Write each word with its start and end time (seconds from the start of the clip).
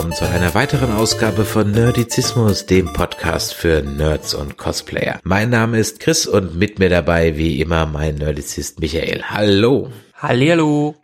Willkommen 0.00 0.16
zu 0.16 0.30
einer 0.30 0.54
weiteren 0.54 0.92
Ausgabe 0.92 1.44
von 1.44 1.72
Nerdizismus, 1.72 2.64
dem 2.64 2.90
Podcast 2.90 3.52
für 3.52 3.82
Nerds 3.82 4.32
und 4.32 4.56
Cosplayer. 4.56 5.20
Mein 5.24 5.50
Name 5.50 5.78
ist 5.78 6.00
Chris 6.00 6.26
und 6.26 6.58
mit 6.58 6.78
mir 6.78 6.88
dabei 6.88 7.36
wie 7.36 7.60
immer 7.60 7.84
mein 7.84 8.14
Nerdizist 8.14 8.80
Michael. 8.80 9.24
Hallo. 9.24 9.92
Hallihallo. 10.14 10.94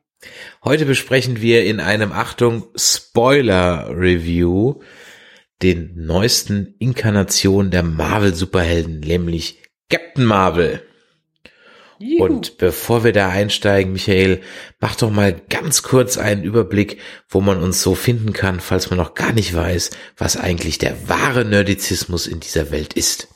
Heute 0.65 0.87
besprechen 0.87 1.43
wir 1.43 1.67
in 1.67 1.79
einem 1.79 2.11
Achtung 2.11 2.69
Spoiler 2.75 3.91
Review 3.91 4.81
den 5.61 5.93
neuesten 5.95 6.75
Inkarnation 6.79 7.71
der 7.71 7.83
Marvel 7.83 8.35
Superhelden, 8.35 9.01
nämlich 9.01 9.63
Captain 9.91 10.25
Marvel. 10.25 10.83
Und 12.19 12.59
bevor 12.59 13.05
wir 13.05 13.13
da 13.13 13.29
einsteigen, 13.29 13.93
Michael, 13.93 14.43
mach 14.81 14.97
doch 14.97 15.11
mal 15.11 15.35
ganz 15.49 15.83
kurz 15.83 16.19
einen 16.19 16.45
Überblick, 16.45 16.99
wo 17.29 17.41
man 17.41 17.63
uns 17.63 17.83
so 17.83 17.95
finden 17.95 18.33
kann, 18.33 18.61
falls 18.61 18.91
man 18.91 18.99
noch 18.99 19.15
gar 19.15 19.33
nicht 19.33 19.55
weiß, 19.55 19.91
was 20.17 20.37
eigentlich 20.37 20.79
der 20.79 21.09
wahre 21.09 21.45
Nerdizismus 21.45 22.27
in 22.27 22.41
dieser 22.41 22.71
Welt 22.71 22.93
ist. 22.93 23.29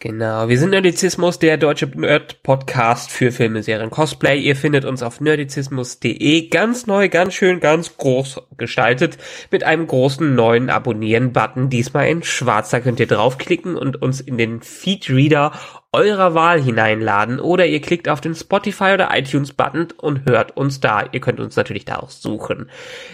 Genau, 0.00 0.48
wir 0.48 0.56
sind 0.56 0.70
Nerdizismus, 0.70 1.40
der 1.40 1.56
deutsche 1.56 1.86
Nerd-Podcast 1.86 3.10
für 3.10 3.32
Filme, 3.32 3.64
Serien, 3.64 3.90
Cosplay. 3.90 4.38
Ihr 4.38 4.54
findet 4.54 4.84
uns 4.84 5.02
auf 5.02 5.20
nerdizismus.de 5.20 6.48
ganz 6.50 6.86
neu, 6.86 7.08
ganz 7.08 7.34
schön, 7.34 7.58
ganz 7.58 7.96
groß 7.96 8.42
gestaltet 8.56 9.18
mit 9.50 9.64
einem 9.64 9.88
großen 9.88 10.36
neuen 10.36 10.70
Abonnieren-Button. 10.70 11.68
Diesmal 11.68 12.06
in 12.06 12.22
schwarz, 12.22 12.70
da 12.70 12.78
könnt 12.78 13.00
ihr 13.00 13.08
draufklicken 13.08 13.74
und 13.76 14.00
uns 14.00 14.20
in 14.20 14.38
den 14.38 14.60
Feed-Reader 14.60 15.50
eurer 15.92 16.34
Wahl 16.34 16.60
hineinladen 16.60 17.40
oder 17.40 17.64
ihr 17.64 17.80
klickt 17.80 18.08
auf 18.10 18.20
den 18.20 18.34
Spotify 18.34 18.92
oder 18.92 19.08
iTunes 19.16 19.54
Button 19.54 19.88
und 19.96 20.26
hört 20.26 20.56
uns 20.56 20.80
da. 20.80 21.04
Ihr 21.12 21.20
könnt 21.20 21.40
uns 21.40 21.56
natürlich 21.56 21.86
da 21.86 21.96
auch 21.96 22.10
suchen. 22.10 22.70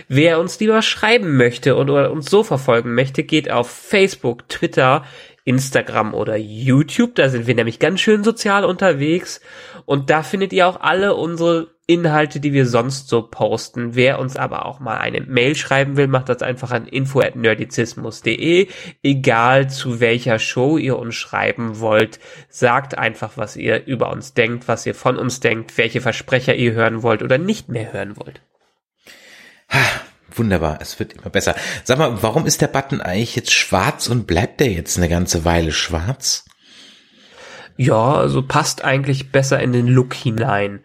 Wer 0.09 0.41
uns 0.41 0.59
lieber 0.59 0.83
schreiben 0.83 1.37
möchte 1.37 1.77
und 1.77 1.89
oder 1.89 2.11
uns 2.11 2.29
so 2.29 2.43
verfolgen 2.43 2.95
möchte, 2.95 3.23
geht 3.23 3.49
auf 3.51 3.71
Facebook, 3.71 4.49
Twitter, 4.49 5.05
Instagram 5.45 6.15
oder 6.15 6.37
YouTube. 6.37 7.15
Da 7.15 7.29
sind 7.29 7.47
wir 7.47 7.55
nämlich 7.55 7.79
ganz 7.79 8.01
schön 8.01 8.25
sozial 8.25 8.65
unterwegs. 8.65 9.41
Und 9.85 10.11
da 10.11 10.23
findet 10.23 10.53
ihr 10.53 10.67
auch 10.67 10.81
alle 10.81 11.15
unsere 11.15 11.75
Inhalte, 11.87 12.41
die 12.41 12.55
wir 12.55 12.67
sonst 12.67 13.09
so 13.09 13.21
posten. 13.23 13.95
Wer 13.95 14.19
uns 14.19 14.37
aber 14.37 14.65
auch 14.65 14.81
mal 14.81 14.97
eine 14.97 15.21
Mail 15.21 15.55
schreiben 15.55 15.99
will, 15.99 16.09
macht 16.09 16.31
das 16.31 16.41
einfach 16.41 16.71
an 16.71 16.87
info@nerdizismus.de. 16.87 18.69
Egal 19.03 19.69
zu 19.69 20.01
welcher 20.01 20.39
Show 20.39 20.79
ihr 20.79 20.99
uns 20.99 21.15
schreiben 21.15 21.81
wollt, 21.81 22.21
sagt 22.49 22.97
einfach, 22.97 23.37
was 23.37 23.57
ihr 23.57 23.85
über 23.87 24.11
uns 24.11 24.33
denkt, 24.33 24.67
was 24.67 24.87
ihr 24.87 24.95
von 24.95 25.19
uns 25.19 25.41
denkt, 25.41 25.77
welche 25.77 26.01
Versprecher 26.01 26.55
ihr 26.55 26.73
hören 26.73 27.03
wollt 27.03 27.23
oder 27.23 27.37
nicht 27.37 27.69
mehr 27.69 27.93
hören 27.93 28.17
wollt. 28.17 28.41
Wunderbar, 30.37 30.79
es 30.81 30.99
wird 30.99 31.13
immer 31.15 31.31
besser. 31.31 31.55
Sag 31.85 31.99
mal, 31.99 32.23
warum 32.23 32.47
ist 32.47 32.61
der 32.61 32.67
Button 32.69 33.01
eigentlich 33.01 33.37
jetzt 33.37 33.53
schwarz 33.53 34.09
und 34.09 34.27
bleibt 34.27 34.61
der 34.61 34.73
jetzt 34.73 34.97
eine 34.97 35.09
ganze 35.09 35.45
Weile 35.45 35.73
schwarz? 35.73 36.45
Ja, 37.77 38.15
also 38.15 38.43
passt 38.43 38.85
eigentlich 38.85 39.33
besser 39.33 39.61
in 39.61 39.73
den 39.73 39.87
Look 39.87 40.15
hinein. 40.15 40.81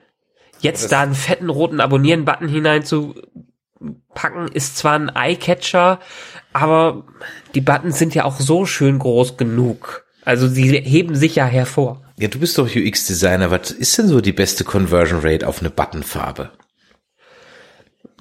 Jetzt 0.59 0.83
Das- 0.83 0.89
da 0.91 1.01
einen 1.01 1.15
fetten 1.15 1.49
roten 1.49 1.79
Abonnieren-Button 1.79 2.47
hineinzupacken, 2.47 4.47
ist 4.53 4.77
zwar 4.77 4.95
ein 4.95 5.09
Eyecatcher, 5.15 5.99
aber 6.53 7.05
die 7.55 7.61
Buttons 7.61 7.97
sind 7.97 8.13
ja 8.15 8.25
auch 8.25 8.39
so 8.39 8.65
schön 8.65 8.99
groß 8.99 9.37
genug. 9.37 10.05
Also 10.25 10.47
sie 10.47 10.79
heben 10.81 11.15
sich 11.15 11.35
ja 11.35 11.45
hervor. 11.45 12.03
Ja, 12.19 12.27
du 12.27 12.39
bist 12.39 12.57
doch 12.57 12.67
UX-Designer. 12.75 13.51
Was 13.51 13.71
ist 13.71 13.97
denn 13.97 14.09
so 14.09 14.19
die 14.19 14.33
beste 14.33 14.65
Conversion 14.65 15.21
Rate 15.23 15.47
auf 15.47 15.61
eine 15.61 15.69
Buttonfarbe? 15.69 16.51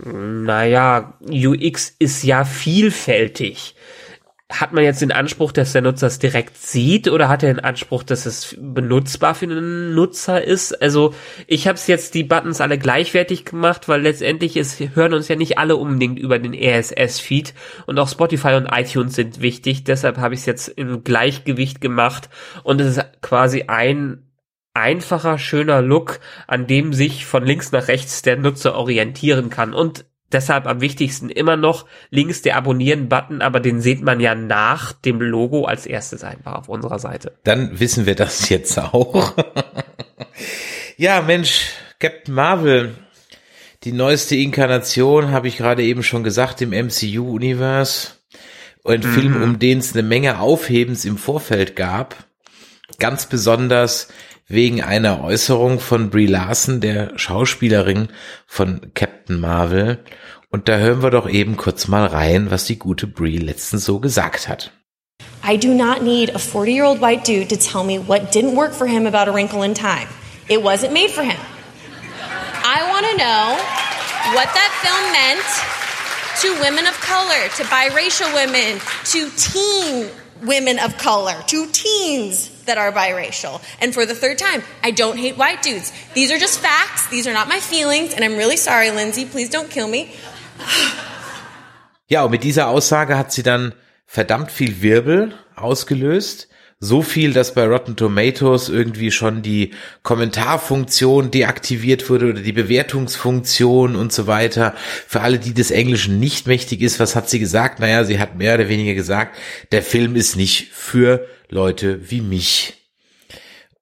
Naja, 0.05 1.15
UX 1.29 1.95
ist 1.99 2.23
ja 2.23 2.45
vielfältig. 2.45 3.75
Hat 4.51 4.73
man 4.73 4.83
jetzt 4.83 5.03
den 5.03 5.13
Anspruch, 5.13 5.53
dass 5.53 5.73
der 5.73 5.83
Nutzer 5.83 6.07
es 6.07 6.19
direkt 6.19 6.57
sieht 6.57 7.09
oder 7.09 7.29
hat 7.29 7.43
er 7.43 7.53
den 7.53 7.63
Anspruch, 7.63 8.03
dass 8.03 8.25
es 8.25 8.57
benutzbar 8.59 9.35
für 9.35 9.47
den 9.47 9.95
Nutzer 9.95 10.43
ist? 10.43 10.81
Also 10.81 11.13
ich 11.47 11.69
habe 11.69 11.77
es 11.77 11.87
jetzt 11.87 12.15
die 12.15 12.25
Buttons 12.25 12.63
alle 12.63 12.79
gleichwertig 12.79 13.45
gemacht, 13.45 13.89
weil 13.89 14.01
letztendlich 14.01 14.57
ist, 14.57 14.81
hören 14.95 15.13
uns 15.13 15.29
ja 15.29 15.37
nicht 15.37 15.59
alle 15.59 15.77
unbedingt 15.77 16.19
über 16.19 16.39
den 16.39 16.55
RSS-Feed 16.55 17.53
und 17.87 17.99
auch 17.99 18.09
Spotify 18.09 18.55
und 18.55 18.69
iTunes 18.73 19.17
sind 19.17 19.43
wichtig. 19.43 19.85
Deshalb 19.85 20.17
habe 20.17 20.33
ich 20.33 20.41
es 20.41 20.47
jetzt 20.47 20.69
im 20.69 21.05
Gleichgewicht 21.05 21.83
gemacht 21.83 22.31
und 22.63 22.81
es 22.81 22.97
ist 22.97 23.05
quasi 23.21 23.65
ein 23.67 24.28
einfacher, 24.79 25.39
schöner 25.39 25.83
Look, 25.83 26.21
an 26.47 26.67
dem 26.67 26.93
sich 26.93 27.27
von 27.27 27.45
links 27.45 27.73
nach 27.73 27.89
rechts 27.89 28.23
der 28.23 28.37
Nutzer 28.37 28.75
orientieren 28.75 29.51
kann. 29.51 29.75
Und 29.75 30.05
deshalb 30.33 30.67
am 30.67 30.81
wichtigsten 30.81 31.31
immer 31.31 31.57
noch 31.57 31.87
links 32.11 32.43
der 32.43 32.57
Abonnieren-Button, 32.57 33.43
aber 33.43 33.61
den 33.61 33.81
sieht 33.81 34.03
man 34.03 34.21
ja 34.21 34.35
nach 34.35 34.93
dem 34.93 35.21
Logo 35.21 35.65
als 35.65 35.87
erstes 35.87 36.25
einfach 36.25 36.55
auf 36.55 36.69
unserer 36.69 36.99
Seite. 36.99 37.33
Dann 37.45 37.79
wissen 37.81 38.07
wir 38.07 38.15
das 38.15 38.49
jetzt 38.49 38.79
auch. 38.79 39.35
ja, 40.97 41.23
Mensch, 41.23 41.73
Captain 41.99 42.35
Marvel. 42.35 42.95
Die 43.85 43.93
neueste 43.93 44.35
Inkarnation, 44.35 45.31
habe 45.31 45.49
ich 45.49 45.57
gerade 45.57 45.85
eben 45.85 46.03
schon 46.03 46.25
gesagt, 46.25 46.61
im 46.61 46.71
MCU-Universe. 46.71 48.13
Ein 48.85 49.03
Film, 49.03 49.43
um 49.43 49.59
den 49.59 49.79
es 49.79 49.93
eine 49.93 50.03
Menge 50.03 50.41
Aufhebens 50.41 51.05
im 51.05 51.19
Vorfeld 51.19 51.77
gab. 51.77 52.17
Ganz 52.99 53.27
besonders 53.27 54.09
wegen 54.49 54.83
einer 54.83 55.23
Äußerung 55.23 55.79
von 55.79 56.09
Brie 56.09 56.27
Larson, 56.27 56.81
der 56.81 57.19
Schauspielerin 57.19 58.09
von 58.47 58.93
Captain 58.95 59.39
Marvel. 59.39 60.03
Und 60.51 60.69
da 60.69 60.79
hören 60.79 61.03
wir 61.03 61.11
doch 61.11 61.29
eben 61.29 61.59
kurz 61.59 61.87
mal 61.87 62.07
rein, 62.07 62.51
was 62.51 62.65
die 62.65 62.79
gute 62.79 63.07
Brie 63.07 63.37
letztens 63.37 63.85
so 63.85 64.01
gesagt 64.01 64.49
hat. 64.49 64.73
I 65.47 65.59
do 65.59 65.75
not 65.75 66.03
need 66.03 66.35
a 66.35 66.39
40 66.39 66.73
year 66.73 66.85
old 66.85 67.01
white 67.01 67.25
dude 67.25 67.49
to 67.49 67.57
tell 67.57 67.85
me 67.85 67.99
what 67.99 68.33
didn't 68.35 68.57
work 68.57 68.73
for 68.73 68.87
him 68.87 69.07
about 69.07 69.29
a 69.29 69.33
wrinkle 69.33 69.63
in 69.63 69.75
time. 69.75 70.09
It 70.49 70.63
wasn't 70.63 70.93
made 70.93 71.11
for 71.11 71.23
him. 71.23 71.39
I 72.65 72.83
want 72.89 73.07
to 73.07 73.17
know 73.17 73.57
what 74.35 74.49
that 74.55 74.73
film 74.83 75.13
meant 75.13 75.45
to 76.41 76.49
women 76.63 76.87
of 76.87 76.99
color, 77.01 77.49
to 77.57 77.65
biracial 77.65 78.33
women, 78.35 78.81
to 79.13 79.31
teen 79.37 80.09
women 80.47 80.79
of 80.79 80.97
color, 80.97 81.35
to 81.49 81.67
teens 81.73 82.58
that 82.69 82.79
are 82.79 82.93
biracial. 82.93 83.61
And 83.81 83.93
for 83.93 84.07
the 84.07 84.15
third 84.15 84.39
time, 84.39 84.63
I 84.83 84.93
don't 84.93 85.19
hate 85.19 85.37
white 85.37 85.63
dudes. 85.63 85.93
These 86.15 86.31
are 86.33 86.39
just 86.39 86.61
facts. 86.61 87.09
These 87.09 87.27
are 87.27 87.35
not 87.35 87.49
my 87.49 87.61
feelings. 87.61 88.15
And 88.15 88.25
I'm 88.25 88.37
really 88.37 88.57
sorry, 88.57 88.91
Lindsay. 88.91 89.25
Please 89.25 89.51
don't 89.51 89.69
kill 89.69 89.89
me. 89.89 90.09
Ja, 92.11 92.25
und 92.25 92.31
mit 92.31 92.43
dieser 92.43 92.69
Aussage 92.69 93.19
hat 93.19 93.33
sie 93.33 93.43
dann 93.43 93.75
verdammt 94.07 94.51
viel 94.51 94.81
Wirbel 94.81 95.35
ausgelöst. 95.57 96.49
So 96.81 97.03
viel, 97.03 97.33
dass 97.33 97.55
bei 97.55 97.67
Rotten 97.67 97.97
Tomatoes 97.97 98.69
irgendwie 98.69 99.11
schon 99.11 99.43
die 99.43 99.73
Kommentarfunktion 100.05 101.33
deaktiviert 101.33 102.09
wurde 102.09 102.31
oder 102.31 102.41
die 102.41 102.53
Bewertungsfunktion 102.53 103.97
und 103.97 104.13
so 104.13 104.29
weiter. 104.29 104.75
Für 105.07 105.23
alle, 105.23 105.41
die 105.41 105.53
des 105.53 105.73
Englischen 105.73 106.21
nicht 106.21 106.47
mächtig 106.47 106.81
ist, 106.81 107.01
was 107.01 107.17
hat 107.17 107.29
sie 107.29 107.41
gesagt? 107.41 107.81
Naja, 107.81 108.05
sie 108.05 108.21
hat 108.21 108.37
mehr 108.37 108.55
oder 108.55 108.69
weniger 108.69 108.95
gesagt, 108.95 109.37
der 109.73 109.83
Film 109.83 110.15
ist 110.15 110.37
nicht 110.37 110.69
für 110.73 111.27
Leute 111.49 112.11
wie 112.11 112.21
mich. 112.21 112.75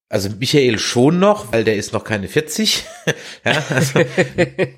Also 0.09 0.31
Michael 0.39 0.79
schon 0.79 1.19
noch, 1.19 1.53
weil 1.53 1.65
der 1.65 1.77
ist 1.77 1.93
noch 1.93 2.05
keine 2.05 2.29
40. 2.29 2.85
ja, 3.45 3.65
also, 3.71 4.01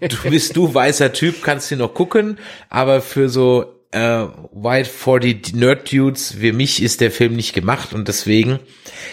du 0.00 0.30
bist 0.30 0.56
du 0.56 0.72
weißer 0.72 1.12
Typ, 1.12 1.42
kannst 1.42 1.70
ihn 1.70 1.78
noch 1.78 1.92
gucken, 1.92 2.38
aber 2.70 3.02
für 3.02 3.28
so 3.28 3.78
äh, 3.90 4.26
White 4.52 4.88
40 4.88 5.54
Nerd 5.54 5.92
Dudes 5.92 6.40
wie 6.40 6.52
mich 6.52 6.82
ist 6.82 7.00
der 7.00 7.10
Film 7.10 7.36
nicht 7.36 7.54
gemacht 7.54 7.92
und 7.92 8.08
deswegen 8.08 8.58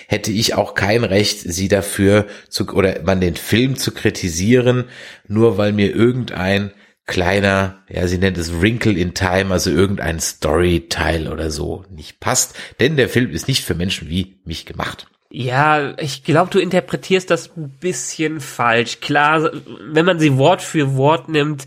hätte 0.08 0.32
ich 0.32 0.54
auch 0.54 0.74
kein 0.74 1.04
Recht, 1.04 1.40
sie 1.40 1.68
dafür 1.68 2.28
zu 2.50 2.68
oder 2.70 3.02
man 3.04 3.22
den 3.22 3.36
Film 3.36 3.76
zu 3.78 3.92
kritisieren, 3.92 4.86
nur 5.28 5.58
weil 5.58 5.74
mir 5.74 5.94
irgendein 5.94 6.72
kleiner, 7.06 7.84
ja, 7.88 8.08
sie 8.08 8.18
nennt 8.18 8.38
es 8.38 8.62
Wrinkle 8.62 8.94
in 8.94 9.14
Time, 9.14 9.52
also 9.52 9.70
irgendein 9.70 10.20
Storyteil 10.20 11.28
oder 11.28 11.52
so 11.52 11.86
nicht 11.90 12.20
passt, 12.20 12.56
denn 12.80 12.98
der 12.98 13.10
Film 13.10 13.32
ist 13.32 13.48
nicht 13.48 13.64
für 13.64 13.76
Menschen 13.76 14.10
wie 14.10 14.38
mich 14.46 14.66
gemacht. 14.66 15.08
Ja, 15.30 15.98
ich 16.00 16.24
glaube, 16.24 16.50
du 16.50 16.60
interpretierst 16.60 17.30
das 17.30 17.52
ein 17.58 17.70
bisschen 17.70 18.40
falsch. 18.40 19.02
Klar, 19.02 19.52
wenn 19.92 20.06
man 20.06 20.20
sie 20.20 20.38
Wort 20.38 20.62
für 20.62 20.96
Wort 20.96 21.28
nimmt, 21.30 21.66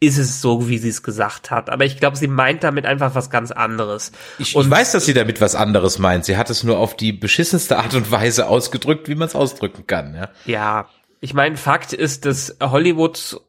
ist 0.00 0.18
es 0.18 0.40
so, 0.40 0.68
wie 0.68 0.78
sie 0.78 0.88
es 0.88 1.02
gesagt 1.02 1.50
hat. 1.50 1.70
Aber 1.70 1.84
ich 1.84 1.98
glaube, 1.98 2.16
sie 2.16 2.26
meint 2.26 2.64
damit 2.64 2.86
einfach 2.86 3.14
was 3.14 3.30
ganz 3.30 3.52
anderes. 3.52 4.12
Ich, 4.38 4.56
ich 4.56 4.70
weiß, 4.70 4.92
dass 4.92 5.04
sie 5.04 5.14
damit 5.14 5.40
was 5.40 5.54
anderes 5.54 5.98
meint. 5.98 6.24
Sie 6.24 6.36
hat 6.36 6.50
es 6.50 6.64
nur 6.64 6.78
auf 6.78 6.96
die 6.96 7.12
beschissenste 7.12 7.78
Art 7.78 7.94
und 7.94 8.10
Weise 8.10 8.48
ausgedrückt, 8.48 9.08
wie 9.08 9.14
man 9.14 9.28
es 9.28 9.36
ausdrücken 9.36 9.86
kann. 9.86 10.14
Ja, 10.14 10.30
ja 10.46 10.88
ich 11.20 11.34
meine, 11.34 11.56
Fakt 11.56 11.92
ist, 11.92 12.24
dass 12.24 12.56
Hollywood 12.60 13.40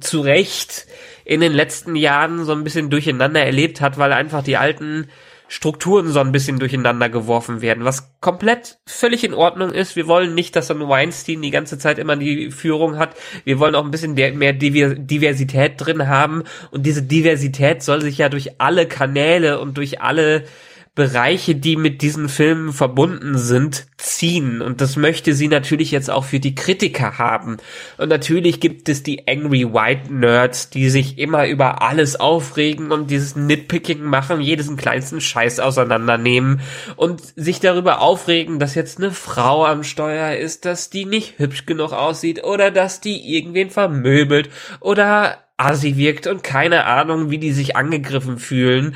zu 0.00 0.20
Recht 0.20 0.86
in 1.24 1.40
den 1.40 1.52
letzten 1.52 1.96
Jahren 1.96 2.44
so 2.44 2.52
ein 2.52 2.64
bisschen 2.64 2.90
durcheinander 2.90 3.44
erlebt 3.44 3.80
hat, 3.80 3.98
weil 3.98 4.12
einfach 4.12 4.42
die 4.42 4.56
alten 4.56 5.08
Strukturen 5.48 6.08
so 6.08 6.18
ein 6.18 6.32
bisschen 6.32 6.58
durcheinander 6.58 7.08
geworfen 7.08 7.60
werden, 7.62 7.84
was 7.84 8.18
komplett 8.20 8.78
völlig 8.84 9.22
in 9.22 9.32
Ordnung 9.32 9.70
ist. 9.70 9.94
Wir 9.94 10.08
wollen 10.08 10.34
nicht, 10.34 10.56
dass 10.56 10.66
dann 10.66 10.88
Weinstein 10.88 11.40
die 11.40 11.52
ganze 11.52 11.78
Zeit 11.78 12.00
immer 12.00 12.16
die 12.16 12.50
Führung 12.50 12.98
hat. 12.98 13.14
Wir 13.44 13.60
wollen 13.60 13.76
auch 13.76 13.84
ein 13.84 13.92
bisschen 13.92 14.14
mehr 14.14 14.52
Diversität 14.52 15.74
drin 15.76 16.08
haben 16.08 16.42
und 16.72 16.84
diese 16.84 17.02
Diversität 17.02 17.84
soll 17.84 18.02
sich 18.02 18.18
ja 18.18 18.28
durch 18.28 18.60
alle 18.60 18.88
Kanäle 18.88 19.60
und 19.60 19.76
durch 19.76 20.00
alle 20.00 20.44
Bereiche, 20.96 21.54
die 21.54 21.76
mit 21.76 22.00
diesen 22.00 22.30
Filmen 22.30 22.72
verbunden 22.72 23.36
sind, 23.36 23.86
ziehen. 23.98 24.62
Und 24.62 24.80
das 24.80 24.96
möchte 24.96 25.34
sie 25.34 25.46
natürlich 25.46 25.90
jetzt 25.90 26.10
auch 26.10 26.24
für 26.24 26.40
die 26.40 26.54
Kritiker 26.54 27.18
haben. 27.18 27.58
Und 27.98 28.08
natürlich 28.08 28.60
gibt 28.60 28.88
es 28.88 29.02
die 29.02 29.28
Angry 29.28 29.74
White 29.74 30.10
Nerds, 30.10 30.70
die 30.70 30.88
sich 30.88 31.18
immer 31.18 31.46
über 31.48 31.82
alles 31.82 32.18
aufregen 32.18 32.92
und 32.92 33.10
dieses 33.10 33.36
Nitpicking 33.36 34.02
machen, 34.02 34.40
jedes 34.40 34.74
kleinsten 34.74 35.20
Scheiß 35.20 35.60
auseinandernehmen 35.60 36.60
und 36.96 37.20
sich 37.36 37.60
darüber 37.60 38.00
aufregen, 38.00 38.58
dass 38.58 38.74
jetzt 38.74 38.96
eine 38.96 39.10
Frau 39.10 39.66
am 39.66 39.82
Steuer 39.82 40.34
ist, 40.36 40.64
dass 40.64 40.88
die 40.88 41.04
nicht 41.04 41.38
hübsch 41.38 41.66
genug 41.66 41.92
aussieht 41.92 42.42
oder 42.42 42.70
dass 42.70 43.02
die 43.02 43.36
irgendwen 43.36 43.68
vermöbelt 43.68 44.48
oder 44.80 45.44
assi 45.58 45.98
wirkt 45.98 46.26
und 46.26 46.42
keine 46.42 46.86
Ahnung, 46.86 47.30
wie 47.30 47.38
die 47.38 47.52
sich 47.52 47.76
angegriffen 47.76 48.38
fühlen. 48.38 48.94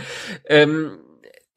Ähm, 0.48 0.92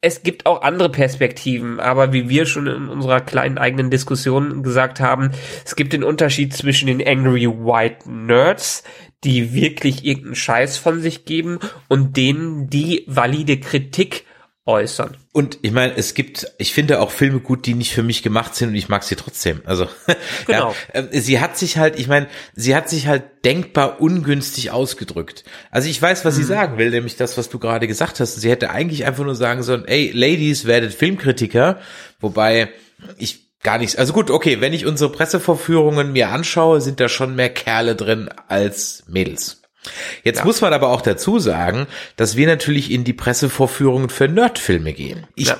es 0.04 0.22
gibt 0.22 0.44
auch 0.44 0.60
andere 0.60 0.90
Perspektiven, 0.90 1.80
aber 1.80 2.12
wie 2.12 2.28
wir 2.28 2.44
schon 2.44 2.66
in 2.66 2.88
unserer 2.88 3.22
kleinen 3.22 3.56
eigenen 3.56 3.90
Diskussion 3.90 4.62
gesagt 4.62 5.00
haben, 5.00 5.30
es 5.64 5.76
gibt 5.76 5.94
den 5.94 6.04
Unterschied 6.04 6.52
zwischen 6.52 6.88
den 6.88 7.06
Angry 7.06 7.48
White 7.48 8.10
Nerds, 8.10 8.84
die 9.24 9.54
wirklich 9.54 10.04
irgendeinen 10.04 10.34
Scheiß 10.34 10.76
von 10.76 11.00
sich 11.00 11.24
geben, 11.24 11.58
und 11.88 12.18
denen, 12.18 12.68
die 12.68 13.04
valide 13.06 13.58
Kritik 13.58 14.26
äußern. 14.66 15.16
Und 15.32 15.58
ich 15.60 15.72
meine, 15.72 15.94
es 15.96 16.14
gibt, 16.14 16.50
ich 16.56 16.72
finde 16.72 17.00
auch 17.00 17.10
Filme 17.10 17.40
gut, 17.40 17.66
die 17.66 17.74
nicht 17.74 17.92
für 17.92 18.02
mich 18.02 18.22
gemacht 18.22 18.54
sind 18.54 18.70
und 18.70 18.74
ich 18.74 18.88
mag 18.88 19.02
sie 19.02 19.14
trotzdem. 19.14 19.60
Also 19.66 19.86
genau. 20.46 20.74
ja, 20.94 21.00
äh, 21.00 21.20
sie 21.20 21.40
hat 21.40 21.58
sich 21.58 21.76
halt, 21.76 21.98
ich 21.98 22.08
meine, 22.08 22.28
sie 22.54 22.74
hat 22.74 22.88
sich 22.88 23.06
halt 23.06 23.24
denkbar 23.44 24.00
ungünstig 24.00 24.70
ausgedrückt. 24.70 25.44
Also 25.70 25.88
ich 25.88 26.00
weiß, 26.00 26.24
was 26.24 26.34
mhm. 26.34 26.38
sie 26.38 26.44
sagen 26.44 26.78
will, 26.78 26.90
nämlich 26.90 27.16
das, 27.16 27.36
was 27.36 27.50
du 27.50 27.58
gerade 27.58 27.86
gesagt 27.86 28.20
hast. 28.20 28.36
Sie 28.36 28.50
hätte 28.50 28.70
eigentlich 28.70 29.04
einfach 29.04 29.24
nur 29.24 29.34
sagen 29.34 29.62
sollen, 29.62 29.84
ey, 29.86 30.10
Ladies, 30.12 30.64
werdet 30.64 30.94
Filmkritiker, 30.94 31.78
wobei 32.20 32.70
ich 33.18 33.44
gar 33.62 33.76
nichts. 33.76 33.96
Also 33.96 34.14
gut, 34.14 34.30
okay, 34.30 34.62
wenn 34.62 34.72
ich 34.72 34.86
unsere 34.86 35.12
Pressevorführungen 35.12 36.12
mir 36.12 36.30
anschaue, 36.30 36.80
sind 36.80 37.00
da 37.00 37.10
schon 37.10 37.34
mehr 37.34 37.50
Kerle 37.50 37.96
drin 37.96 38.30
als 38.48 39.04
Mädels. 39.08 39.63
Jetzt 40.22 40.40
ja. 40.40 40.44
muss 40.44 40.60
man 40.60 40.72
aber 40.72 40.88
auch 40.88 41.02
dazu 41.02 41.38
sagen, 41.38 41.86
dass 42.16 42.36
wir 42.36 42.46
natürlich 42.46 42.90
in 42.90 43.04
die 43.04 43.12
Pressevorführungen 43.12 44.08
für 44.08 44.28
Nerdfilme 44.28 44.92
gehen. 44.92 45.26
Ich 45.34 45.48
ja. 45.48 45.58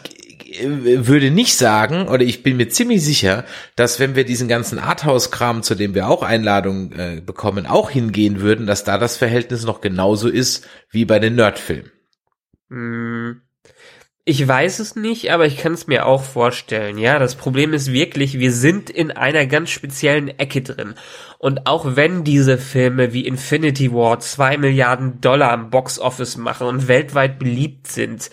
würde 0.62 1.30
nicht 1.30 1.54
sagen, 1.56 2.08
oder 2.08 2.22
ich 2.22 2.42
bin 2.42 2.56
mir 2.56 2.68
ziemlich 2.68 3.02
sicher, 3.04 3.44
dass 3.76 4.00
wenn 4.00 4.16
wir 4.16 4.24
diesen 4.24 4.48
ganzen 4.48 4.78
Arthouse-Kram, 4.78 5.62
zu 5.62 5.74
dem 5.74 5.94
wir 5.94 6.08
auch 6.08 6.22
Einladungen 6.22 6.92
äh, 6.92 7.20
bekommen, 7.20 7.66
auch 7.66 7.90
hingehen 7.90 8.40
würden, 8.40 8.66
dass 8.66 8.84
da 8.84 8.98
das 8.98 9.16
Verhältnis 9.16 9.64
noch 9.64 9.80
genauso 9.80 10.28
ist 10.28 10.66
wie 10.90 11.04
bei 11.04 11.18
den 11.18 11.34
Nerdfilmen. 11.34 11.90
Hm. 12.70 13.40
Ich 14.26 14.48
weiß 14.48 14.78
es 14.78 14.96
nicht, 14.96 15.32
aber 15.32 15.44
ich 15.44 15.58
kann 15.58 15.74
es 15.74 15.86
mir 15.86 16.06
auch 16.06 16.22
vorstellen. 16.22 16.96
Ja, 16.96 17.18
das 17.18 17.34
Problem 17.34 17.74
ist 17.74 17.92
wirklich, 17.92 18.38
wir 18.38 18.52
sind 18.52 18.88
in 18.88 19.10
einer 19.10 19.44
ganz 19.44 19.68
speziellen 19.68 20.28
Ecke 20.38 20.62
drin. 20.62 20.94
Und 21.38 21.66
auch 21.66 21.94
wenn 21.94 22.24
diese 22.24 22.56
Filme 22.56 23.12
wie 23.12 23.26
Infinity 23.26 23.92
War 23.92 24.20
zwei 24.20 24.56
Milliarden 24.56 25.20
Dollar 25.20 25.52
am 25.52 25.68
Box 25.68 25.98
Office 25.98 26.38
machen 26.38 26.66
und 26.66 26.88
weltweit 26.88 27.38
beliebt 27.38 27.88
sind, 27.88 28.30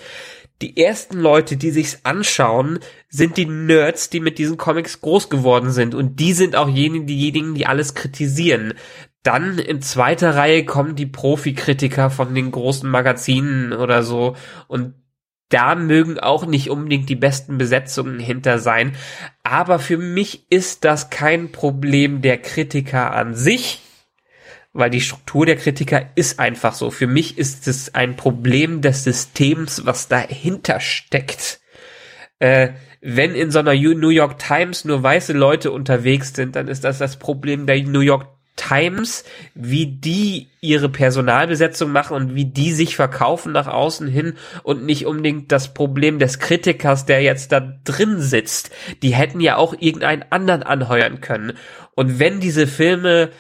die 0.62 0.78
ersten 0.78 1.20
Leute, 1.20 1.58
die 1.58 1.72
sich's 1.72 2.00
anschauen, 2.04 2.80
sind 3.10 3.36
die 3.36 3.48
Nerds, 3.48 4.10
die 4.10 4.22
mit 4.22 4.38
diesen 4.38 4.56
Comics 4.56 5.02
groß 5.02 5.30
geworden 5.30 5.72
sind. 5.72 5.94
Und 5.94 6.22
die 6.22 6.32
sind 6.32 6.56
auch 6.56 6.70
jene, 6.70 7.04
diejenigen, 7.04 7.54
die 7.54 7.66
alles 7.66 7.96
kritisieren. 7.96 8.76
Dann 9.24 9.60
in 9.60 9.82
zweiter 9.82 10.36
Reihe 10.36 10.64
kommen 10.64 10.96
die 10.96 11.06
Profi-Kritiker 11.06 12.10
von 12.10 12.34
den 12.34 12.52
großen 12.52 12.90
Magazinen 12.90 13.74
oder 13.74 14.04
so. 14.04 14.38
Und 14.68 15.01
da 15.52 15.76
mögen 15.76 16.20
auch 16.20 16.46
nicht 16.46 16.70
unbedingt 16.70 17.10
die 17.10 17.16
besten 17.16 17.58
Besetzungen 17.58 18.20
hinter 18.20 18.60
sein. 18.60 18.96
Aber 19.44 19.80
für 19.80 19.98
mich 19.98 20.46
ist 20.50 20.84
das 20.84 21.10
kein 21.10 21.52
Problem 21.52 22.22
der 22.22 22.38
Kritiker 22.38 23.14
an 23.14 23.36
sich, 23.36 23.82
weil 24.74 24.90
die 24.90 25.02
Struktur 25.02 25.46
der 25.46 25.58
Kritiker 25.58 26.10
ist 26.16 26.40
einfach 26.40 26.74
so. 26.74 26.92
Für 26.92 27.08
mich 27.08 27.38
ist 27.38 27.68
es 27.68 27.94
ein 27.94 28.16
Problem 28.16 28.82
des 28.82 29.04
Systems, 29.04 29.86
was 29.86 30.08
dahinter 30.08 30.80
steckt. 30.80 31.60
Äh, 32.40 32.70
wenn 33.02 33.36
in 33.36 33.52
so 33.52 33.60
einer 33.60 33.74
New 33.74 34.10
York 34.10 34.40
Times 34.40 34.86
nur 34.86 35.04
weiße 35.04 35.34
Leute 35.34 35.72
unterwegs 35.72 36.34
sind, 36.34 36.56
dann 36.56 36.68
ist 36.68 36.84
das 36.84 37.00
das 37.00 37.18
Problem 37.18 37.66
der 37.66 37.84
New 37.84 38.00
York 38.00 38.28
Times, 38.56 39.24
wie 39.56 39.88
die 39.88 40.50
ihre 40.60 40.90
Personalbesetzung 40.90 41.92
machen 41.92 42.16
und 42.16 42.36
wie 42.36 42.46
die 42.46 42.72
sich 42.74 42.96
verkaufen 42.96 43.52
nach 43.52 43.68
außen 43.68 44.08
hin 44.08 44.34
und 44.64 44.86
nicht 44.86 45.06
unbedingt 45.06 45.52
das 45.52 45.74
Problem 45.74 46.20
des 46.20 46.40
Kritikers, 46.40 47.06
der 47.06 47.22
jetzt 47.22 47.52
da 47.52 47.60
drin 47.84 48.20
sitzt. 48.20 48.72
Die 49.02 49.16
hätten 49.16 49.40
ja 49.40 49.56
auch 49.56 49.74
irgendeinen 49.80 50.26
anderen 50.30 50.64
anheuern 50.64 51.22
können. 51.22 51.54
Und 51.96 52.20
wenn 52.20 52.40
diese 52.40 52.68
Filme 52.68 53.32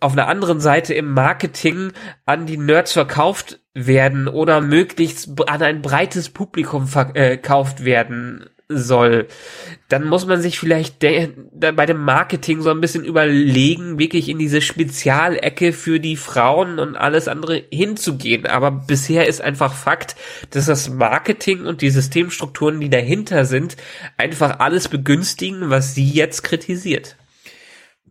auf 0.00 0.12
einer 0.12 0.28
anderen 0.28 0.60
Seite 0.60 0.94
im 0.94 1.12
Marketing 1.12 1.92
an 2.24 2.46
die 2.46 2.56
Nerds 2.56 2.92
verkauft 2.92 3.60
werden 3.74 4.28
oder 4.28 4.60
möglichst 4.60 5.30
an 5.48 5.62
ein 5.62 5.82
breites 5.82 6.28
Publikum 6.28 6.86
verkauft 6.86 7.84
werden 7.84 8.46
soll, 8.78 9.26
dann 9.88 10.06
muss 10.06 10.26
man 10.26 10.40
sich 10.40 10.58
vielleicht 10.58 10.98
bei 11.00 11.86
dem 11.86 12.04
Marketing 12.04 12.62
so 12.62 12.70
ein 12.70 12.80
bisschen 12.80 13.04
überlegen, 13.04 13.98
wirklich 13.98 14.28
in 14.28 14.38
diese 14.38 14.60
Spezialecke 14.60 15.72
für 15.72 16.00
die 16.00 16.16
Frauen 16.16 16.78
und 16.78 16.96
alles 16.96 17.28
andere 17.28 17.62
hinzugehen. 17.70 18.46
Aber 18.46 18.70
bisher 18.70 19.26
ist 19.26 19.40
einfach 19.40 19.74
Fakt, 19.74 20.16
dass 20.50 20.66
das 20.66 20.88
Marketing 20.88 21.66
und 21.66 21.82
die 21.82 21.90
Systemstrukturen, 21.90 22.80
die 22.80 22.90
dahinter 22.90 23.44
sind, 23.44 23.76
einfach 24.16 24.60
alles 24.60 24.88
begünstigen, 24.88 25.70
was 25.70 25.94
sie 25.94 26.08
jetzt 26.08 26.42
kritisiert. 26.42 27.16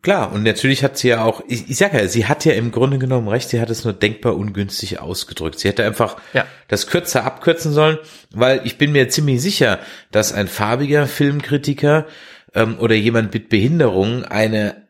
Klar, 0.01 0.31
und 0.31 0.41
natürlich 0.41 0.83
hat 0.83 0.97
sie 0.97 1.09
ja 1.09 1.23
auch, 1.23 1.43
ich, 1.47 1.69
ich 1.69 1.77
sag 1.77 1.93
ja, 1.93 2.07
sie 2.07 2.25
hat 2.25 2.43
ja 2.43 2.53
im 2.53 2.71
Grunde 2.71 2.97
genommen 2.97 3.27
recht, 3.27 3.49
sie 3.49 3.61
hat 3.61 3.69
es 3.69 3.83
nur 3.83 3.93
denkbar 3.93 4.35
ungünstig 4.35 4.99
ausgedrückt. 4.99 5.59
Sie 5.59 5.67
hätte 5.67 5.85
einfach 5.85 6.17
ja. 6.33 6.47
das 6.67 6.87
kürzer 6.87 7.23
abkürzen 7.23 7.71
sollen, 7.71 7.99
weil 8.33 8.61
ich 8.63 8.79
bin 8.79 8.93
mir 8.93 9.09
ziemlich 9.09 9.41
sicher, 9.41 9.79
dass 10.09 10.33
ein 10.33 10.47
farbiger 10.47 11.05
Filmkritiker 11.05 12.07
ähm, 12.55 12.79
oder 12.79 12.95
jemand 12.95 13.31
mit 13.33 13.49
Behinderung 13.49 14.25
eine 14.25 14.87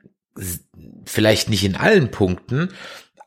vielleicht 1.06 1.50
nicht 1.50 1.66
in 1.66 1.76
allen 1.76 2.10
Punkten, 2.10 2.70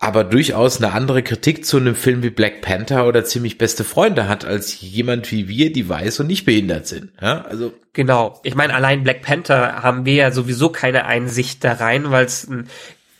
aber 0.04 0.22
durchaus 0.22 0.82
eine 0.82 0.92
andere 0.92 1.22
Kritik 1.22 1.64
zu 1.64 1.78
einem 1.78 1.94
Film 1.94 2.22
wie 2.22 2.28
Black 2.28 2.60
Panther 2.60 3.06
oder 3.06 3.24
ziemlich 3.24 3.56
beste 3.56 3.84
Freunde 3.84 4.28
hat 4.28 4.44
als 4.44 4.82
jemand 4.82 5.32
wie 5.32 5.48
wir, 5.48 5.72
die 5.72 5.88
weiß 5.88 6.20
und 6.20 6.26
nicht 6.26 6.44
behindert 6.44 6.86
sind. 6.86 7.10
Ja, 7.22 7.40
also 7.48 7.72
genau. 7.94 8.38
Ich 8.42 8.54
meine, 8.54 8.74
allein 8.74 9.02
Black 9.02 9.22
Panther 9.22 9.82
haben 9.82 10.04
wir 10.04 10.12
ja 10.12 10.30
sowieso 10.30 10.68
keine 10.68 11.06
Einsicht 11.06 11.64
da 11.64 11.72
rein, 11.72 12.10
weil 12.10 12.26
es 12.26 12.46
ein 12.46 12.68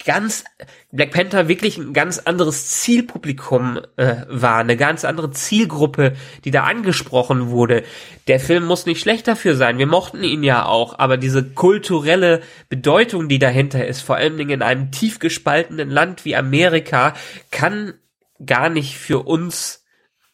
ganz 0.04 0.44
Black 0.92 1.12
Panther 1.12 1.49
wirklich 1.49 1.78
ein 1.78 1.92
ganz 1.92 2.18
anderes 2.18 2.82
Zielpublikum 2.82 3.80
äh, 3.96 4.16
war, 4.28 4.58
eine 4.58 4.76
ganz 4.76 5.04
andere 5.04 5.30
Zielgruppe, 5.30 6.14
die 6.44 6.50
da 6.50 6.64
angesprochen 6.64 7.49
wurde. 7.49 7.84
Der 8.28 8.40
Film 8.40 8.64
muss 8.64 8.87
nicht 8.87 9.00
schlecht 9.00 9.26
dafür 9.26 9.54
sein, 9.54 9.78
wir 9.78 9.87
mochten 9.87 10.23
ihn 10.23 10.42
ja 10.42 10.66
auch, 10.66 10.99
aber 10.99 11.16
diese 11.16 11.44
kulturelle 11.44 12.42
Bedeutung, 12.68 13.28
die 13.28 13.38
dahinter 13.38 13.87
ist, 13.87 14.02
vor 14.02 14.16
allen 14.16 14.37
Dingen 14.37 14.50
in 14.50 14.62
einem 14.62 14.90
tief 14.90 15.18
gespaltenen 15.18 15.90
Land 15.90 16.25
wie 16.25 16.37
Amerika, 16.37 17.14
kann 17.50 17.94
gar 18.44 18.68
nicht 18.68 18.96
für 18.96 19.20
uns 19.20 19.84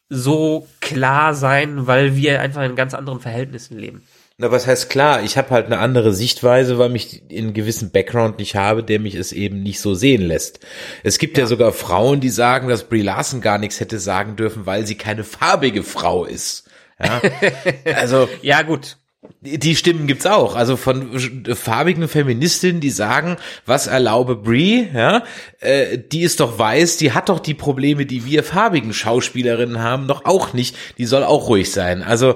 so 0.09 0.67
klar 0.81 1.33
sein, 1.33 1.87
weil 1.87 2.17
wir 2.17 2.41
einfach 2.41 2.63
in 2.63 2.75
ganz 2.75 2.93
anderen 2.93 3.21
Verhältnissen 3.21 3.77
leben. 3.77 4.03
Na, 4.41 4.49
was 4.49 4.65
heißt 4.65 4.89
klar, 4.89 5.21
ich 5.21 5.37
habe 5.37 5.51
halt 5.51 5.67
eine 5.67 5.77
andere 5.77 6.15
Sichtweise, 6.15 6.79
weil 6.79 6.89
mich 6.89 7.21
in 7.29 7.53
gewissen 7.53 7.91
Background 7.91 8.39
nicht 8.39 8.55
habe, 8.55 8.83
der 8.83 8.99
mich 8.99 9.13
es 9.13 9.33
eben 9.33 9.61
nicht 9.61 9.79
so 9.79 9.93
sehen 9.93 10.23
lässt. 10.23 10.61
Es 11.03 11.19
gibt 11.19 11.37
ja, 11.37 11.43
ja 11.43 11.47
sogar 11.47 11.71
Frauen, 11.73 12.21
die 12.21 12.31
sagen, 12.31 12.67
dass 12.67 12.85
Brie 12.85 13.03
Larson 13.03 13.41
gar 13.41 13.59
nichts 13.59 13.79
hätte 13.79 13.99
sagen 13.99 14.37
dürfen, 14.37 14.65
weil 14.65 14.87
sie 14.87 14.95
keine 14.95 15.23
farbige 15.23 15.83
Frau 15.83 16.25
ist. 16.25 16.67
Ja, 16.99 17.21
also 17.95 18.27
ja 18.41 18.63
gut. 18.63 18.97
Die 19.41 19.75
Stimmen 19.75 20.07
gibt's 20.07 20.25
auch, 20.25 20.55
also 20.55 20.77
von 20.77 21.19
farbigen 21.55 22.07
Feministinnen, 22.07 22.81
die 22.81 22.89
sagen, 22.89 23.37
was 23.67 23.85
erlaube 23.85 24.35
Brie, 24.35 24.87
ja, 24.93 25.23
äh, 25.59 25.99
die 25.99 26.21
ist 26.21 26.39
doch 26.39 26.57
weiß, 26.57 26.97
die 26.97 27.11
hat 27.11 27.29
doch 27.29 27.39
die 27.39 27.53
Probleme, 27.53 28.07
die 28.07 28.25
wir 28.25 28.43
farbigen 28.43 28.93
Schauspielerinnen 28.93 29.79
haben, 29.79 30.07
doch 30.07 30.25
auch 30.25 30.53
nicht, 30.53 30.75
die 30.97 31.05
soll 31.05 31.23
auch 31.23 31.49
ruhig 31.49 31.71
sein. 31.71 32.01
Also 32.01 32.35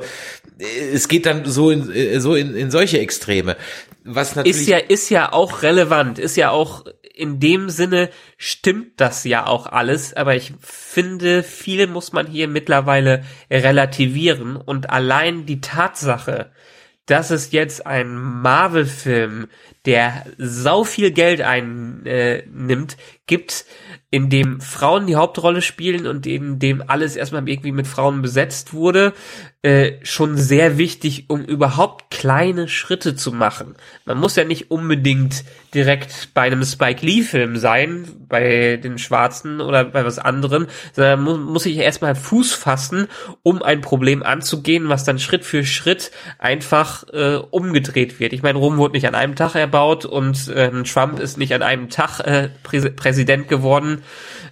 äh, 0.59 0.93
es 0.93 1.07
geht 1.07 1.25
dann 1.25 1.45
so 1.45 1.71
in 1.71 1.91
äh, 1.91 2.19
so 2.19 2.35
in, 2.35 2.55
in 2.55 2.69
solche 2.69 2.99
Extreme. 2.99 3.55
Was 4.03 4.35
natürlich 4.35 4.61
ist 4.61 4.67
ja 4.67 4.77
ist 4.77 5.09
ja 5.09 5.33
auch 5.33 5.63
relevant, 5.63 6.19
ist 6.19 6.37
ja 6.37 6.51
auch 6.51 6.85
in 7.15 7.39
dem 7.39 7.69
Sinne 7.69 8.09
stimmt 8.37 8.99
das 8.99 9.23
ja 9.23 9.47
auch 9.47 9.67
alles, 9.67 10.13
aber 10.13 10.35
ich 10.35 10.53
finde, 10.59 11.43
viel 11.43 11.87
muss 11.87 12.13
man 12.13 12.27
hier 12.27 12.47
mittlerweile 12.47 13.23
relativieren 13.49 14.57
und 14.57 14.89
allein 14.89 15.45
die 15.45 15.61
Tatsache, 15.61 16.51
dass 17.05 17.29
es 17.29 17.51
jetzt 17.51 17.85
ein 17.85 18.15
Marvel-Film, 18.15 19.47
der 19.85 20.25
sau 20.38 20.83
viel 20.83 21.12
Geld 21.12 21.41
einnimmt, 21.41 22.97
gibt, 23.27 23.65
in 24.12 24.29
dem 24.29 24.62
Frauen 24.62 25.08
die 25.08 25.15
Hauptrolle 25.15 25.62
spielen 25.62 26.08
und 26.08 26.25
in 26.25 26.60
dem 26.60 26.84
alles 26.88 27.15
erstmal 27.15 27.48
irgendwie 27.50 27.72
mit 27.72 27.88
Frauen 27.88 28.22
besetzt 28.22 28.74
wurde, 28.74 29.13
äh, 29.65 29.94
schon 30.03 30.38
sehr 30.38 30.77
wichtig, 30.77 31.25
um 31.27 31.44
überhaupt 31.44 32.12
kleine 32.12 32.67
Schritte 32.67 33.15
zu 33.15 33.32
machen. 33.32 33.75
Man 34.05 34.20
muss 34.20 34.36
ja 34.36 34.44
nicht 34.44 34.70
unbedingt 34.70 35.44
direkt 35.74 36.29
bei 36.36 36.44
einem 36.44 36.63
Spike 36.63 37.03
Lee 37.03 37.24
Film 37.24 37.58
sein, 37.58 38.08
bei 38.29 38.77
den 38.77 39.00
Schwarzen 39.00 39.60
oder 39.60 39.84
bei 39.86 40.05
was 40.05 40.20
anderem, 40.20 40.67
sondern 40.94 41.24
man 41.24 41.41
muss 41.41 41.63
sich 41.63 41.77
erstmal 41.77 42.13
Fuß 42.13 42.53
fassen, 42.53 43.08
um 43.41 43.63
ein 43.63 43.82
Problem 43.82 44.22
anzugehen, 44.22 44.88
was 44.88 45.03
dann 45.03 45.17
Schritt 45.17 45.44
für 45.44 45.65
Schritt 45.65 46.12
einfach 46.38 47.03
äh, 47.12 47.38
umgedreht 47.38 48.20
wird. 48.20 48.34
Ich 48.34 48.44
meine, 48.44 48.60
Rom 48.60 48.77
wurde 48.77 48.94
nicht 48.94 49.08
an 49.08 49.15
einem 49.15 49.36
Tag 49.36 49.55
erbaut 49.55 50.05
und 50.05 50.48
äh, 50.48 50.84
Trump 50.84 51.20
ist 51.20 51.39
nicht 51.39 51.55
an 51.55 51.63
einem 51.63 51.89
Tag 51.89 52.20
äh, 52.20 52.50
Prä 52.62 52.82
Präsident 53.15 53.48
geworden 53.48 54.03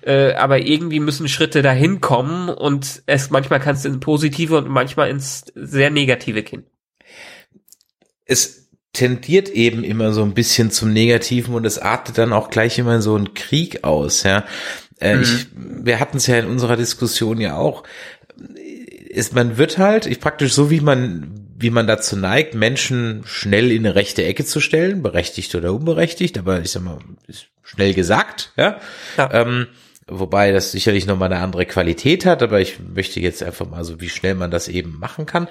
äh, 0.05 0.34
aber 0.34 0.60
irgendwie 0.60 1.00
müssen 1.00 1.27
Schritte 1.27 1.62
dahin 1.62 2.01
kommen 2.01 2.50
und 2.50 3.03
es 3.05 3.29
manchmal 3.29 3.60
kannst 3.60 3.86
du 3.86 3.89
ins 3.89 4.00
Positive 4.00 4.58
und 4.58 4.70
manchmal 4.70 5.10
ins 5.10 5.46
sehr 5.55 5.89
Negative 5.89 6.43
gehen. 6.43 6.65
Es 8.25 8.70
tendiert 8.91 9.50
eben 9.50 9.84
immer 9.84 10.13
so 10.13 10.24
ein 10.24 10.34
bisschen 10.34 10.72
zum 10.72 10.93
Negativen 10.93 11.55
und 11.55 11.65
es 11.65 11.79
artet 11.79 12.17
dann 12.17 12.34
auch 12.34 12.50
gleich 12.50 12.77
immer 12.77 13.01
so 13.01 13.15
ein 13.17 13.34
Krieg 13.34 13.84
aus, 13.84 14.24
ja. 14.24 14.46
Äh, 15.00 15.15
mhm. 15.15 15.22
ich, 15.22 15.48
wir 15.55 16.00
hatten 16.00 16.17
es 16.17 16.27
ja 16.27 16.38
in 16.38 16.48
unserer 16.48 16.77
Diskussion 16.77 17.39
ja 17.39 17.58
auch. 17.58 17.84
Ist, 19.10 19.34
man 19.34 19.58
wird 19.58 19.77
halt, 19.77 20.05
ich 20.05 20.20
praktisch 20.20 20.53
so 20.53 20.70
wie 20.70 20.82
man 20.82 21.42
wie 21.63 21.70
man 21.70 21.88
dazu 21.88 22.17
neigt, 22.17 22.53
Menschen 22.53 23.24
schnell 23.25 23.72
in 23.72 23.86
eine 23.86 23.96
rechte 23.96 24.24
Ecke 24.24 24.43
zu 24.43 24.60
stellen, 24.60 25.01
berechtigt 25.01 25.55
oder 25.55 25.74
unberechtigt, 25.74 26.38
aber 26.38 26.60
ich 26.60 26.72
sag 26.72 26.84
mal, 26.84 27.00
ist 27.27 27.48
schnell 27.63 27.93
gesagt, 27.93 28.51
ja. 28.58 28.79
ja. 29.17 29.34
Ähm, 29.34 29.67
wobei 30.05 30.51
das 30.51 30.74
sicherlich 30.74 31.08
nochmal 31.08 31.32
eine 31.32 31.41
andere 31.41 31.65
Qualität 31.65 32.25
hat, 32.25 32.43
aber 32.43 32.60
ich 32.60 32.79
möchte 32.79 33.22
jetzt 33.22 33.41
einfach 33.41 33.67
mal 33.67 33.86
so, 33.86 34.01
wie 34.01 34.10
schnell 34.10 34.36
man 34.36 34.51
das 34.51 34.67
eben 34.67 35.00
machen 35.00 35.25
kann. 35.25 35.48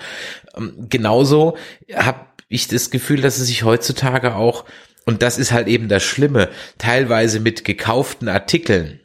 Ähm, 0.54 0.86
genauso 0.90 1.56
habe 1.94 2.20
ich 2.48 2.68
das 2.68 2.90
Gefühl, 2.90 3.22
dass 3.22 3.38
es 3.38 3.46
sich 3.46 3.64
heutzutage 3.64 4.34
auch, 4.34 4.66
und 5.06 5.22
das 5.22 5.38
ist 5.38 5.50
halt 5.50 5.66
eben 5.66 5.88
das 5.88 6.02
Schlimme, 6.02 6.50
teilweise 6.76 7.40
mit 7.40 7.64
gekauften 7.64 8.28
Artikeln, 8.28 9.00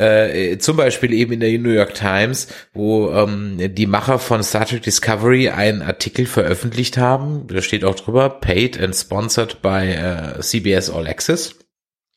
äh, 0.00 0.58
zum 0.58 0.76
Beispiel 0.76 1.12
eben 1.12 1.32
in 1.32 1.40
der 1.40 1.58
New 1.58 1.70
York 1.70 1.94
Times, 1.94 2.48
wo 2.72 3.10
ähm, 3.10 3.58
die 3.58 3.86
Macher 3.86 4.18
von 4.18 4.42
Star 4.42 4.66
Trek 4.66 4.82
Discovery 4.82 5.50
einen 5.50 5.82
Artikel 5.82 6.26
veröffentlicht 6.26 6.98
haben, 6.98 7.46
da 7.48 7.62
steht 7.62 7.84
auch 7.84 7.94
drüber, 7.94 8.28
paid 8.28 8.80
and 8.80 8.94
sponsored 8.94 9.62
by 9.62 9.90
äh, 9.90 10.40
CBS 10.40 10.90
All 10.90 11.06
Access 11.06 11.54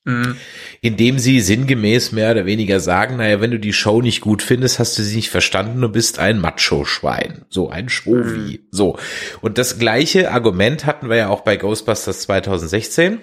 Mhm. 0.05 0.35
Indem 0.81 1.17
sie 1.17 1.39
sinngemäß 1.39 2.11
mehr 2.11 2.31
oder 2.31 2.45
weniger 2.45 2.81
sagen, 2.81 3.17
naja, 3.17 3.39
wenn 3.39 3.51
du 3.51 3.59
die 3.59 3.71
Show 3.71 4.01
nicht 4.01 4.19
gut 4.19 4.41
findest, 4.41 4.79
hast 4.79 4.97
du 4.97 5.03
sie 5.03 5.15
nicht 5.15 5.29
verstanden, 5.29 5.79
du 5.79 5.87
bist 5.87 6.19
ein 6.19 6.39
Macho-Schwein. 6.39 7.45
So, 7.49 7.69
ein 7.69 7.87
Schwovi. 7.87 8.59
Mhm. 8.59 8.67
So. 8.71 8.97
Und 9.41 9.57
das 9.57 9.79
gleiche 9.79 10.31
Argument 10.31 10.85
hatten 10.85 11.09
wir 11.09 11.15
ja 11.15 11.29
auch 11.29 11.41
bei 11.41 11.55
Ghostbusters 11.55 12.21
2016. 12.21 13.19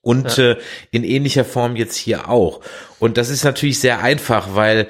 Und 0.00 0.36
ja. 0.36 0.52
äh, 0.52 0.58
in 0.90 1.04
ähnlicher 1.04 1.44
Form 1.44 1.76
jetzt 1.76 1.96
hier 1.96 2.28
auch. 2.28 2.60
Und 2.98 3.16
das 3.18 3.28
ist 3.28 3.44
natürlich 3.44 3.78
sehr 3.78 4.00
einfach, 4.00 4.54
weil 4.54 4.88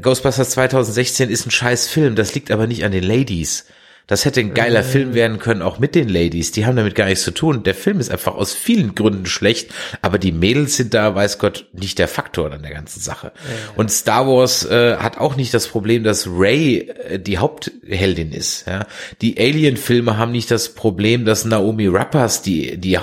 Ghostbusters 0.00 0.50
2016 0.50 1.30
ist 1.30 1.46
ein 1.46 1.50
scheiß 1.50 1.88
Film. 1.88 2.14
Das 2.14 2.34
liegt 2.34 2.50
aber 2.50 2.66
nicht 2.66 2.84
an 2.84 2.92
den 2.92 3.04
Ladies. 3.04 3.66
Das 4.08 4.24
hätte 4.24 4.40
ein 4.40 4.52
geiler 4.52 4.80
äh. 4.80 4.84
Film 4.84 5.14
werden 5.14 5.38
können, 5.38 5.62
auch 5.62 5.78
mit 5.78 5.94
den 5.94 6.08
Ladies. 6.08 6.52
Die 6.52 6.66
haben 6.66 6.76
damit 6.76 6.94
gar 6.94 7.06
nichts 7.06 7.24
zu 7.24 7.30
tun. 7.30 7.62
Der 7.62 7.74
Film 7.74 8.00
ist 8.00 8.10
einfach 8.10 8.34
aus 8.34 8.52
vielen 8.52 8.94
Gründen 8.94 9.26
schlecht, 9.26 9.70
aber 10.02 10.18
die 10.18 10.32
Mädels 10.32 10.76
sind 10.76 10.92
da, 10.92 11.14
weiß 11.14 11.38
Gott, 11.38 11.66
nicht 11.72 11.98
der 11.98 12.08
Faktor 12.08 12.52
an 12.52 12.62
der 12.62 12.72
ganzen 12.72 13.00
Sache. 13.00 13.28
Äh. 13.28 13.78
Und 13.78 13.90
Star 13.90 14.26
Wars 14.26 14.64
äh, 14.64 14.96
hat 14.96 15.18
auch 15.18 15.36
nicht 15.36 15.54
das 15.54 15.68
Problem, 15.68 16.02
dass 16.02 16.26
Ray 16.26 16.88
äh, 16.88 17.18
die 17.20 17.38
Hauptheldin 17.38 18.32
ist. 18.32 18.66
Ja? 18.66 18.86
Die 19.20 19.38
Alien-Filme 19.38 20.16
haben 20.18 20.32
nicht 20.32 20.50
das 20.50 20.74
Problem, 20.74 21.24
dass 21.24 21.44
Naomi 21.44 21.86
Rappers 21.86 22.42
die, 22.42 22.76
die 22.78 22.98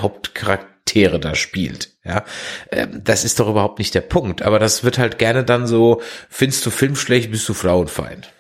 Hauptcharaktere 0.90 1.20
da 1.20 1.36
spielt. 1.36 1.90
Ja, 2.04 2.24
ähm, 2.72 3.02
das 3.04 3.26
ist 3.26 3.40
doch 3.40 3.50
überhaupt 3.50 3.80
nicht 3.80 3.94
der 3.94 4.02
Punkt. 4.02 4.42
Aber 4.42 4.60
das 4.60 4.84
wird 4.84 4.98
halt 4.98 5.18
gerne 5.18 5.44
dann 5.44 5.68
so, 5.68 6.02
findest 6.30 6.66
du 6.66 6.72
Film 6.72 6.96
schlecht, 6.96 7.32
bist 7.32 7.48
du 7.48 7.54
Frauenfeind. 7.54 8.32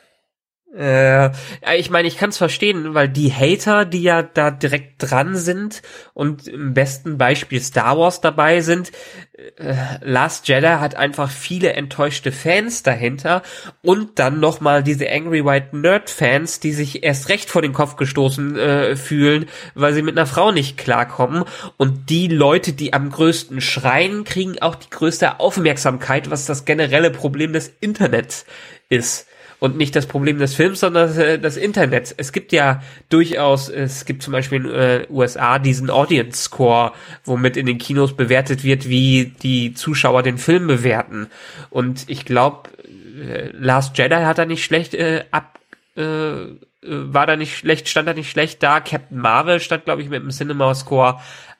Äh, 0.75 1.31
ich 1.77 1.89
meine, 1.89 2.07
ich 2.07 2.17
kann 2.17 2.29
es 2.29 2.37
verstehen, 2.37 2.93
weil 2.93 3.09
die 3.09 3.33
Hater, 3.33 3.85
die 3.85 4.03
ja 4.03 4.21
da 4.21 4.51
direkt 4.51 4.95
dran 4.99 5.35
sind 5.35 5.81
und 6.13 6.47
im 6.47 6.75
besten 6.75 7.17
Beispiel 7.17 7.59
Star 7.59 7.97
Wars 7.97 8.21
dabei 8.21 8.61
sind, 8.61 8.91
äh, 9.57 9.75
Last 10.01 10.47
Jedi 10.47 10.67
hat 10.67 10.93
einfach 10.95 11.31
viele 11.31 11.73
enttäuschte 11.73 12.31
Fans 12.31 12.83
dahinter 12.83 13.41
und 13.81 14.19
dann 14.19 14.39
nochmal 14.39 14.83
diese 14.83 15.09
Angry 15.09 15.43
White 15.43 15.75
Nerd 15.75 16.11
Fans, 16.11 16.59
die 16.59 16.73
sich 16.73 17.03
erst 17.03 17.29
recht 17.29 17.49
vor 17.49 17.63
den 17.63 17.73
Kopf 17.73 17.95
gestoßen 17.95 18.55
äh, 18.55 18.95
fühlen, 18.95 19.47
weil 19.73 19.93
sie 19.93 20.03
mit 20.03 20.17
einer 20.17 20.27
Frau 20.27 20.51
nicht 20.51 20.77
klarkommen. 20.77 21.45
Und 21.77 22.11
die 22.11 22.27
Leute, 22.27 22.73
die 22.73 22.93
am 22.93 23.09
größten 23.09 23.59
schreien, 23.59 24.23
kriegen 24.23 24.61
auch 24.61 24.75
die 24.75 24.89
größte 24.91 25.39
Aufmerksamkeit, 25.39 26.29
was 26.29 26.45
das 26.45 26.65
generelle 26.65 27.09
Problem 27.09 27.53
des 27.53 27.73
Internets 27.79 28.45
ist 28.89 29.28
und 29.59 29.77
nicht 29.77 29.95
das 29.95 30.05
Problem 30.05 30.39
des 30.39 30.53
Films, 30.53 30.79
sondern 30.79 31.07
das, 31.07 31.17
äh, 31.17 31.39
das 31.39 31.57
Internet. 31.57 32.13
Es 32.17 32.31
gibt 32.31 32.51
ja 32.51 32.81
durchaus, 33.09 33.69
es 33.69 34.05
gibt 34.05 34.23
zum 34.23 34.33
Beispiel 34.33 34.65
in 34.65 34.71
äh, 34.71 35.07
USA 35.09 35.59
diesen 35.59 35.89
Audience 35.89 36.43
Score, 36.43 36.93
womit 37.25 37.57
in 37.57 37.65
den 37.65 37.77
Kinos 37.77 38.15
bewertet 38.15 38.63
wird, 38.63 38.87
wie 38.87 39.33
die 39.43 39.73
Zuschauer 39.73 40.23
den 40.23 40.37
Film 40.37 40.67
bewerten. 40.67 41.27
Und 41.69 42.05
ich 42.07 42.25
glaube, 42.25 42.69
äh, 43.21 43.49
Last 43.53 43.97
Jedi 43.97 44.15
hat 44.15 44.37
da 44.37 44.45
nicht 44.45 44.63
schlecht 44.63 44.93
äh, 44.93 45.25
ab 45.31 45.59
äh, 45.95 46.45
äh, 46.81 47.13
war 47.13 47.27
da 47.27 47.35
nicht 47.35 47.57
schlecht, 47.57 47.89
stand 47.89 48.07
da 48.07 48.13
nicht 48.13 48.31
schlecht 48.31 48.63
da. 48.63 48.79
Captain 48.79 49.17
Marvel 49.19 49.59
stand, 49.59 49.85
glaube 49.85 50.01
ich, 50.01 50.09
mit 50.09 50.23
dem 50.23 50.29
Cinema 50.29 50.73
Score 50.73 51.19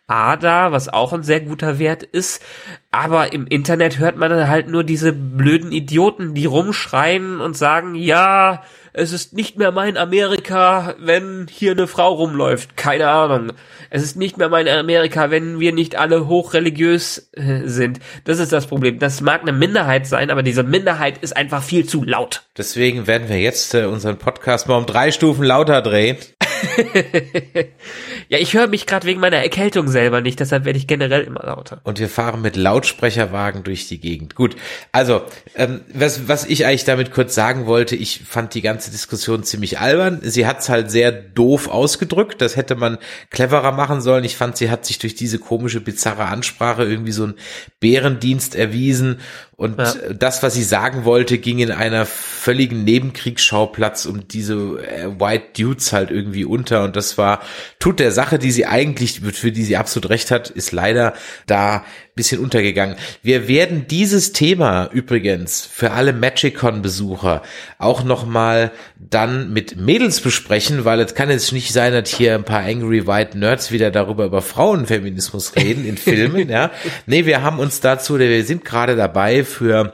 ADA, 0.10 0.72
was 0.72 0.90
auch 0.90 1.14
ein 1.14 1.24
sehr 1.24 1.40
guter 1.40 1.80
Wert 1.80 2.04
ist. 2.04 2.44
Aber 2.92 3.34
im 3.34 3.46
Internet 3.48 4.00
hört 4.00 4.18
man 4.18 4.32
dann 4.32 4.48
halt 4.48 4.68
nur 4.68 4.84
diese 4.84 5.14
blöden 5.14 5.72
Idioten, 5.72 6.34
die 6.34 6.46
rumschreien 6.46 7.40
und 7.40 7.56
sagen, 7.56 7.96
ja, 7.96 8.64
es 8.94 9.14
ist 9.14 9.34
nicht 9.34 9.58
mehr 9.58 9.72
mein 9.72 9.98
Amerika, 9.98 10.96
wenn 11.00 11.48
hier 11.50 11.72
eine 11.72 11.88
Frau 11.88 12.14
rumläuft. 12.14 12.76
Keine 12.76 13.08
Ahnung. 13.08 13.54
Es 13.92 14.04
ist 14.04 14.16
nicht 14.16 14.38
mehr 14.38 14.50
mein 14.50 14.68
Amerika, 14.68 15.30
wenn 15.30 15.60
wir 15.60 15.74
nicht 15.74 15.96
alle 15.96 16.28
hochreligiös 16.28 17.30
äh, 17.34 17.62
sind. 17.66 18.00
Das 18.26 18.40
ist 18.40 18.52
das 18.52 18.68
Problem. 18.68 19.00
Das 19.00 19.22
mag 19.22 19.42
eine 19.42 19.54
Minderheit 19.54 20.08
sein, 20.08 20.32
aber 20.32 20.44
diese 20.44 20.64
Minderheit 20.64 21.20
ist 21.20 21.38
einfach 21.38 21.64
viel 21.64 21.86
zu 21.86 22.04
laut. 22.04 22.44
Deswegen 22.58 23.08
werden 23.08 23.30
wir 23.30 23.40
jetzt 23.40 23.74
äh, 23.76 23.86
unseren 23.86 24.18
Podcast 24.18 24.68
mal 24.68 24.78
um 24.78 24.86
drei 24.86 25.12
Stufen 25.12 25.44
lauter 25.44 25.82
drehen. 25.82 26.18
ja, 28.30 28.38
ich 28.38 28.54
höre 28.54 28.68
mich 28.68 28.86
gerade 28.86 29.08
wegen 29.08 29.20
meiner 29.20 29.38
Erkältung 29.38 29.88
selber 29.88 30.22
nicht, 30.22 30.40
deshalb 30.40 30.66
werde 30.66 30.78
ich 30.78 30.88
generell 30.88 31.22
immer 31.22 31.44
lauter. 31.44 31.82
Und 31.84 32.00
wir 32.00 32.10
fahren 32.10 32.42
mit 32.42 32.56
Lautsprecherwagen 32.56 33.64
durch 33.64 33.88
die 33.88 34.00
Gegend. 34.00 34.36
Gut, 34.36 34.56
also 34.92 35.22
ähm, 35.56 35.82
was, 35.94 36.28
was 36.28 36.46
ich 36.46 36.66
eigentlich 36.66 36.86
damit 36.86 37.12
kurz 37.12 37.36
sagen 37.36 37.66
wollte, 37.66 37.96
ich 37.96 38.22
fand 38.28 38.54
die 38.54 38.62
ganze 38.62 38.92
Diskussion 38.92 39.44
ziemlich 39.44 39.80
albern. 39.80 40.20
Sie 40.24 40.46
hat 40.46 40.60
es 40.60 40.70
halt 40.70 40.92
sehr 40.92 41.12
doof 41.12 41.68
ausgedrückt, 41.68 42.42
das 42.42 42.56
hätte 42.56 42.76
man 42.76 42.98
cleverer 43.30 43.72
machen 43.72 44.02
sollen. 44.02 44.24
Ich 44.24 44.38
fand, 44.38 44.58
sie 44.58 44.70
hat 44.70 44.86
sich 44.86 45.00
durch 45.00 45.16
diese 45.16 45.40
komische, 45.40 45.82
bizarre 45.82 46.26
Ansprache 46.26 46.84
irgendwie 46.84 47.12
so 47.12 47.24
einen 47.24 47.36
Bärendienst 47.80 48.56
erwiesen 48.56 49.20
und 49.60 49.78
ja. 49.78 49.94
das, 50.18 50.42
was 50.42 50.54
sie 50.54 50.64
sagen 50.64 51.04
wollte, 51.04 51.38
ging 51.38 51.60
in 51.60 51.70
einer 51.70 52.06
völligen 52.06 52.86
Nebenkriegsschauplatz 52.86 54.06
um 54.06 54.26
diese 54.26 54.54
äh, 54.56 55.20
White 55.20 55.48
Dudes 55.62 55.92
halt 55.92 56.12
irgendwie 56.12 56.46
unter. 56.46 56.86
Und 56.86 56.96
das 56.96 57.18
war, 57.18 57.42
tut 57.78 58.00
der 58.00 58.14
Sache, 58.14 58.40
die 58.40 58.52
sie 58.52 58.68
eigentlich, 58.68 59.20
für 59.20 59.52
die 59.52 59.66
sie 59.66 59.76
absolut 59.76 60.12
recht 60.12 60.32
hat, 60.32 60.50
ist 60.50 60.72
leider 60.72 61.12
da 61.46 61.84
bisschen 62.20 62.42
untergegangen. 62.42 62.98
Wir 63.24 63.48
werden 63.48 63.88
dieses 63.88 64.34
Thema 64.34 64.90
übrigens 64.92 65.66
für 65.66 65.92
alle 65.92 66.12
MagicCon-Besucher 66.12 67.42
auch 67.78 68.04
nochmal 68.04 68.72
dann 68.98 69.54
mit 69.54 69.78
Mädels 69.78 70.20
besprechen, 70.20 70.84
weil 70.84 71.00
es 71.00 71.16
kann 71.16 71.30
jetzt 71.30 71.54
nicht 71.54 71.72
sein, 71.72 71.94
dass 71.94 72.10
hier 72.10 72.36
ein 72.36 72.44
paar 72.44 72.64
Angry 72.64 73.08
White 73.08 73.38
Nerds 73.38 73.72
wieder 73.72 73.90
darüber 73.90 74.26
über 74.26 74.42
Frauenfeminismus 74.42 75.56
reden 75.56 75.86
in 75.86 75.98
Filmen, 75.98 76.50
ja. 76.50 76.72
Nee, 77.06 77.26
wir 77.26 77.42
haben 77.42 77.60
uns 77.60 77.80
dazu, 77.80 78.20
wir 78.20 78.44
sind 78.44 78.66
gerade 78.66 78.98
dabei 78.98 79.46
für 79.46 79.94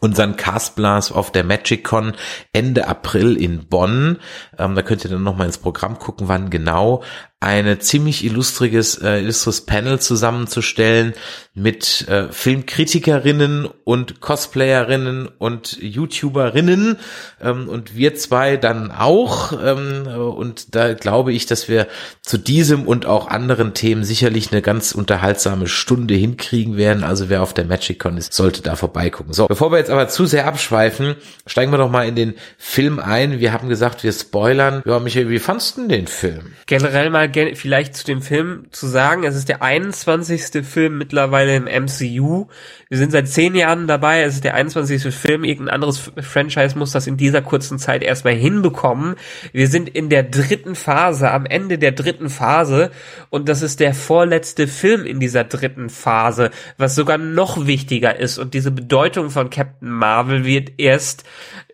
unseren 0.00 0.36
Castblast 0.36 1.12
auf 1.12 1.30
der 1.30 1.44
MagicCon 1.44 2.14
Ende 2.52 2.88
April 2.88 3.36
in 3.36 3.66
Bonn. 3.68 4.18
Ähm, 4.58 4.74
da 4.74 4.82
könnt 4.82 5.04
ihr 5.04 5.10
dann 5.10 5.22
noch 5.22 5.36
mal 5.36 5.46
ins 5.46 5.58
Programm 5.58 5.98
gucken, 5.98 6.28
wann 6.28 6.50
genau 6.50 7.02
eine 7.40 7.78
ziemlich 7.78 8.24
illustriges, 8.24 8.96
äh, 8.96 9.18
illustres 9.20 9.66
Panel 9.66 10.00
zusammenzustellen 10.00 11.12
mit 11.52 12.08
äh, 12.08 12.32
Filmkritikerinnen 12.32 13.68
und 13.84 14.20
Cosplayerinnen 14.20 15.28
und 15.38 15.78
YouTuberinnen 15.80 16.96
ähm, 17.42 17.68
und 17.68 17.94
wir 17.96 18.14
zwei 18.14 18.56
dann 18.56 18.90
auch 18.90 19.52
ähm, 19.52 20.06
und 20.06 20.74
da 20.74 20.94
glaube 20.94 21.32
ich, 21.32 21.44
dass 21.46 21.68
wir 21.68 21.86
zu 22.22 22.38
diesem 22.38 22.88
und 22.88 23.06
auch 23.06 23.28
anderen 23.28 23.74
Themen 23.74 24.04
sicherlich 24.04 24.50
eine 24.50 24.62
ganz 24.62 24.92
unterhaltsame 24.92 25.66
Stunde 25.66 26.14
hinkriegen 26.14 26.76
werden. 26.76 27.04
Also 27.04 27.28
wer 27.28 27.42
auf 27.42 27.52
der 27.52 27.66
MagicCon 27.66 28.16
ist, 28.16 28.32
sollte 28.32 28.62
da 28.62 28.74
vorbeigucken. 28.74 29.34
So, 29.34 29.46
bevor 29.46 29.70
wir 29.70 29.78
jetzt 29.78 29.90
aber 29.90 30.08
zu 30.08 30.24
sehr 30.26 30.46
abschweifen, 30.46 31.14
steigen 31.46 31.70
wir 31.70 31.78
doch 31.78 31.90
mal 31.90 32.08
in 32.08 32.16
den 32.16 32.34
Film 32.56 32.98
ein. 32.98 33.38
Wir 33.38 33.52
haben 33.52 33.68
gesagt, 33.68 34.02
wir 34.02 34.12
spoilern. 34.12 34.82
Ja, 34.86 34.98
Michael, 34.98 35.28
wie 35.28 35.38
fandst 35.38 35.76
du 35.76 35.86
den 35.86 36.06
Film? 36.06 36.54
Generell 36.66 37.10
mal 37.10 37.28
vielleicht 37.54 37.94
zu 37.94 38.04
dem 38.04 38.22
Film 38.22 38.66
zu 38.70 38.86
sagen, 38.86 39.24
es 39.24 39.34
ist 39.34 39.48
der 39.48 39.62
21. 39.62 40.64
Film 40.64 40.98
mittlerweile 40.98 41.56
im 41.56 41.64
MCU. 41.64 42.46
Wir 42.88 42.98
sind 42.98 43.12
seit 43.12 43.28
zehn 43.28 43.54
Jahren 43.54 43.86
dabei, 43.86 44.22
es 44.22 44.34
ist 44.34 44.44
der 44.44 44.54
21. 44.54 45.14
Film. 45.14 45.44
Irgendein 45.44 45.74
anderes 45.74 46.12
Franchise 46.20 46.78
muss 46.78 46.92
das 46.92 47.06
in 47.06 47.16
dieser 47.16 47.42
kurzen 47.42 47.78
Zeit 47.78 48.02
erstmal 48.02 48.34
hinbekommen. 48.34 49.16
Wir 49.52 49.68
sind 49.68 49.88
in 49.88 50.08
der 50.08 50.22
dritten 50.22 50.74
Phase, 50.74 51.30
am 51.30 51.46
Ende 51.46 51.78
der 51.78 51.92
dritten 51.92 52.30
Phase 52.30 52.90
und 53.30 53.48
das 53.48 53.62
ist 53.62 53.80
der 53.80 53.94
vorletzte 53.94 54.66
Film 54.66 55.04
in 55.04 55.20
dieser 55.20 55.44
dritten 55.44 55.90
Phase, 55.90 56.50
was 56.78 56.94
sogar 56.94 57.18
noch 57.18 57.66
wichtiger 57.66 58.18
ist 58.18 58.38
und 58.38 58.54
diese 58.54 58.70
Bedeutung 58.70 59.30
von 59.30 59.50
Captain 59.50 59.90
Marvel 59.90 60.44
wird 60.44 60.72
erst 60.78 61.24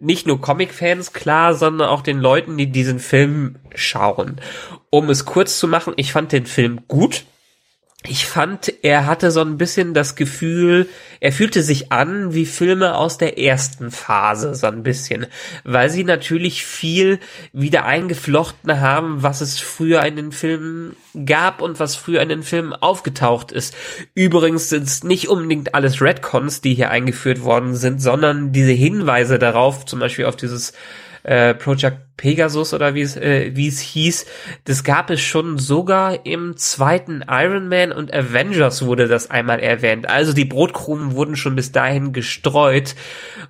nicht 0.00 0.26
nur 0.26 0.40
Comic-Fans 0.40 1.12
klar, 1.12 1.55
sondern 1.55 1.88
auch 1.88 2.02
den 2.02 2.19
Leuten, 2.19 2.57
die 2.57 2.71
diesen 2.73 2.99
Film 2.99 3.57
schauen. 3.75 4.40
Um 4.90 5.09
es 5.09 5.25
kurz 5.25 5.59
zu 5.59 5.68
machen, 5.68 5.94
ich 5.97 6.12
fand 6.12 6.32
den 6.32 6.47
Film 6.47 6.80
gut. 6.88 7.25
Ich 8.06 8.25
fand, 8.25 8.73
er 8.82 9.04
hatte 9.04 9.30
so 9.30 9.42
ein 9.42 9.59
bisschen 9.59 9.92
das 9.92 10.16
Gefühl, 10.16 10.88
er 11.20 11.32
fühlte 11.32 11.62
sich 11.62 11.92
an 11.92 12.32
wie 12.32 12.47
Filme 12.47 12.97
aus 12.97 13.18
der 13.18 13.38
ersten 13.38 13.90
Phase, 13.90 14.54
so 14.54 14.68
ein 14.68 14.82
bisschen, 14.82 15.26
weil 15.64 15.90
sie 15.90 16.04
natürlich 16.04 16.64
viel 16.64 17.20
wieder 17.52 17.85
eingeflochten 17.85 18.80
haben, 18.80 19.23
was 19.23 19.42
es 19.42 19.61
früher 19.61 20.02
in 20.06 20.16
den 20.16 20.32
Filmen 20.32 20.97
gab 21.26 21.61
und 21.61 21.78
was 21.78 21.94
früher 21.94 22.23
in 22.23 22.30
den 22.30 22.42
Filmen 22.42 22.73
aufgetaucht 22.73 23.52
ist. 23.52 23.76
Übrigens 24.14 24.70
sind 24.70 24.85
es 24.85 25.04
nicht 25.04 25.28
unbedingt 25.28 25.75
alles 25.75 26.00
Redcons, 26.00 26.62
die 26.62 26.73
hier 26.73 26.90
eingeführt 26.90 27.44
worden 27.44 27.75
sind, 27.75 28.00
sondern 28.00 28.50
diese 28.50 28.73
Hinweise 28.73 29.38
darauf, 29.38 29.85
zum 29.85 30.00
Beispiel 30.00 30.25
auf 30.25 30.37
dieses 30.37 30.73
äh, 31.23 31.52
Project 31.52 32.10
Pegasus 32.21 32.75
oder 32.75 32.95
wie 32.95 33.00
es, 33.00 33.17
äh, 33.17 33.53
wie 33.55 33.67
es 33.67 33.81
hieß, 33.81 34.27
das 34.65 34.85
gab 34.85 35.09
es 35.09 35.23
schon 35.23 35.57
sogar 35.57 36.27
im 36.27 36.55
zweiten 36.59 37.25
Iron 37.27 37.67
Man 37.69 37.93
und 37.93 38.12
Avengers 38.12 38.85
wurde 38.85 39.09
das 39.09 39.31
einmal 39.31 39.59
erwähnt. 39.61 40.07
Also 40.07 40.35
die 40.35 40.45
Brotkrumen 40.45 41.15
wurden 41.15 41.35
schon 41.35 41.57
bis 41.57 41.73
dahin 41.73 42.12
gestreut 42.12 42.95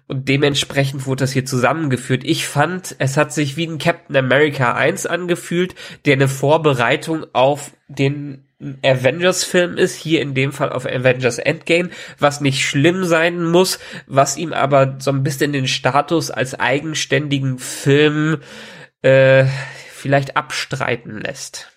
und 0.07 0.29
dementsprechend 0.29 1.05
wurde 1.07 1.25
das 1.25 1.33
hier 1.33 1.45
zusammengeführt. 1.45 2.23
Ich 2.23 2.47
fand, 2.47 2.95
es 3.01 3.17
hat 3.17 3.33
sich 3.33 3.57
wie 3.57 3.67
ein 3.67 3.79
Captain 3.79 4.17
America 4.17 4.73
1 4.75 5.07
angefühlt, 5.07 5.75
der 6.05 6.13
eine 6.13 6.29
Vorbereitung 6.29 7.27
auf 7.33 7.73
den 7.89 8.45
Avengers-Film 8.83 9.79
ist, 9.79 9.97
hier 9.97 10.21
in 10.21 10.35
dem 10.35 10.53
Fall 10.53 10.71
auf 10.71 10.85
Avengers 10.85 11.39
Endgame, 11.39 11.91
was 12.19 12.43
nicht 12.43 12.63
schlimm 12.63 13.05
sein 13.05 13.43
muss, 13.43 13.79
was 14.07 14.37
ihm 14.37 14.53
aber 14.53 14.97
so 14.99 15.11
ein 15.11 15.23
bisschen 15.23 15.53
den 15.53 15.67
Status 15.67 16.31
als 16.31 16.59
eigenständigen 16.59 17.59
Film 17.59 18.39
äh, 19.03 19.47
vielleicht 19.93 20.37
abstreiten 20.37 21.21
lässt. 21.21 21.71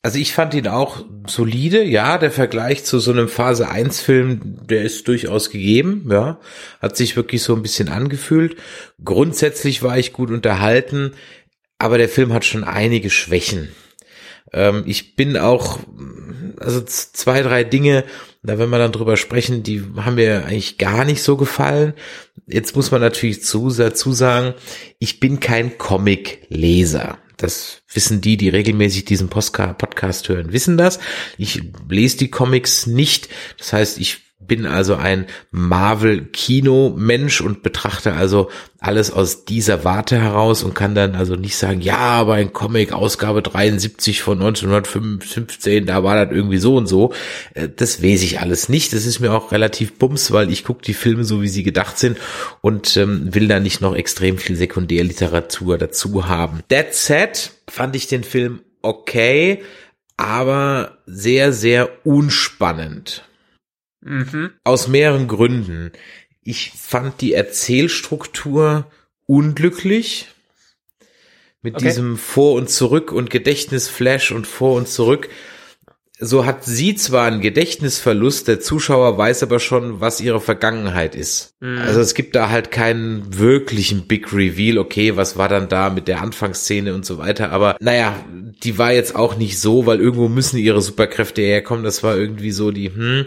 Also 0.00 0.18
ich 0.18 0.32
fand 0.32 0.54
ihn 0.54 0.68
auch 0.68 1.04
solide, 1.26 1.82
ja, 1.82 2.18
der 2.18 2.30
Vergleich 2.30 2.84
zu 2.84 3.00
so 3.00 3.10
einem 3.10 3.28
Phase 3.28 3.68
1 3.68 4.00
Film, 4.00 4.58
der 4.66 4.82
ist 4.82 5.08
durchaus 5.08 5.50
gegeben, 5.50 6.08
ja, 6.10 6.38
hat 6.80 6.96
sich 6.96 7.16
wirklich 7.16 7.42
so 7.42 7.54
ein 7.54 7.62
bisschen 7.62 7.88
angefühlt. 7.88 8.56
Grundsätzlich 9.04 9.82
war 9.82 9.98
ich 9.98 10.12
gut 10.12 10.30
unterhalten, 10.30 11.14
aber 11.78 11.98
der 11.98 12.08
Film 12.08 12.32
hat 12.32 12.44
schon 12.44 12.64
einige 12.64 13.10
Schwächen. 13.10 13.68
Ähm, 14.52 14.84
ich 14.86 15.16
bin 15.16 15.36
auch, 15.36 15.80
also 16.58 16.80
zwei, 16.82 17.42
drei 17.42 17.64
Dinge, 17.64 18.04
da 18.42 18.58
wenn 18.58 18.70
wir 18.70 18.78
dann 18.78 18.92
drüber 18.92 19.16
sprechen, 19.16 19.62
die 19.62 19.82
haben 19.96 20.14
mir 20.14 20.46
eigentlich 20.46 20.78
gar 20.78 21.04
nicht 21.04 21.22
so 21.22 21.36
gefallen. 21.36 21.92
Jetzt 22.50 22.74
muss 22.74 22.90
man 22.90 23.00
natürlich 23.00 23.42
zu, 23.42 23.70
dazu 23.70 24.12
sagen, 24.12 24.54
ich 24.98 25.20
bin 25.20 25.38
kein 25.38 25.76
Comic-Leser. 25.78 27.18
Das 27.36 27.82
wissen 27.92 28.20
die, 28.20 28.36
die 28.36 28.48
regelmäßig 28.48 29.04
diesen 29.04 29.28
Podcast 29.28 30.28
hören, 30.28 30.52
wissen 30.52 30.76
das. 30.76 30.98
Ich 31.36 31.62
lese 31.88 32.16
die 32.16 32.30
Comics 32.30 32.86
nicht. 32.86 33.28
Das 33.58 33.72
heißt, 33.72 33.98
ich 34.00 34.27
bin 34.48 34.66
also 34.66 34.96
ein 34.96 35.26
Marvel-Kino-Mensch 35.52 37.40
und 37.40 37.62
betrachte 37.62 38.14
also 38.14 38.50
alles 38.80 39.12
aus 39.12 39.44
dieser 39.44 39.84
Warte 39.84 40.20
heraus 40.20 40.62
und 40.62 40.74
kann 40.74 40.94
dann 40.94 41.14
also 41.14 41.34
nicht 41.34 41.56
sagen, 41.56 41.80
ja, 41.80 41.98
aber 41.98 42.34
ein 42.34 42.52
Comic, 42.52 42.92
Ausgabe 42.92 43.42
73 43.42 44.22
von 44.22 44.38
1915, 44.38 45.86
da 45.86 46.02
war 46.02 46.24
das 46.24 46.34
irgendwie 46.34 46.58
so 46.58 46.76
und 46.76 46.86
so. 46.86 47.12
Äh, 47.54 47.68
das 47.68 48.02
weiß 48.02 48.22
ich 48.22 48.40
alles 48.40 48.68
nicht. 48.68 48.92
Das 48.92 49.04
ist 49.04 49.20
mir 49.20 49.32
auch 49.32 49.52
relativ 49.52 49.98
bums, 49.98 50.32
weil 50.32 50.50
ich 50.50 50.64
gucke 50.64 50.82
die 50.82 50.94
Filme 50.94 51.24
so, 51.24 51.42
wie 51.42 51.48
sie 51.48 51.62
gedacht 51.62 51.98
sind 51.98 52.18
und 52.60 52.96
ähm, 52.96 53.34
will 53.34 53.48
da 53.48 53.60
nicht 53.60 53.80
noch 53.80 53.94
extrem 53.94 54.38
viel 54.38 54.56
Sekundärliteratur 54.56 55.76
dazu 55.78 56.28
haben. 56.28 56.60
That 56.68 56.94
said, 56.94 57.50
fand 57.68 57.94
ich 57.96 58.06
den 58.06 58.24
Film 58.24 58.60
okay, 58.82 59.62
aber 60.16 60.98
sehr, 61.06 61.52
sehr 61.52 62.06
unspannend. 62.06 63.27
Mhm. 64.00 64.50
Aus 64.64 64.88
mehreren 64.88 65.28
Gründen. 65.28 65.92
Ich 66.42 66.70
fand 66.70 67.20
die 67.20 67.34
Erzählstruktur 67.34 68.90
unglücklich. 69.26 70.28
Mit 71.60 71.74
okay. 71.74 71.86
diesem 71.86 72.16
Vor 72.16 72.54
und 72.54 72.70
Zurück 72.70 73.12
und 73.12 73.30
Gedächtnisflash 73.30 74.30
und 74.30 74.46
Vor 74.46 74.76
und 74.76 74.88
Zurück 74.88 75.28
so 76.20 76.44
hat 76.44 76.64
sie 76.64 76.96
zwar 76.96 77.26
einen 77.26 77.40
Gedächtnisverlust, 77.40 78.48
der 78.48 78.58
Zuschauer 78.60 79.16
weiß 79.16 79.44
aber 79.44 79.60
schon, 79.60 80.00
was 80.00 80.20
ihre 80.20 80.40
Vergangenheit 80.40 81.14
ist. 81.14 81.54
Mhm. 81.60 81.78
Also 81.78 82.00
es 82.00 82.14
gibt 82.14 82.34
da 82.34 82.50
halt 82.50 82.72
keinen 82.72 83.38
wirklichen 83.38 84.06
Big 84.08 84.32
Reveal, 84.32 84.78
okay, 84.78 85.16
was 85.16 85.38
war 85.38 85.48
dann 85.48 85.68
da 85.68 85.90
mit 85.90 86.08
der 86.08 86.20
Anfangsszene 86.20 86.92
und 86.92 87.06
so 87.06 87.18
weiter, 87.18 87.50
aber 87.52 87.76
naja, 87.80 88.16
die 88.64 88.78
war 88.78 88.92
jetzt 88.92 89.14
auch 89.14 89.36
nicht 89.36 89.60
so, 89.60 89.86
weil 89.86 90.00
irgendwo 90.00 90.28
müssen 90.28 90.58
ihre 90.58 90.82
Superkräfte 90.82 91.42
herkommen, 91.42 91.84
das 91.84 92.02
war 92.02 92.16
irgendwie 92.16 92.50
so 92.50 92.72
die, 92.72 92.90
hm. 92.90 93.26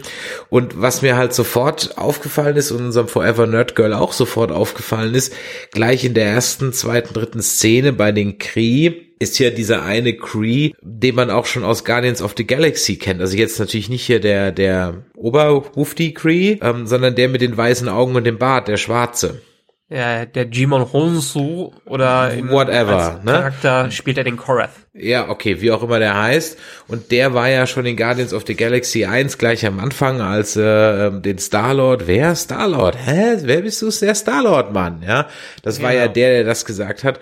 Und 0.50 0.80
was 0.80 1.00
mir 1.00 1.16
halt 1.16 1.32
sofort 1.32 1.96
aufgefallen 1.96 2.56
ist 2.56 2.72
und 2.72 2.84
unserem 2.84 3.08
Forever 3.08 3.46
Nerd 3.46 3.74
Girl 3.74 3.94
auch 3.94 4.12
sofort 4.12 4.52
aufgefallen 4.52 5.14
ist, 5.14 5.32
gleich 5.70 6.04
in 6.04 6.12
der 6.14 6.26
ersten, 6.26 6.74
zweiten, 6.74 7.14
dritten 7.14 7.42
Szene 7.42 7.94
bei 7.94 8.12
den 8.12 8.38
Kree, 8.38 9.11
ist 9.22 9.38
ja 9.38 9.50
dieser 9.50 9.82
eine 9.84 10.14
Cree, 10.14 10.72
den 10.82 11.14
man 11.14 11.30
auch 11.30 11.46
schon 11.46 11.64
aus 11.64 11.84
Guardians 11.84 12.20
of 12.20 12.34
the 12.36 12.46
Galaxy 12.46 12.96
kennt. 12.96 13.20
Also 13.20 13.36
jetzt 13.36 13.58
natürlich 13.58 13.88
nicht 13.88 14.04
hier 14.04 14.20
der, 14.20 14.52
der 14.52 15.04
Oberwufti 15.16 16.12
Cree, 16.12 16.58
ähm, 16.60 16.86
sondern 16.86 17.14
der 17.14 17.28
mit 17.28 17.40
den 17.40 17.56
weißen 17.56 17.88
Augen 17.88 18.16
und 18.16 18.24
dem 18.24 18.38
Bart, 18.38 18.68
der 18.68 18.76
schwarze. 18.76 19.40
Ja, 19.88 20.24
der 20.24 20.46
Jimon 20.46 20.90
Honsu 20.90 21.70
oder 21.84 22.32
Whatever, 22.48 23.20
ne? 23.24 23.32
Charakter 23.32 23.90
spielt 23.90 24.16
er 24.16 24.24
den 24.24 24.38
Korath. 24.38 24.70
Ja, 24.94 25.28
okay, 25.28 25.60
wie 25.60 25.70
auch 25.70 25.82
immer 25.82 25.98
der 25.98 26.18
heißt. 26.18 26.58
Und 26.88 27.10
der 27.10 27.34
war 27.34 27.50
ja 27.50 27.66
schon 27.66 27.84
in 27.84 27.98
Guardians 27.98 28.32
of 28.32 28.44
the 28.46 28.54
Galaxy 28.54 29.04
1 29.04 29.36
gleich 29.36 29.66
am 29.66 29.78
Anfang 29.80 30.22
als 30.22 30.56
äh, 30.56 30.62
ähm, 30.62 31.20
den 31.20 31.36
Star-Lord. 31.36 32.06
Wer? 32.06 32.34
Star-Lord? 32.34 32.96
Hä? 33.04 33.36
Wer 33.42 33.60
bist 33.60 33.82
du? 33.82 33.90
Der 33.90 34.14
Star-Lord, 34.14 34.72
Mann, 34.72 35.02
ja? 35.06 35.28
Das 35.62 35.76
genau. 35.76 35.88
war 35.88 35.94
ja 35.94 36.02
genau. 36.04 36.14
der, 36.14 36.30
der 36.36 36.44
das 36.44 36.64
gesagt 36.64 37.04
hat. 37.04 37.20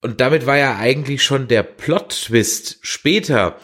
Und 0.00 0.20
damit 0.20 0.46
war 0.46 0.56
ja 0.56 0.76
eigentlich 0.76 1.22
schon 1.22 1.48
der 1.48 1.62
Plot-Twist 1.62 2.78
später. 2.82 3.56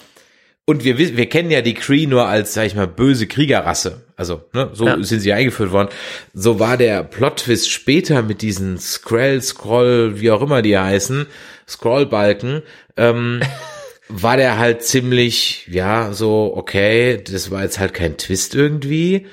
Und 0.67 0.83
wir, 0.83 0.99
wir 0.99 1.29
kennen 1.29 1.51
ja 1.51 1.61
die 1.61 1.75
Kree 1.75 2.07
nur 2.07 2.27
als, 2.27 2.55
sag 2.55 2.67
ich 2.67 2.75
mal, 2.75 2.89
böse 2.89 3.27
Kriegerrasse. 3.27 4.05
Also, 4.17 4.43
ne, 4.53 4.71
so 4.73 4.87
ja. 4.87 5.03
sind 5.03 5.21
sie 5.21 5.33
eingeführt 5.33 5.73
worden. 5.73 5.91
So 6.33 6.59
war 6.59 6.77
der 6.77 7.05
Plot-Twist 7.05 7.71
später 7.71 8.23
mit 8.23 8.43
diesen 8.43 8.79
Skrull, 8.79 9.43
Scroll, 9.43 10.21
wie 10.21 10.31
auch 10.31 10.43
immer 10.43 10.63
die 10.63 10.79
heißen, 10.79 11.27
Scrollbalken, 11.69 12.63
ähm, 12.97 13.41
war 14.09 14.37
der 14.37 14.59
halt 14.59 14.83
ziemlich, 14.83 15.69
ja, 15.71 16.13
so, 16.13 16.53
okay, 16.57 17.23
das 17.23 17.51
war 17.51 17.63
jetzt 17.63 17.79
halt 17.79 17.95
kein 17.95 18.17
Twist 18.17 18.55
irgendwie. 18.55 19.27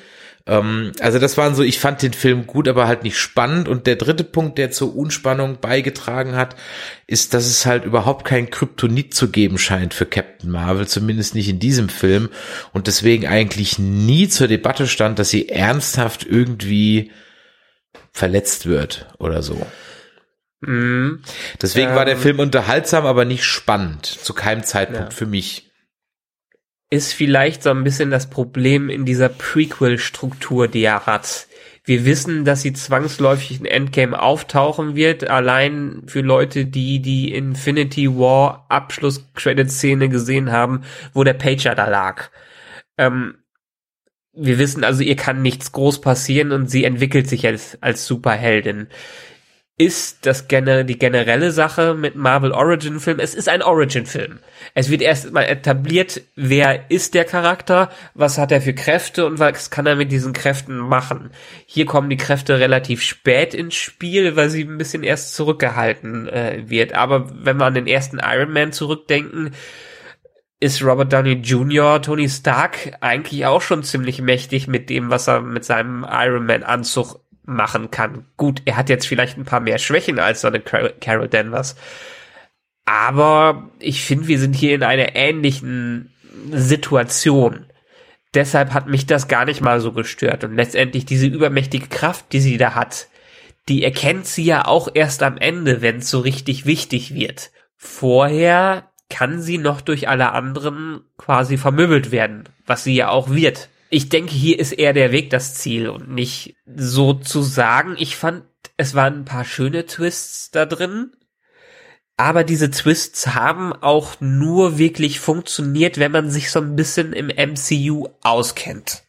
Ähm, 0.47 0.91
also 0.99 1.19
das 1.19 1.37
waren 1.37 1.53
so, 1.55 1.63
ich 1.63 1.79
fand 1.79 2.01
den 2.01 2.13
Film 2.13 2.47
gut, 2.47 2.67
aber 2.67 2.87
halt 2.87 3.03
nicht 3.03 3.17
spannend. 3.17 3.67
Und 3.67 3.87
der 3.87 3.95
dritte 3.95 4.23
Punkt, 4.23 4.57
der 4.57 4.71
zur 4.71 4.95
Unspannung 4.95 5.59
beigetragen 5.61 6.35
hat, 6.35 6.55
ist, 7.07 7.33
dass 7.33 7.45
es 7.45 7.65
halt 7.65 7.85
überhaupt 7.85 8.25
kein 8.25 8.49
Kryptonit 8.49 9.13
zu 9.13 9.29
geben 9.29 9.57
scheint 9.57 9.93
für 9.93 10.05
Captain 10.05 10.49
Marvel, 10.49 10.87
zumindest 10.87 11.35
nicht 11.35 11.49
in 11.49 11.59
diesem 11.59 11.89
Film. 11.89 12.29
Und 12.73 12.87
deswegen 12.87 13.27
eigentlich 13.27 13.77
nie 13.79 14.27
zur 14.27 14.47
Debatte 14.47 14.87
stand, 14.87 15.19
dass 15.19 15.29
sie 15.29 15.49
ernsthaft 15.49 16.25
irgendwie 16.25 17.11
verletzt 18.11 18.65
wird 18.65 19.07
oder 19.19 19.41
so. 19.41 19.65
Mhm. 20.61 21.23
Deswegen 21.61 21.95
war 21.95 22.05
der 22.05 22.15
Ähm. 22.15 22.21
Film 22.21 22.39
unterhaltsam, 22.39 23.05
aber 23.05 23.25
nicht 23.25 23.43
spannend. 23.43 24.05
Zu 24.05 24.33
keinem 24.33 24.63
Zeitpunkt 24.63 25.11
Ja. 25.11 25.15
für 25.15 25.25
mich. 25.25 25.70
Ist 26.91 27.13
vielleicht 27.13 27.63
so 27.63 27.71
ein 27.71 27.83
bisschen 27.83 28.11
das 28.11 28.29
Problem 28.29 28.89
in 28.89 29.05
dieser 29.05 29.29
Prequel-Struktur, 29.29 30.67
die 30.67 30.83
er 30.83 31.05
hat. 31.05 31.47
Wir 31.85 32.05
wissen, 32.05 32.45
dass 32.45 32.61
sie 32.61 32.73
zwangsläufig 32.73 33.59
in 33.59 33.65
Endgame 33.65 34.21
auftauchen 34.21 34.95
wird, 34.95 35.27
allein 35.27 36.03
für 36.05 36.21
Leute, 36.21 36.65
die 36.65 37.01
die 37.01 37.33
Infinity 37.33 38.09
War 38.09 38.65
Abschluss-Credit-Szene 38.69 40.09
gesehen 40.09 40.51
haben, 40.51 40.83
wo 41.13 41.23
der 41.23 41.33
Pager 41.33 41.73
da 41.73 41.87
lag. 41.87 42.29
Ähm, 42.97 43.35
wir 44.33 44.59
wissen 44.59 44.83
also, 44.83 45.01
ihr 45.01 45.15
kann 45.15 45.41
nichts 45.41 45.71
groß 45.71 46.01
passieren 46.01 46.51
und 46.51 46.69
sie 46.69 46.83
entwickelt 46.83 47.27
sich 47.27 47.47
als, 47.47 47.81
als 47.81 48.05
Superheldin. 48.05 48.87
Ist 49.81 50.27
das 50.27 50.47
gener 50.47 50.83
die 50.83 50.99
generelle 50.99 51.51
Sache 51.51 51.95
mit 51.95 52.15
Marvel 52.15 52.51
Origin 52.51 52.99
Film? 52.99 53.17
Es 53.17 53.33
ist 53.33 53.49
ein 53.49 53.63
Origin 53.63 54.05
Film. 54.05 54.37
Es 54.75 54.91
wird 54.91 55.01
erst 55.01 55.33
mal 55.33 55.41
etabliert, 55.41 56.21
wer 56.35 56.91
ist 56.91 57.15
der 57.15 57.25
Charakter, 57.25 57.89
was 58.13 58.37
hat 58.37 58.51
er 58.51 58.61
für 58.61 58.75
Kräfte 58.75 59.25
und 59.25 59.39
was 59.39 59.71
kann 59.71 59.87
er 59.87 59.95
mit 59.95 60.11
diesen 60.11 60.33
Kräften 60.33 60.77
machen. 60.77 61.31
Hier 61.65 61.87
kommen 61.87 62.11
die 62.11 62.17
Kräfte 62.17 62.59
relativ 62.59 63.01
spät 63.01 63.55
ins 63.55 63.73
Spiel, 63.73 64.35
weil 64.35 64.51
sie 64.51 64.65
ein 64.65 64.77
bisschen 64.77 65.01
erst 65.01 65.33
zurückgehalten 65.35 66.29
äh, 66.29 66.69
wird. 66.69 66.93
Aber 66.93 67.31
wenn 67.43 67.57
wir 67.57 67.65
an 67.65 67.73
den 67.73 67.87
ersten 67.87 68.19
Iron 68.19 68.53
Man 68.53 68.73
zurückdenken, 68.73 69.49
ist 70.59 70.83
Robert 70.83 71.11
Downey 71.11 71.41
Jr., 71.41 71.99
Tony 72.03 72.29
Stark, 72.29 72.97
eigentlich 73.01 73.47
auch 73.47 73.63
schon 73.63 73.81
ziemlich 73.81 74.21
mächtig 74.21 74.67
mit 74.67 74.91
dem, 74.91 75.09
was 75.09 75.27
er 75.27 75.41
mit 75.41 75.65
seinem 75.65 76.05
Iron 76.07 76.45
Man 76.45 76.61
Anzug 76.61 77.20
machen 77.43 77.91
kann. 77.91 78.25
Gut, 78.37 78.61
er 78.65 78.77
hat 78.77 78.89
jetzt 78.89 79.07
vielleicht 79.07 79.37
ein 79.37 79.45
paar 79.45 79.59
mehr 79.59 79.77
Schwächen 79.77 80.19
als 80.19 80.41
so 80.41 80.47
eine 80.47 80.59
Car- 80.59 80.93
Carol 80.99 81.27
Danvers. 81.27 81.75
Aber 82.85 83.69
ich 83.79 84.03
finde, 84.03 84.27
wir 84.27 84.39
sind 84.39 84.55
hier 84.55 84.75
in 84.75 84.83
einer 84.83 85.15
ähnlichen 85.15 86.13
Situation. 86.51 87.65
Deshalb 88.33 88.73
hat 88.73 88.87
mich 88.87 89.05
das 89.05 89.27
gar 89.27 89.45
nicht 89.45 89.61
mal 89.61 89.81
so 89.81 89.91
gestört. 89.91 90.43
Und 90.43 90.55
letztendlich 90.55 91.05
diese 91.05 91.27
übermächtige 91.27 91.87
Kraft, 91.87 92.31
die 92.31 92.39
sie 92.39 92.57
da 92.57 92.75
hat, 92.75 93.07
die 93.67 93.83
erkennt 93.83 94.25
sie 94.25 94.43
ja 94.43 94.65
auch 94.65 94.89
erst 94.93 95.23
am 95.23 95.37
Ende, 95.37 95.81
wenn 95.81 95.97
es 95.97 96.09
so 96.09 96.19
richtig 96.19 96.65
wichtig 96.65 97.13
wird. 97.13 97.51
Vorher 97.75 98.89
kann 99.09 99.41
sie 99.41 99.57
noch 99.57 99.81
durch 99.81 100.07
alle 100.07 100.31
anderen 100.31 101.01
quasi 101.17 101.57
vermöbelt 101.57 102.11
werden, 102.11 102.45
was 102.65 102.83
sie 102.83 102.95
ja 102.95 103.09
auch 103.09 103.29
wird. 103.29 103.69
Ich 103.93 104.07
denke, 104.07 104.31
hier 104.31 104.57
ist 104.57 104.71
eher 104.71 104.93
der 104.93 105.11
Weg 105.11 105.31
das 105.31 105.53
Ziel 105.53 105.89
und 105.89 106.09
nicht 106.09 106.55
so 106.65 107.13
zu 107.13 107.41
sagen. 107.41 107.97
Ich 107.99 108.15
fand, 108.15 108.45
es 108.77 108.95
waren 108.95 109.15
ein 109.15 109.25
paar 109.25 109.43
schöne 109.43 109.85
Twists 109.85 110.49
da 110.49 110.65
drin. 110.65 111.11
Aber 112.15 112.45
diese 112.45 112.71
Twists 112.71 113.27
haben 113.35 113.73
auch 113.73 114.15
nur 114.21 114.77
wirklich 114.77 115.19
funktioniert, 115.19 115.97
wenn 115.97 116.13
man 116.13 116.29
sich 116.29 116.51
so 116.51 116.59
ein 116.59 116.77
bisschen 116.77 117.11
im 117.11 117.27
MCU 117.27 118.07
auskennt. 118.21 119.03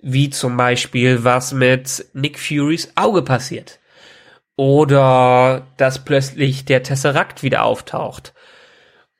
Wie 0.00 0.28
zum 0.28 0.56
Beispiel, 0.56 1.22
was 1.22 1.52
mit 1.52 2.06
Nick 2.14 2.40
Furys 2.40 2.92
Auge 2.96 3.22
passiert. 3.22 3.78
Oder 4.56 5.68
dass 5.76 6.04
plötzlich 6.04 6.64
der 6.64 6.82
Tesseract 6.82 7.44
wieder 7.44 7.62
auftaucht. 7.62 8.34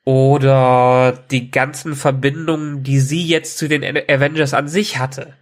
Oder 0.09 1.23
die 1.29 1.51
ganzen 1.51 1.95
Verbindungen, 1.95 2.81
die 2.81 2.99
sie 2.99 3.21
jetzt 3.21 3.59
zu 3.59 3.67
den 3.67 3.83
Avengers 3.83 4.55
an 4.55 4.67
sich 4.67 4.97
hatte. 4.97 5.35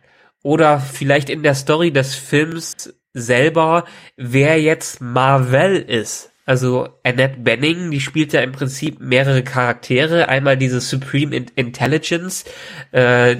Oder 0.43 0.82
vielleicht 0.82 1.30
in 1.30 1.41
der 1.41 1.56
Story 1.56 1.91
des 1.91 2.15
Films 2.15 2.93
selber, 3.13 3.86
wer 4.17 4.62
jetzt 4.62 4.99
Marvel 4.99 5.77
ist. 5.77 6.32
Also 6.45 6.89
Annette 7.06 7.39
Benning, 7.39 7.91
die 7.91 8.01
spielt 8.01 8.34
ja 8.34 8.41
im 8.41 8.51
Prinzip 8.51 8.99
mehrere 8.99 9.41
Charaktere. 9.41 10.27
Einmal 10.27 10.58
diese 10.58 10.82
Supreme 10.82 11.34
In- 11.34 11.51
Intelligence, 11.56 12.43
äh, 12.91 13.38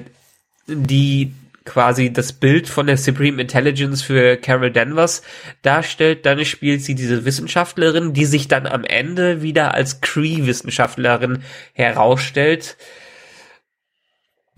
die 0.68 1.34
quasi 1.68 2.12
das 2.12 2.34
Bild 2.34 2.68
von 2.68 2.88
der 2.88 2.98
Supreme 2.98 3.42
Intelligence 3.42 4.02
für 4.02 4.38
Carol 4.38 4.72
Danvers 4.72 5.22
darstellt. 5.62 6.26
Dann 6.26 6.44
spielt 6.46 6.82
sie 6.82 6.96
diese 6.96 7.26
Wissenschaftlerin, 7.26 8.14
die 8.14 8.26
sich 8.26 8.48
dann 8.48 8.66
am 8.66 8.84
Ende 8.84 9.44
wieder 9.44 9.74
als 9.74 10.02
Cree-Wissenschaftlerin 10.02 11.44
herausstellt. 11.74 12.78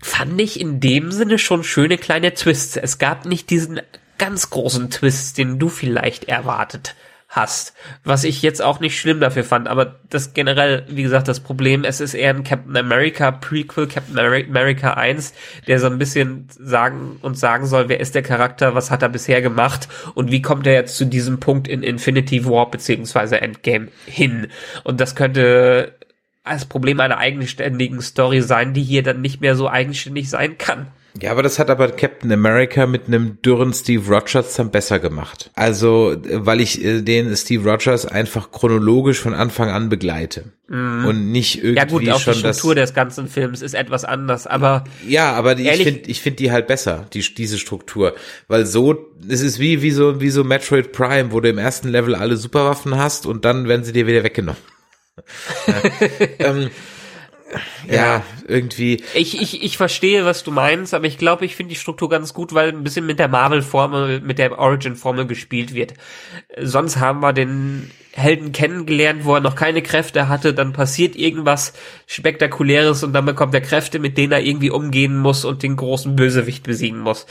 Fand 0.02 0.40
ich 0.40 0.58
in 0.58 0.80
dem 0.80 1.12
Sinne 1.12 1.38
schon 1.38 1.64
schöne 1.64 1.98
kleine 1.98 2.32
Twists. 2.32 2.76
Es 2.76 2.98
gab 2.98 3.26
nicht 3.26 3.50
diesen 3.50 3.80
ganz 4.16 4.48
großen 4.48 4.88
Twist, 4.90 5.36
den 5.36 5.58
du 5.58 5.68
vielleicht 5.68 6.24
erwartet 6.24 6.94
hast. 7.30 7.74
Was 8.02 8.24
ich 8.24 8.42
jetzt 8.42 8.60
auch 8.60 8.80
nicht 8.80 8.98
schlimm 8.98 9.20
dafür 9.20 9.44
fand, 9.44 9.68
aber 9.68 10.00
das 10.10 10.34
generell, 10.34 10.84
wie 10.88 11.04
gesagt, 11.04 11.28
das 11.28 11.38
Problem, 11.38 11.84
es 11.84 12.00
ist 12.00 12.14
eher 12.14 12.34
ein 12.34 12.42
Captain 12.42 12.76
America 12.76 13.30
Prequel, 13.30 13.86
Captain 13.86 14.18
Ameri- 14.18 14.48
America 14.48 14.94
1, 14.94 15.32
der 15.68 15.78
so 15.78 15.86
ein 15.86 15.98
bisschen 15.98 16.48
sagen 16.58 17.18
und 17.22 17.38
sagen 17.38 17.66
soll, 17.66 17.88
wer 17.88 18.00
ist 18.00 18.16
der 18.16 18.22
Charakter, 18.22 18.74
was 18.74 18.90
hat 18.90 19.02
er 19.02 19.08
bisher 19.08 19.40
gemacht 19.42 19.88
und 20.14 20.32
wie 20.32 20.42
kommt 20.42 20.66
er 20.66 20.74
jetzt 20.74 20.96
zu 20.96 21.04
diesem 21.04 21.38
Punkt 21.38 21.68
in 21.68 21.84
Infinity 21.84 22.44
War 22.46 22.68
beziehungsweise 22.68 23.40
Endgame 23.40 23.88
hin. 24.06 24.48
Und 24.82 25.00
das 25.00 25.14
könnte 25.14 25.94
als 26.42 26.64
Problem 26.64 26.98
einer 26.98 27.18
eigenständigen 27.18 28.00
Story 28.00 28.40
sein, 28.42 28.74
die 28.74 28.82
hier 28.82 29.04
dann 29.04 29.20
nicht 29.20 29.40
mehr 29.40 29.54
so 29.54 29.68
eigenständig 29.68 30.28
sein 30.28 30.58
kann. 30.58 30.88
Ja, 31.20 31.32
aber 31.32 31.42
das 31.42 31.58
hat 31.58 31.70
aber 31.70 31.88
Captain 31.88 32.30
America 32.30 32.86
mit 32.86 33.06
einem 33.08 33.40
dürren 33.42 33.72
Steve 33.72 34.06
Rogers 34.14 34.54
dann 34.54 34.70
besser 34.70 34.98
gemacht. 35.00 35.50
Also, 35.54 36.12
äh, 36.12 36.46
weil 36.46 36.60
ich 36.60 36.84
äh, 36.84 37.02
den 37.02 37.34
Steve 37.36 37.68
Rogers 37.68 38.06
einfach 38.06 38.50
chronologisch 38.52 39.18
von 39.20 39.34
Anfang 39.34 39.70
an 39.70 39.88
begleite. 39.88 40.44
Und 40.68 41.32
nicht 41.32 41.64
irgendwie 41.64 41.70
Mhm. 41.72 41.76
Ja 41.76 41.84
gut, 41.84 42.08
auch 42.10 42.16
die 42.18 42.22
schon 42.22 42.42
das. 42.44 42.58
Struktur 42.58 42.76
des 42.76 42.94
ganzen 42.94 43.26
Films 43.26 43.60
ist 43.60 43.74
etwas 43.74 44.04
anders, 44.04 44.46
aber 44.46 44.84
Ja, 45.04 45.32
aber 45.32 45.56
die, 45.56 45.64
ich 45.64 45.68
Ehrlich- 45.68 45.84
finde 45.84 46.10
ich 46.10 46.20
find 46.20 46.38
die 46.38 46.52
halt 46.52 46.68
besser, 46.68 47.06
die, 47.12 47.22
diese 47.34 47.58
Struktur. 47.58 48.14
Weil 48.46 48.66
so, 48.66 48.96
es 49.28 49.40
ist 49.40 49.58
wie, 49.58 49.82
wie 49.82 49.90
so, 49.90 50.20
wie 50.20 50.30
so 50.30 50.44
Metroid 50.44 50.92
Prime, 50.92 51.32
wo 51.32 51.40
du 51.40 51.48
im 51.48 51.58
ersten 51.58 51.88
Level 51.88 52.14
alle 52.14 52.36
Superwaffen 52.36 52.96
hast 52.96 53.26
und 53.26 53.44
dann 53.44 53.66
werden 53.66 53.82
sie 53.82 53.92
dir 53.92 54.06
wieder 54.06 54.22
weggenommen. 54.22 54.60
ja, 56.38 56.46
ähm, 56.46 56.70
ja, 57.88 58.22
irgendwie. 58.46 59.02
Ich, 59.14 59.40
ich, 59.40 59.62
ich 59.62 59.76
verstehe, 59.76 60.24
was 60.24 60.44
du 60.44 60.50
meinst, 60.50 60.94
aber 60.94 61.06
ich 61.06 61.18
glaube, 61.18 61.44
ich 61.44 61.56
finde 61.56 61.74
die 61.74 61.80
Struktur 61.80 62.08
ganz 62.08 62.34
gut, 62.34 62.54
weil 62.54 62.70
ein 62.70 62.84
bisschen 62.84 63.06
mit 63.06 63.18
der 63.18 63.28
Marvel-Formel, 63.28 64.20
mit 64.20 64.38
der 64.38 64.58
Origin-Formel 64.58 65.26
gespielt 65.26 65.74
wird. 65.74 65.94
Sonst 66.60 66.98
haben 66.98 67.20
wir 67.20 67.32
den 67.32 67.90
Helden 68.12 68.52
kennengelernt, 68.52 69.24
wo 69.24 69.34
er 69.34 69.40
noch 69.40 69.54
keine 69.54 69.82
Kräfte 69.82 70.28
hatte, 70.28 70.52
dann 70.52 70.72
passiert 70.72 71.14
irgendwas 71.16 71.72
Spektakuläres 72.06 73.04
und 73.04 73.12
dann 73.12 73.24
bekommt 73.24 73.54
er 73.54 73.60
Kräfte, 73.60 73.98
mit 73.98 74.18
denen 74.18 74.32
er 74.32 74.40
irgendwie 74.40 74.70
umgehen 74.70 75.16
muss 75.16 75.44
und 75.44 75.62
den 75.62 75.76
großen 75.76 76.16
Bösewicht 76.16 76.64
besiegen 76.64 77.00
muss. 77.00 77.26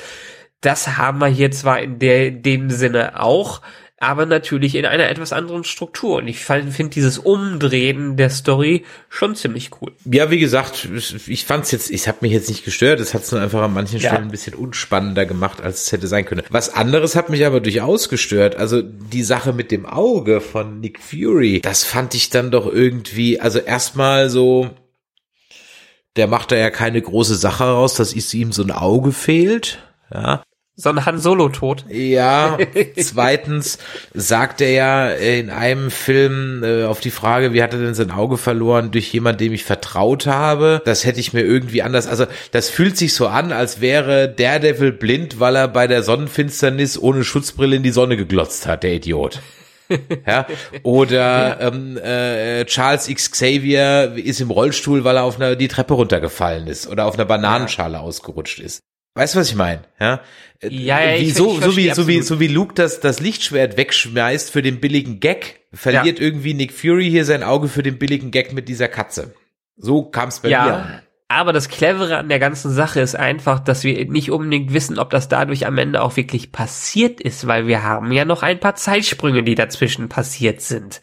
Das 0.61 0.97
haben 0.97 1.19
wir 1.19 1.27
hier 1.27 1.51
zwar 1.51 1.81
in 1.81 1.99
der, 1.99 2.31
dem 2.31 2.69
Sinne 2.69 3.21
auch, 3.21 3.61
aber 3.99 4.25
natürlich 4.25 4.75
in 4.75 4.85
einer 4.85 5.09
etwas 5.09 5.33
anderen 5.33 5.63
Struktur. 5.63 6.17
Und 6.17 6.27
ich 6.27 6.39
finde 6.39 6.89
dieses 6.89 7.17
Umdrehen 7.17 8.15
der 8.15 8.29
Story 8.29 8.85
schon 9.09 9.35
ziemlich 9.35 9.71
cool. 9.81 9.91
Ja, 10.05 10.31
wie 10.31 10.39
gesagt, 10.39 10.87
ich 11.27 11.45
fand's 11.45 11.71
jetzt, 11.71 11.91
ich 11.91 12.07
habe 12.07 12.19
mich 12.21 12.31
jetzt 12.31 12.49
nicht 12.49 12.63
gestört, 12.63 12.99
es 12.99 13.13
hat's 13.13 13.31
nur 13.31 13.41
einfach 13.41 13.61
an 13.61 13.73
manchen 13.73 13.99
Ja. 13.99 14.11
Stellen 14.11 14.25
ein 14.25 14.31
bisschen 14.31 14.53
unspannender 14.53 15.25
gemacht, 15.25 15.61
als 15.61 15.83
es 15.83 15.91
hätte 15.91 16.07
sein 16.07 16.25
können. 16.25 16.43
Was 16.49 16.73
anderes 16.73 17.15
hat 17.15 17.29
mich 17.29 17.45
aber 17.45 17.59
durchaus 17.59 18.09
gestört, 18.09 18.55
also 18.55 18.81
die 18.81 19.23
Sache 19.23 19.51
mit 19.51 19.71
dem 19.71 19.85
Auge 19.85 20.39
von 20.39 20.79
Nick 20.79 20.99
Fury, 21.01 21.59
das 21.61 21.83
fand 21.83 22.15
ich 22.15 22.29
dann 22.29 22.51
doch 22.51 22.71
irgendwie, 22.71 23.39
also 23.39 23.59
erstmal 23.59 24.29
so, 24.29 24.69
der 26.15 26.27
macht 26.27 26.51
da 26.51 26.55
ja 26.55 26.69
keine 26.69 27.01
große 27.01 27.35
Sache 27.35 27.65
raus, 27.65 27.95
dass 27.95 28.13
ihm 28.33 28.51
so 28.51 28.63
ein 28.63 28.71
Auge 28.71 29.11
fehlt, 29.11 29.79
ja. 30.13 30.43
So 30.81 30.91
ein 30.91 31.05
Han 31.05 31.19
Solo-Tod. 31.19 31.83
Ja, 31.89 32.57
zweitens 32.97 33.79
sagt 34.13 34.61
er 34.61 34.71
ja 34.71 35.09
in 35.09 35.49
einem 35.49 35.91
Film 35.91 36.63
äh, 36.63 36.85
auf 36.85 37.01
die 37.01 37.11
Frage, 37.11 37.51
wie 37.51 37.61
hat 37.61 37.73
er 37.73 37.81
denn 37.81 37.93
sein 37.93 38.11
Auge 38.11 38.37
verloren, 38.37 38.91
durch 38.91 39.11
jemand, 39.11 39.41
dem 39.41 39.51
ich 39.51 39.65
vertraut 39.65 40.25
habe. 40.25 40.81
Das 40.85 41.05
hätte 41.05 41.19
ich 41.19 41.33
mir 41.33 41.41
irgendwie 41.41 41.81
anders, 41.81 42.07
also 42.07 42.27
das 42.51 42.69
fühlt 42.69 42.95
sich 42.95 43.13
so 43.13 43.27
an, 43.27 43.51
als 43.51 43.81
wäre 43.81 44.29
Daredevil 44.29 44.93
blind, 44.93 45.41
weil 45.41 45.57
er 45.57 45.67
bei 45.67 45.85
der 45.85 46.01
Sonnenfinsternis 46.01 46.97
ohne 46.97 47.25
Schutzbrille 47.25 47.75
in 47.75 47.83
die 47.83 47.91
Sonne 47.91 48.15
geglotzt 48.15 48.65
hat, 48.65 48.83
der 48.83 48.93
Idiot. 48.93 49.41
ja, 50.25 50.47
oder 50.83 51.59
ähm, 51.59 51.97
äh, 51.97 52.63
Charles 52.63 53.09
X 53.09 53.31
Xavier 53.31 54.13
ist 54.15 54.39
im 54.39 54.49
Rollstuhl, 54.49 55.03
weil 55.03 55.17
er 55.17 55.23
auf 55.23 55.35
einer 55.41 55.57
die 55.57 55.67
Treppe 55.67 55.95
runtergefallen 55.95 56.67
ist 56.67 56.87
oder 56.87 57.05
auf 57.05 57.15
einer 57.15 57.25
Bananenschale 57.25 57.95
ja. 57.95 57.99
ausgerutscht 57.99 58.59
ist. 58.59 58.79
Weißt 59.19 59.35
du, 59.35 59.39
was 59.39 59.49
ich 59.49 59.55
meine? 59.55 59.81
Ja, 59.99 60.21
ja, 60.63 61.01
ja 61.01 61.19
wie, 61.19 61.29
so, 61.29 61.59
so 61.59 61.75
wie 61.75 61.89
so 61.89 62.07
wie 62.07 62.21
so 62.21 62.39
wie 62.39 62.47
Luke 62.47 62.73
das 62.73 63.01
das 63.01 63.19
Lichtschwert 63.19 63.75
wegschmeißt 63.75 64.49
für 64.49 64.61
den 64.61 64.79
billigen 64.79 65.19
Gag, 65.19 65.59
verliert 65.73 66.19
Ja. 66.19 66.25
irgendwie 66.25 66.53
Nick 66.53 66.71
Fury 66.71 67.09
hier 67.09 67.25
sein 67.25 67.43
Auge 67.43 67.67
für 67.67 67.83
den 67.83 67.99
billigen 67.99 68.31
Gag 68.31 68.53
mit 68.53 68.69
dieser 68.69 68.87
Katze. 68.87 69.33
So 69.75 70.03
kam 70.03 70.29
es 70.29 70.39
bei 70.39 70.47
ja, 70.47 70.63
mir. 70.65 71.03
aber 71.27 71.51
das 71.51 71.67
Clevere 71.67 72.15
an 72.15 72.29
der 72.29 72.39
ganzen 72.39 72.71
Sache 72.71 73.01
ist 73.01 73.17
einfach, 73.17 73.59
dass 73.59 73.83
wir 73.83 74.05
nicht 74.05 74.31
unbedingt 74.31 74.71
wissen, 74.71 74.97
ob 74.97 75.09
das 75.09 75.27
dadurch 75.27 75.67
am 75.67 75.77
Ende 75.77 76.01
auch 76.01 76.15
wirklich 76.15 76.53
passiert 76.53 77.19
ist, 77.19 77.45
weil 77.45 77.67
wir 77.67 77.83
haben 77.83 78.13
ja 78.13 78.23
noch 78.23 78.41
ein 78.41 78.61
paar 78.61 78.75
Zeitsprünge, 78.75 79.43
die 79.43 79.55
dazwischen 79.55 80.07
passiert 80.07 80.61
sind. 80.61 81.01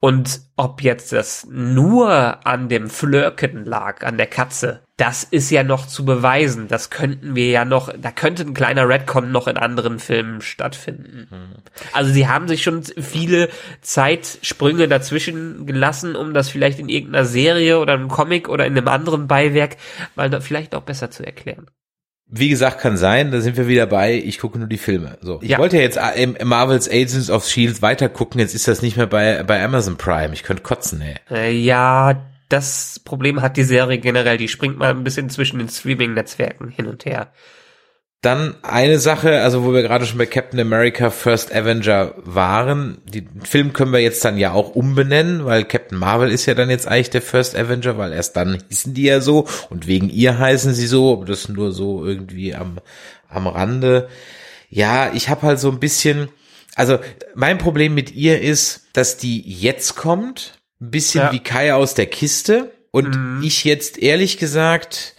Und 0.00 0.40
ob 0.56 0.82
jetzt 0.82 1.12
das 1.12 1.46
nur 1.48 2.44
an 2.44 2.68
dem 2.68 2.90
Flirken 2.90 3.64
lag, 3.64 4.04
an 4.04 4.16
der 4.16 4.26
Katze, 4.26 4.82
das 5.02 5.24
ist 5.24 5.50
ja 5.50 5.64
noch 5.64 5.88
zu 5.88 6.04
beweisen. 6.04 6.68
Das 6.68 6.88
könnten 6.88 7.34
wir 7.34 7.50
ja 7.50 7.64
noch, 7.64 7.92
da 8.00 8.12
könnte 8.12 8.44
ein 8.44 8.54
kleiner 8.54 8.88
Redcon 8.88 9.32
noch 9.32 9.48
in 9.48 9.56
anderen 9.56 9.98
Filmen 9.98 10.40
stattfinden. 10.42 11.26
Also 11.92 12.12
sie 12.12 12.28
haben 12.28 12.46
sich 12.46 12.62
schon 12.62 12.84
viele 12.84 13.48
Zeitsprünge 13.80 14.86
dazwischen 14.86 15.66
gelassen, 15.66 16.14
um 16.14 16.32
das 16.34 16.50
vielleicht 16.50 16.78
in 16.78 16.88
irgendeiner 16.88 17.24
Serie 17.24 17.80
oder 17.80 17.94
einem 17.94 18.06
Comic 18.06 18.48
oder 18.48 18.64
in 18.64 18.78
einem 18.78 18.86
anderen 18.86 19.26
Beiwerk 19.26 19.76
mal 20.14 20.30
da 20.30 20.40
vielleicht 20.40 20.72
auch 20.76 20.82
besser 20.82 21.10
zu 21.10 21.26
erklären. 21.26 21.66
Wie 22.34 22.48
gesagt, 22.48 22.80
kann 22.80 22.96
sein, 22.96 23.32
da 23.32 23.40
sind 23.40 23.56
wir 23.56 23.66
wieder 23.66 23.86
bei, 23.86 24.14
ich 24.14 24.38
gucke 24.38 24.56
nur 24.58 24.68
die 24.68 24.78
Filme. 24.78 25.18
So. 25.20 25.40
Ich 25.42 25.50
Ja. 25.50 25.58
wollte 25.58 25.76
ja 25.78 25.82
jetzt 25.82 25.98
äh, 25.98 26.44
Marvel's 26.44 26.88
Agents 26.88 27.28
of 27.28 27.44
Shield 27.44 27.82
weiter 27.82 28.08
gucken, 28.08 28.38
jetzt 28.40 28.54
ist 28.54 28.68
das 28.68 28.82
nicht 28.82 28.96
mehr 28.96 29.08
bei, 29.08 29.42
bei 29.42 29.62
Amazon 29.62 29.96
Prime. 29.98 30.32
Ich 30.32 30.44
könnte 30.44 30.62
kotzen, 30.62 31.02
ey. 31.02 31.16
Äh, 31.28 31.50
ja, 31.52 32.22
das 32.52 33.00
Problem 33.04 33.40
hat 33.40 33.56
die 33.56 33.64
Serie 33.64 33.98
generell, 33.98 34.36
die 34.36 34.48
springt 34.48 34.78
mal 34.78 34.90
ein 34.90 35.04
bisschen 35.04 35.30
zwischen 35.30 35.58
den 35.58 35.68
Streaming-Netzwerken 35.68 36.68
hin 36.68 36.86
und 36.86 37.04
her. 37.04 37.32
Dann 38.20 38.54
eine 38.62 39.00
Sache, 39.00 39.40
also 39.40 39.64
wo 39.64 39.72
wir 39.72 39.82
gerade 39.82 40.06
schon 40.06 40.18
bei 40.18 40.26
Captain 40.26 40.60
America 40.60 41.10
First 41.10 41.52
Avenger 41.52 42.14
waren, 42.18 42.98
den 43.04 43.40
Film 43.42 43.72
können 43.72 43.92
wir 43.92 43.98
jetzt 43.98 44.24
dann 44.24 44.38
ja 44.38 44.52
auch 44.52 44.76
umbenennen, 44.76 45.44
weil 45.44 45.64
Captain 45.64 45.98
Marvel 45.98 46.30
ist 46.30 46.46
ja 46.46 46.54
dann 46.54 46.70
jetzt 46.70 46.86
eigentlich 46.86 47.10
der 47.10 47.22
First 47.22 47.56
Avenger, 47.56 47.98
weil 47.98 48.12
erst 48.12 48.36
dann 48.36 48.62
hießen 48.68 48.94
die 48.94 49.04
ja 49.04 49.20
so 49.20 49.48
und 49.70 49.88
wegen 49.88 50.08
ihr 50.08 50.38
heißen 50.38 50.72
sie 50.72 50.86
so, 50.86 51.14
aber 51.14 51.24
das 51.24 51.48
nur 51.48 51.72
so 51.72 52.04
irgendwie 52.04 52.54
am, 52.54 52.78
am 53.28 53.48
Rande. 53.48 54.08
Ja, 54.70 55.10
ich 55.12 55.28
habe 55.28 55.42
halt 55.42 55.58
so 55.58 55.70
ein 55.70 55.80
bisschen, 55.80 56.28
also 56.76 57.00
mein 57.34 57.58
Problem 57.58 57.92
mit 57.92 58.14
ihr 58.14 58.40
ist, 58.40 58.86
dass 58.92 59.16
die 59.16 59.40
jetzt 59.40 59.96
kommt, 59.96 60.61
ein 60.82 60.90
bisschen 60.90 61.22
Ja. 61.22 61.32
wie 61.32 61.38
Kai 61.38 61.72
aus 61.74 61.94
der 61.94 62.06
Kiste 62.06 62.72
und 62.90 63.42
ich 63.42 63.64
jetzt 63.64 63.98
ehrlich 63.98 64.36
gesagt, 64.36 65.14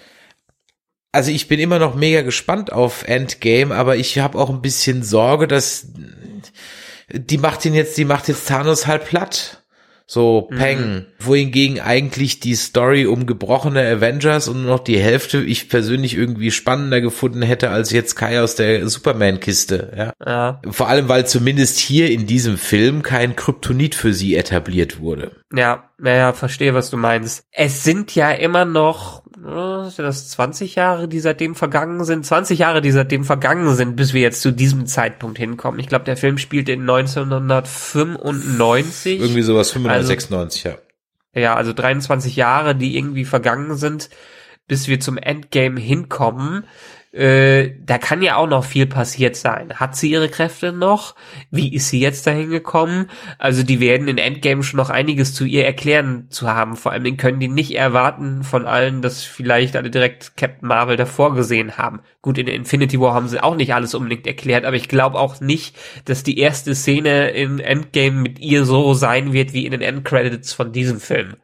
also 1.12 1.32
ich 1.32 1.47
bin 1.47 1.60
immer 1.60 1.80
noch 1.80 1.95
mega 1.95 2.21
gespannt 2.21 2.71
auf 2.71 3.04
Endgame, 3.08 3.73
aber 3.73 3.95
ich 3.95 4.19
habe 4.19 4.38
auch 4.38 4.49
ein 4.49 4.62
bisschen 4.62 5.04
Sorge, 5.04 5.47
dass 5.47 5.88
die 7.12 7.38
macht 7.38 7.65
ihn 7.65 7.73
jetzt, 7.73 7.97
die 7.97 8.06
macht 8.06 8.28
jetzt 8.28 8.47
Thanos 8.47 8.88
halt 8.88 9.06
platt. 9.06 9.62
So, 10.13 10.47
Peng. 10.56 11.08
Wohingegen 11.17 11.80
eigentlich 11.80 12.39
die 12.39 12.54
Story 12.54 13.08
um 13.08 13.26
gebrochene 13.26 13.82
Avengers 13.82 14.47
und 14.47 14.62
nur 14.62 14.73
noch 14.76 14.84
die 14.84 14.99
Hälfte 14.99 15.41
ich 15.41 15.69
persönlich 15.69 16.15
irgendwie 16.15 16.52
spannender 16.52 17.02
gefunden 17.02 17.41
hätte 17.41 17.71
als 17.71 17.89
jetzt 17.91 18.13
Kai 18.13 18.39
aus 18.39 18.54
der 18.54 18.88
Superman-Kiste. 18.88 19.91
Ja. 19.97 20.13
Ja, 20.23 20.62
Vor 20.69 20.88
allem, 20.88 21.10
weil 21.10 21.26
zumindest 21.26 21.80
hier 21.80 22.12
in 22.12 22.28
diesem 22.28 22.60
Film 22.60 23.02
kein 23.02 23.36
Kryptonit 23.36 23.95
für 23.95 24.13
sie 24.13 24.36
etabliert 24.36 24.99
wurde. 24.99 25.32
ja, 25.52 25.89
naja, 25.97 26.34
verstehe, 26.34 26.73
was 26.76 26.91
du 26.91 26.97
meinst. 26.97 27.45
Es 27.52 27.84
sind 27.84 28.13
ja 28.13 28.30
immer 28.32 28.65
noch, 28.65 29.22
sind 29.43 30.06
das 30.06 30.29
20 30.29 30.75
Jahre, 30.75 31.08
die 31.08 31.19
seitdem 31.19 31.56
vergangen 31.56 32.03
sind? 32.06 32.25
20 32.25 32.60
Jahre, 32.60 32.82
die 32.82 32.91
seitdem 32.91 33.23
vergangen 33.25 33.75
sind, 33.75 33.95
bis 33.95 34.13
wir 34.13 34.21
jetzt 34.21 34.41
zu 34.41 34.51
diesem 34.51 34.86
Zeitpunkt 34.86 35.38
hinkommen. 35.38 35.79
Ich 35.79 35.88
glaube, 35.88 36.06
der 36.06 36.17
Film 36.17 36.38
spielt 36.38 36.69
in 36.69 36.82
1995. 36.82 39.19
Irgendwie 39.19 39.41
sowas 39.41 39.71
95, 39.71 39.97
Also- 39.97 40.08
96, 40.08 40.63
ja. 40.63 40.75
Ja, 41.36 41.56
also 41.56 41.73
23 41.73 42.36
Jahre, 42.36 42.75
die 42.75 42.95
irgendwie 42.95 43.25
vergangen 43.25 43.75
sind, 43.75 44.12
bis 44.67 44.88
wir 44.88 44.99
zum 44.99 45.17
Endgame 45.17 45.79
hinkommen. 45.79 46.65
Äh, 47.13 47.76
da 47.86 47.99
kann 47.99 48.23
ja 48.23 48.38
auch 48.38 48.47
noch 48.47 48.65
viel 48.65 48.88
passiert 48.88 49.36
sein. 49.36 49.76
Hat 49.76 49.95
sie 49.95 50.10
ihre 50.10 50.30
Kräfte 50.30 50.73
noch? 50.73 51.13
Wie 51.52 51.71
ist 51.71 51.89
sie 51.89 51.99
jetzt 51.99 52.26
dahin 52.26 52.49
gekommen? 52.49 53.08
Also 53.38 53.62
die 53.62 53.80
werden 53.80 54.08
in 54.08 54.17
Endgame 54.17 54.63
schon 54.63 54.80
noch 54.80 54.89
einiges 54.89 55.36
zu 55.36 55.45
ihr 55.45 55.63
erklären 55.63 56.26
zu 56.30 56.49
haben. 56.49 56.76
Vor 56.76 56.91
allem 56.91 57.15
können 57.17 57.39
die 57.39 57.49
nicht 57.49 57.76
erwarten 57.76 58.43
von 58.43 58.65
allen, 58.65 59.04
dass 59.04 59.23
vielleicht 59.23 59.76
alle 59.76 59.91
direkt 59.91 60.36
Captain 60.38 60.67
Marvel 60.67 60.97
davor 60.97 61.36
gesehen 61.36 61.78
haben. 61.78 61.99
Gut, 62.23 62.39
in 62.39 62.47
Infinity 62.47 62.99
War 62.99 63.13
haben 63.13 63.28
sie 63.28 63.43
auch 63.43 63.56
nicht 63.56 63.76
alles 63.76 63.93
unbedingt 63.93 64.26
erklärt, 64.26 64.65
aber 64.65 64.76
ich 64.76 64.89
glaube 64.89 65.19
auch 65.19 65.39
nicht, 65.39 65.78
dass 66.06 66.23
die 66.23 66.39
erste 66.39 66.73
Szene 66.73 67.30
in 67.30 67.60
Endgame 67.60 68.21
mit 68.21 68.39
ihr 68.39 68.65
so 68.65 68.95
sein 68.95 69.34
wird 69.34 69.54
wie 69.54 69.67
in 69.67 69.71
den 69.71 69.82
Endcredits 69.82 70.54
von 70.54 70.71
diesem 70.71 70.99
Film. 70.99 71.36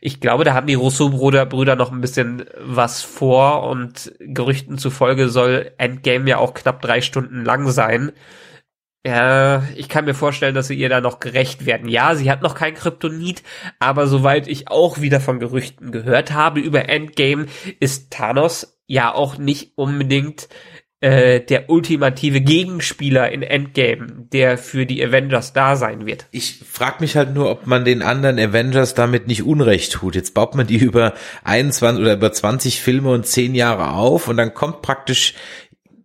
Ich 0.00 0.20
glaube, 0.20 0.44
da 0.44 0.54
haben 0.54 0.66
die 0.66 0.74
Russo-Brüder 0.74 1.46
Brüder 1.46 1.76
noch 1.76 1.92
ein 1.92 2.00
bisschen 2.00 2.44
was 2.60 3.02
vor 3.02 3.64
und 3.64 4.12
Gerüchten 4.18 4.78
zufolge 4.78 5.28
soll 5.28 5.72
Endgame 5.78 6.28
ja 6.28 6.38
auch 6.38 6.54
knapp 6.54 6.80
drei 6.82 7.00
Stunden 7.00 7.44
lang 7.44 7.70
sein. 7.70 8.12
Ja, 9.06 9.62
ich 9.76 9.90
kann 9.90 10.06
mir 10.06 10.14
vorstellen, 10.14 10.54
dass 10.54 10.68
sie 10.68 10.76
ihr 10.76 10.88
da 10.88 11.02
noch 11.02 11.20
gerecht 11.20 11.66
werden. 11.66 11.90
Ja, 11.90 12.14
sie 12.14 12.30
hat 12.30 12.40
noch 12.40 12.54
kein 12.54 12.74
Kryptonit, 12.74 13.42
aber 13.78 14.06
soweit 14.06 14.48
ich 14.48 14.68
auch 14.68 15.00
wieder 15.02 15.20
von 15.20 15.40
Gerüchten 15.40 15.92
gehört 15.92 16.32
habe 16.32 16.60
über 16.60 16.88
Endgame, 16.88 17.46
ist 17.80 18.10
Thanos 18.10 18.78
ja 18.86 19.12
auch 19.12 19.36
nicht 19.36 19.76
unbedingt 19.76 20.48
äh, 21.04 21.44
der 21.44 21.68
ultimative 21.68 22.40
Gegenspieler 22.40 23.30
in 23.30 23.42
Endgame, 23.42 24.06
der 24.32 24.56
für 24.56 24.86
die 24.86 25.04
Avengers 25.04 25.52
da 25.52 25.76
sein 25.76 26.06
wird. 26.06 26.24
Ich 26.30 26.60
frage 26.66 26.96
mich 27.00 27.14
halt 27.14 27.34
nur, 27.34 27.50
ob 27.50 27.66
man 27.66 27.84
den 27.84 28.00
anderen 28.00 28.38
Avengers 28.38 28.94
damit 28.94 29.26
nicht 29.26 29.42
Unrecht 29.42 29.92
tut. 29.92 30.14
Jetzt 30.14 30.32
baut 30.32 30.54
man 30.54 30.66
die 30.66 30.78
über 30.78 31.12
21 31.44 32.00
oder 32.00 32.14
über 32.14 32.32
20 32.32 32.80
Filme 32.80 33.10
und 33.10 33.26
10 33.26 33.54
Jahre 33.54 33.92
auf 33.92 34.28
und 34.28 34.38
dann 34.38 34.54
kommt 34.54 34.80
praktisch 34.80 35.34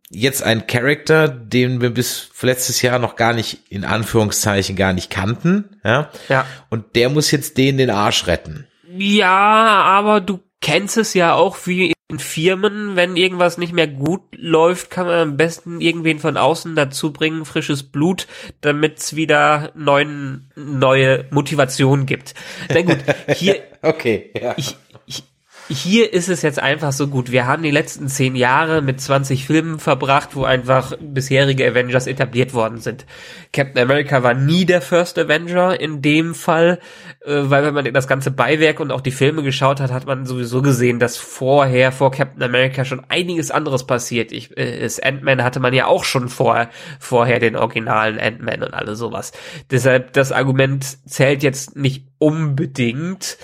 jetzt 0.10 0.44
ein 0.44 0.68
Charakter, 0.68 1.30
den 1.30 1.80
wir 1.80 1.92
bis 1.92 2.30
letztes 2.42 2.82
Jahr 2.82 3.00
noch 3.00 3.16
gar 3.16 3.32
nicht, 3.32 3.60
in 3.70 3.86
Anführungszeichen, 3.86 4.76
gar 4.76 4.92
nicht 4.92 5.10
kannten, 5.10 5.80
ja. 5.86 6.10
Ja. 6.28 6.46
Und 6.70 6.98
der 6.98 7.08
muss 7.08 7.32
jetzt 7.32 7.58
den 7.58 7.78
den 7.78 7.90
Arsch 7.90 8.28
retten. 8.28 8.68
Ja, 8.98 9.30
aber 9.30 10.20
du 10.20 10.42
kennst 10.60 10.98
es 10.98 11.14
ja 11.14 11.36
auch 11.36 11.56
wie 11.68 11.94
in 12.10 12.18
Firmen, 12.20 12.96
wenn 12.96 13.16
irgendwas 13.16 13.60
nicht 13.60 13.72
mehr 13.72 13.88
gut 13.88 14.22
läuft, 14.36 14.90
kann 14.90 15.06
man 15.06 15.20
am 15.20 15.38
besten 15.38 15.80
irgendwen 15.80 16.20
von 16.20 16.38
außen 16.38 16.76
dazu 16.76 17.14
bringen, 17.14 17.46
frisches 17.46 17.84
Blut, 17.84 18.28
damit 18.62 18.98
es 18.98 19.16
wieder 19.16 19.72
neuen, 19.76 20.52
neue 20.56 21.26
Motivation 21.30 22.08
gibt. 22.08 22.34
Na 22.70 22.82
gut, 22.82 22.98
hier, 23.36 23.62
Okay, 23.82 24.32
ja. 24.40 24.56
ich, 24.58 24.76
ich, 25.06 25.24
hier 25.70 26.14
ist 26.14 26.30
es 26.30 26.42
jetzt 26.42 26.60
einfach 26.60 26.92
so 26.92 27.08
gut. 27.08 27.32
Wir 27.32 27.46
haben 27.46 27.62
die 27.62 27.70
letzten 27.70 28.08
zehn 28.08 28.36
Jahre 28.36 28.82
mit 28.82 29.00
20 29.00 29.46
Filmen 29.46 29.78
verbracht, 29.78 30.36
wo 30.36 30.44
einfach 30.44 30.94
bisherige 31.00 31.68
Avengers 31.68 32.08
etabliert 32.08 32.56
worden 32.56 32.80
sind. 32.80 33.06
Captain 33.54 33.84
America 33.84 34.24
war 34.24 34.34
nie 34.34 34.66
der 34.66 34.82
First 34.82 35.20
Avenger 35.20 35.80
in 35.80 36.02
dem 36.02 36.34
Fall, 36.34 36.80
äh, 37.24 37.44
weil 37.44 37.64
wenn 37.64 37.76
man 37.76 37.94
das 37.94 38.08
ganze 38.08 38.32
Beiwerk 38.32 38.80
und 38.80 38.92
auch 38.92 39.02
die 39.02 39.12
Filme 39.12 39.44
geschaut 39.44 39.80
hat, 39.80 39.92
hat 39.92 40.08
man 40.08 40.26
sowieso 40.26 40.64
gesehen, 40.64 40.98
dass 40.98 41.18
vorher, 41.18 41.92
vor 41.92 42.10
Captain 42.12 42.42
America 42.42 42.84
schon 42.84 43.04
einiges 43.08 43.52
anderes 43.52 43.86
passiert. 43.86 44.32
Ich, 44.32 44.58
äh, 44.58 44.82
das 44.82 45.00
Ant-Man 45.00 45.44
hatte 45.44 45.60
man 45.60 45.76
ja 45.76 45.86
auch 45.86 46.04
schon 46.04 46.30
vor, 46.30 46.70
vorher 47.00 47.40
den 47.40 47.56
originalen 47.56 48.20
Ant-Man 48.20 48.64
und 48.64 48.74
alles 48.74 48.98
sowas. 48.98 49.34
Deshalb, 49.70 50.14
das 50.14 50.32
Argument 50.32 50.98
zählt 51.08 51.44
jetzt 51.44 51.76
nicht 51.76 52.08
unbedingt. 52.18 53.38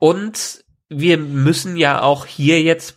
Und 0.00 0.64
wir 0.88 1.18
müssen 1.18 1.76
ja 1.76 2.02
auch 2.02 2.26
hier 2.26 2.62
jetzt 2.62 2.96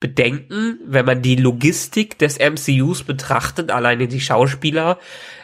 bedenken, 0.00 0.80
wenn 0.84 1.06
man 1.06 1.22
die 1.22 1.36
Logistik 1.36 2.18
des 2.18 2.38
MCUs 2.38 3.04
betrachtet, 3.04 3.70
alleine 3.70 4.08
die 4.08 4.20
Schauspieler, 4.20 4.98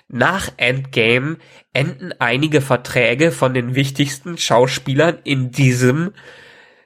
nach 0.09 0.51
Endgame 0.57 1.37
enden 1.73 2.13
einige 2.19 2.61
Verträge 2.61 3.31
von 3.31 3.55
den 3.55 3.75
wichtigsten 3.75 4.37
Schauspielern 4.37 5.19
in 5.23 5.53
diesem 5.53 6.13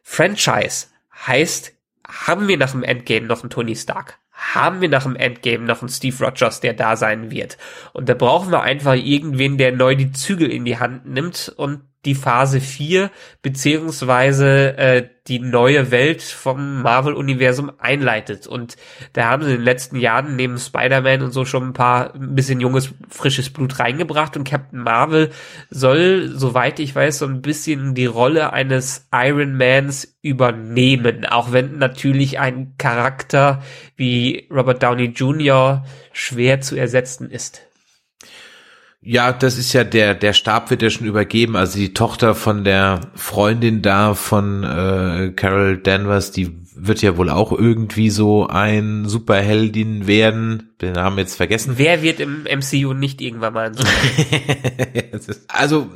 Franchise. 0.03 0.88
Heißt, 1.27 1.72
haben 2.07 2.48
wir 2.48 2.59
nach 2.59 2.72
dem 2.72 2.83
Endgame 2.83 3.27
noch 3.27 3.42
einen 3.42 3.51
Tony 3.51 3.77
Stark? 3.77 4.18
Haben 4.33 4.81
wir 4.81 4.88
nach 4.88 5.05
dem 5.05 5.16
Endgame 5.16 5.64
noch 5.64 5.81
einen 5.81 5.88
Steve 5.88 6.25
Rogers, 6.25 6.61
der 6.61 6.75
da 6.75 6.96
sein 6.96 7.31
wird? 7.31 7.59
Und 7.92 8.09
da 8.09 8.14
brauchen 8.14 8.51
wir 8.51 8.62
einfach 8.62 8.94
irgendwen, 8.94 9.57
der 9.57 9.72
neu 9.72 9.94
die 9.94 10.12
Zügel 10.12 10.51
in 10.51 10.64
die 10.64 10.79
Hand 10.79 11.07
nimmt 11.07 11.53
und 11.57 11.83
die 12.05 12.15
Phase 12.15 12.61
4 12.61 13.11
beziehungsweise 13.43 14.77
äh, 14.77 15.09
die 15.29 15.38
neue 15.38 15.93
Welt 15.93 16.21
vom 16.21 16.83
Marvel-Universum 16.83 17.71
einleitet. 17.79 18.49
Und 18.49 18.77
da 19.12 19.27
haben 19.27 19.45
sie 19.45 19.51
in 19.51 19.59
den 19.59 19.65
letzten 19.65 19.97
Jahren 19.97 20.35
neben 20.35 20.59
Spider-Man 20.59 21.23
und 21.23 21.31
so 21.31 21.45
schon 21.45 21.69
ein 21.69 21.73
paar 21.73 22.15
ein 22.15 22.35
bisschen 22.35 22.61
junges, 22.61 22.93
frisches 23.09 23.51
Blut 23.51 23.79
reingebracht 23.79 24.37
und 24.37 24.43
Captain 24.43 24.81
Marvel 24.81 25.31
soll, 25.71 26.33
soweit 26.35 26.81
ich 26.81 26.95
weiß, 26.95 27.21
so 27.21 27.27
ein 27.27 27.41
bisschen 27.41 27.95
die 27.95 28.07
Rolle 28.07 28.53
eines 28.53 29.07
Iron 29.12 29.57
Mans 29.57 30.17
übernehmen. 30.23 31.25
Auch 31.25 31.53
wenn 31.53 31.79
natürlich 31.79 32.41
ein 32.41 32.75
Charakter 32.79 33.62
wie 33.97 34.49
Robert 34.51 34.83
Downey 34.83 35.07
Jr. 35.07 35.85
schwer 36.12 36.61
zu 36.61 36.75
ersetzen 36.75 37.31
ist. 37.31 37.62
Ja, 39.05 39.33
das 39.33 39.59
ist 39.59 39.73
ja 39.73 39.83
der, 39.83 40.15
der 40.15 40.33
Stab 40.33 40.71
wird 40.71 40.81
ja 40.81 40.88
schon 40.88 41.09
übergeben. 41.09 41.57
Also 41.57 41.79
die 41.79 41.93
Tochter 41.93 42.37
von 42.37 42.62
der 42.62 43.01
Freundin 43.17 43.83
da 43.83 44.15
von 44.15 44.62
äh, 44.62 45.33
Carol 45.35 45.79
Danvers, 45.79 46.31
die 46.31 46.53
wird 46.77 47.03
ja 47.03 47.17
wohl 47.17 47.29
auch 47.29 47.53
irgendwie 47.53 48.11
so 48.11 48.47
ein 48.47 49.09
Superheldin 49.09 50.07
werden. 50.07 50.71
Den 50.81 50.93
Namen 50.93 51.19
jetzt 51.19 51.37
vergessen. 51.37 51.75
Wer 51.77 52.03
wird 52.03 52.21
im 52.21 52.45
MCU 52.45 52.93
nicht 52.95 53.21
irgendwann 53.21 53.55
mal 53.55 53.67
ein 53.67 53.77
Also 55.49 55.91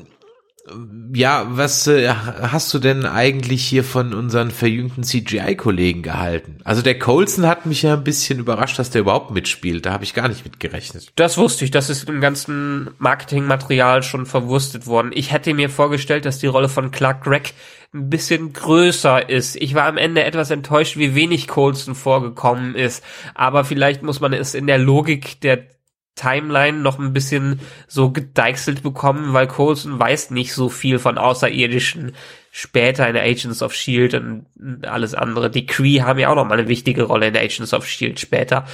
ja, 1.15 1.47
was 1.49 1.87
äh, 1.87 2.09
hast 2.09 2.75
du 2.75 2.79
denn 2.79 3.05
eigentlich 3.05 3.65
hier 3.65 3.85
von 3.85 4.13
unseren 4.15 4.51
verjüngten 4.51 5.05
CGI-Kollegen 5.05 6.03
gehalten? 6.03 6.59
Also 6.65 6.83
der 6.83 6.99
Colson 6.99 7.47
hat 7.47 7.67
mich 7.67 7.83
ja 7.83 7.95
ein 7.95 8.05
bisschen 8.05 8.39
überrascht, 8.39 8.79
dass 8.79 8.91
der 8.91 9.03
überhaupt 9.03 9.31
mitspielt. 9.31 9.87
Da 9.87 9.93
habe 9.93 10.05
ich 10.05 10.15
gar 10.15 10.29
nicht 10.29 10.45
mit 10.45 10.59
gerechnet. 10.59 11.13
Das 11.17 11.39
wusste 11.39 11.65
ich. 11.65 11.71
Das 11.71 11.89
ist 11.89 12.09
im 12.09 12.21
ganzen 12.21 12.91
Marketingmaterial 12.99 14.03
schon 14.03 14.27
verwurstet 14.27 14.87
worden. 14.87 15.13
Ich 15.15 15.33
hätte 15.33 15.55
mir 15.55 15.71
vorgestellt, 15.71 16.25
dass 16.25 16.39
die 16.39 16.49
Rolle 16.49 16.69
von 16.69 16.91
Clark 16.91 17.23
Gregg 17.23 17.51
ein 17.95 18.11
bisschen 18.11 18.53
größer 18.53 19.29
ist. 19.29 19.57
Ich 19.57 19.75
war 19.75 19.85
am 19.85 19.97
Ende 19.97 20.25
etwas 20.25 20.51
enttäuscht, 20.51 20.97
wie 20.97 21.15
wenig 21.15 21.47
Colson 21.47 21.95
vorgekommen 21.95 22.75
ist. 22.75 23.05
Aber 23.35 23.65
vielleicht 23.65 24.03
muss 24.03 24.21
man 24.21 24.33
es 24.33 24.55
in 24.55 24.67
der 24.67 24.79
Logik 24.79 25.41
der 25.41 25.76
Timeline 26.17 26.79
noch 26.79 26.99
ein 26.99 27.13
bisschen 27.13 27.61
so 27.87 28.11
gedeichselt 28.11 28.83
bekommen, 28.83 29.33
weil 29.33 29.47
Coulson 29.47 29.99
weiß 29.99 30.31
nicht 30.31 30.53
so 30.53 30.69
viel 30.69 30.99
von 30.99 31.19
Außerirdischen 31.19 32.17
später 32.51 33.09
in 33.09 33.17
Agents 33.17 33.63
of 33.63 33.75
Shield 33.75 34.15
und 34.15 34.47
alles 34.87 35.15
andere. 35.15 35.51
Die 35.51 35.67
Cree 35.67 36.01
haben 36.01 36.19
ja 36.19 36.31
auch 36.31 36.35
noch 36.35 36.47
mal 36.47 36.59
eine 36.59 36.69
wichtige 36.69 37.05
Rolle 37.05 37.29
in 37.29 37.37
Agents 37.37 37.75
of 37.75 37.87
Shield 37.87 38.19
später. 38.19 38.67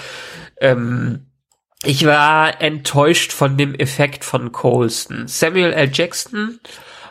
Ähm, 0.61 1.27
ich 1.85 2.07
war 2.07 2.63
enttäuscht 2.63 3.33
von 3.33 3.57
dem 3.57 3.75
Effekt 3.75 4.25
von 4.25 4.53
Colston. 4.53 5.27
Samuel 5.27 5.73
L. 5.73 5.91
Jackson 5.93 6.61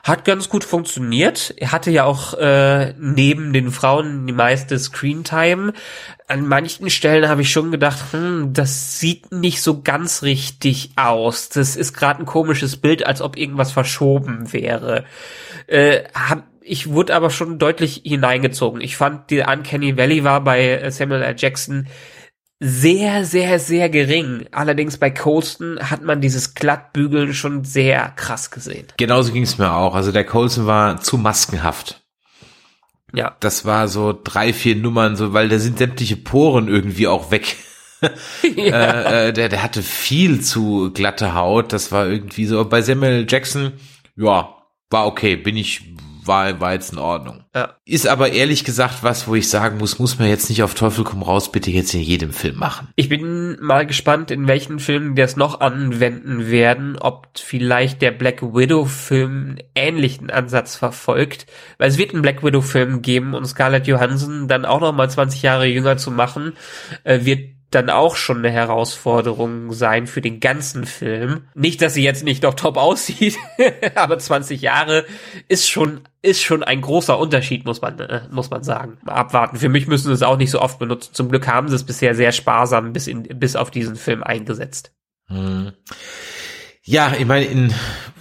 hat 0.03 0.25
ganz 0.25 0.49
gut 0.49 0.63
funktioniert. 0.63 1.53
Er 1.57 1.71
hatte 1.71 1.91
ja 1.91 2.05
auch 2.05 2.33
äh, 2.33 2.93
neben 2.97 3.53
den 3.53 3.71
Frauen 3.71 4.25
die 4.25 4.33
meiste 4.33 4.77
Screentime. 4.79 5.73
An 6.27 6.47
manchen 6.47 6.89
Stellen 6.89 7.27
habe 7.29 7.41
ich 7.41 7.51
schon 7.51 7.71
gedacht, 7.71 7.99
hm, 8.11 8.53
das 8.53 8.99
sieht 8.99 9.31
nicht 9.31 9.61
so 9.61 9.81
ganz 9.81 10.23
richtig 10.23 10.91
aus. 10.95 11.49
Das 11.49 11.75
ist 11.75 11.93
gerade 11.93 12.21
ein 12.21 12.25
komisches 12.25 12.77
Bild, 12.77 13.05
als 13.05 13.21
ob 13.21 13.37
irgendwas 13.37 13.71
verschoben 13.71 14.51
wäre. 14.53 15.05
Äh, 15.67 16.03
hab, 16.13 16.43
ich 16.61 16.89
wurde 16.89 17.15
aber 17.15 17.29
schon 17.29 17.59
deutlich 17.59 18.01
hineingezogen. 18.03 18.81
Ich 18.81 18.97
fand, 18.97 19.29
die 19.29 19.39
Uncanny 19.39 19.97
Valley 19.97 20.23
war 20.23 20.43
bei 20.43 20.89
Samuel 20.89 21.21
L. 21.21 21.35
Jackson 21.37 21.87
sehr, 22.63 23.25
sehr, 23.25 23.57
sehr 23.57 23.89
gering. 23.89 24.45
Allerdings 24.51 24.97
bei 24.97 25.09
Colston 25.09 25.79
hat 25.81 26.03
man 26.03 26.21
dieses 26.21 26.53
Glattbügeln 26.53 27.33
schon 27.33 27.63
sehr 27.63 28.09
krass 28.15 28.51
gesehen. 28.51 28.85
Genauso 28.97 29.33
ging 29.33 29.41
es 29.41 29.57
mir 29.57 29.73
auch. 29.73 29.95
Also 29.95 30.11
der 30.11 30.25
Colston 30.25 30.67
war 30.67 31.01
zu 31.01 31.17
maskenhaft. 31.17 32.03
Ja. 33.13 33.35
Das 33.39 33.65
war 33.65 33.87
so 33.87 34.17
drei, 34.23 34.53
vier 34.53 34.75
Nummern, 34.75 35.15
so, 35.15 35.33
weil 35.33 35.49
da 35.49 35.57
sind 35.57 35.79
sämtliche 35.79 36.17
Poren 36.17 36.67
irgendwie 36.67 37.07
auch 37.07 37.31
weg. 37.31 37.57
ja. 38.55 38.77
äh, 38.77 39.29
äh, 39.29 39.33
der, 39.33 39.49
der 39.49 39.63
hatte 39.63 39.81
viel 39.81 40.41
zu 40.41 40.91
glatte 40.93 41.33
Haut. 41.33 41.73
Das 41.73 41.91
war 41.91 42.07
irgendwie 42.07 42.45
so. 42.45 42.63
Bei 42.65 42.83
Samuel 42.83 43.25
Jackson, 43.27 43.73
ja, 44.15 44.55
war 44.91 45.07
okay. 45.07 45.35
Bin 45.35 45.57
ich, 45.57 45.95
war, 46.25 46.59
war 46.59 46.73
jetzt 46.73 46.93
in 46.93 46.99
Ordnung. 46.99 47.43
Ja. 47.55 47.75
Ist 47.85 48.07
aber 48.07 48.31
ehrlich 48.31 48.63
gesagt 48.63 49.03
was, 49.03 49.27
wo 49.27 49.35
ich 49.35 49.49
sagen 49.49 49.77
muss, 49.77 49.99
muss 49.99 50.19
man 50.19 50.29
jetzt 50.29 50.49
nicht 50.49 50.63
auf 50.63 50.73
Teufel 50.73 51.03
komm 51.03 51.23
raus 51.23 51.51
bitte 51.51 51.71
jetzt 51.71 51.93
in 51.93 52.01
jedem 52.01 52.31
Film 52.31 52.57
machen. 52.57 52.87
Ich 52.95 53.09
bin 53.09 53.57
mal 53.61 53.85
gespannt, 53.85 54.31
in 54.31 54.47
welchen 54.47 54.79
Filmen 54.79 55.15
die 55.15 55.21
das 55.21 55.35
noch 55.35 55.59
anwenden 55.59 56.49
werden, 56.49 56.97
ob 56.97 57.27
vielleicht 57.37 58.01
der 58.01 58.11
Black 58.11 58.41
Widow 58.41 58.85
Film 58.85 59.31
einen 59.31 59.57
ähnlichen 59.75 60.29
Ansatz 60.29 60.75
verfolgt, 60.75 61.45
weil 61.77 61.89
es 61.89 61.97
wird 61.97 62.13
einen 62.13 62.21
Black 62.21 62.43
Widow 62.43 62.61
Film 62.61 63.01
geben 63.01 63.33
und 63.33 63.45
Scarlett 63.45 63.87
Johansson 63.87 64.47
dann 64.47 64.65
auch 64.65 64.79
noch 64.79 64.93
mal 64.93 65.09
20 65.09 65.41
Jahre 65.41 65.65
jünger 65.65 65.97
zu 65.97 66.11
machen, 66.11 66.53
äh, 67.03 67.25
wird 67.25 67.60
dann 67.71 67.89
auch 67.89 68.15
schon 68.15 68.39
eine 68.39 68.51
Herausforderung 68.51 69.71
sein 69.71 70.05
für 70.05 70.21
den 70.21 70.39
ganzen 70.39 70.85
Film. 70.85 71.47
Nicht, 71.55 71.81
dass 71.81 71.93
sie 71.93 72.03
jetzt 72.03 72.23
nicht 72.23 72.43
noch 72.43 72.53
top 72.53 72.77
aussieht, 72.77 73.37
aber 73.95 74.19
20 74.19 74.61
Jahre 74.61 75.05
ist 75.47 75.69
schon 75.69 76.01
ist 76.21 76.43
schon 76.43 76.63
ein 76.63 76.81
großer 76.81 77.17
Unterschied, 77.17 77.65
muss 77.65 77.81
man 77.81 77.99
äh, 77.99 78.21
muss 78.29 78.49
man 78.49 78.63
sagen. 78.63 78.97
Mal 79.03 79.13
abwarten. 79.13 79.57
Für 79.57 79.69
mich 79.69 79.87
müssen 79.87 80.07
sie 80.07 80.13
es 80.13 80.21
auch 80.21 80.37
nicht 80.37 80.51
so 80.51 80.61
oft 80.61 80.77
benutzen. 80.77 81.13
Zum 81.13 81.29
Glück 81.29 81.47
haben 81.47 81.69
sie 81.69 81.75
es 81.75 81.85
bisher 81.85 82.13
sehr 82.13 82.31
sparsam 82.31 82.93
bis 82.93 83.07
in 83.07 83.23
bis 83.23 83.55
auf 83.55 83.71
diesen 83.71 83.95
Film 83.95 84.21
eingesetzt. 84.21 84.91
Hm. 85.27 85.71
Ja, 86.83 87.13
ich 87.17 87.25
meine, 87.25 87.45
in 87.45 87.73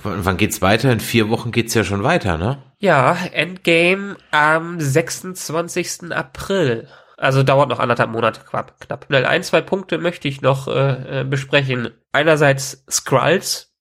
wann 0.03 0.37
geht's 0.37 0.63
weiter? 0.63 0.93
In 0.93 1.01
vier 1.01 1.29
Wochen 1.29 1.51
geht's 1.51 1.75
ja 1.75 1.83
schon 1.83 2.03
weiter, 2.03 2.39
ne? 2.39 2.63
Ja, 2.79 3.17
Endgame 3.33 4.17
am 4.31 4.81
26. 4.81 6.13
April. 6.13 6.89
Also 7.21 7.43
dauert 7.43 7.69
noch 7.69 7.81
anderthalb 7.81 8.11
Monate 8.11 8.41
knapp. 8.41 9.05
Schnell 9.07 9.27
ein, 9.27 9.43
zwei 9.43 9.61
Punkte 9.61 9.99
möchte 9.99 10.27
ich 10.27 10.41
noch 10.41 10.69
äh, 10.69 11.21
äh, 11.21 11.25
besprechen. 11.25 11.91
Einerseits 12.13 12.83
Skrulls. 12.91 13.75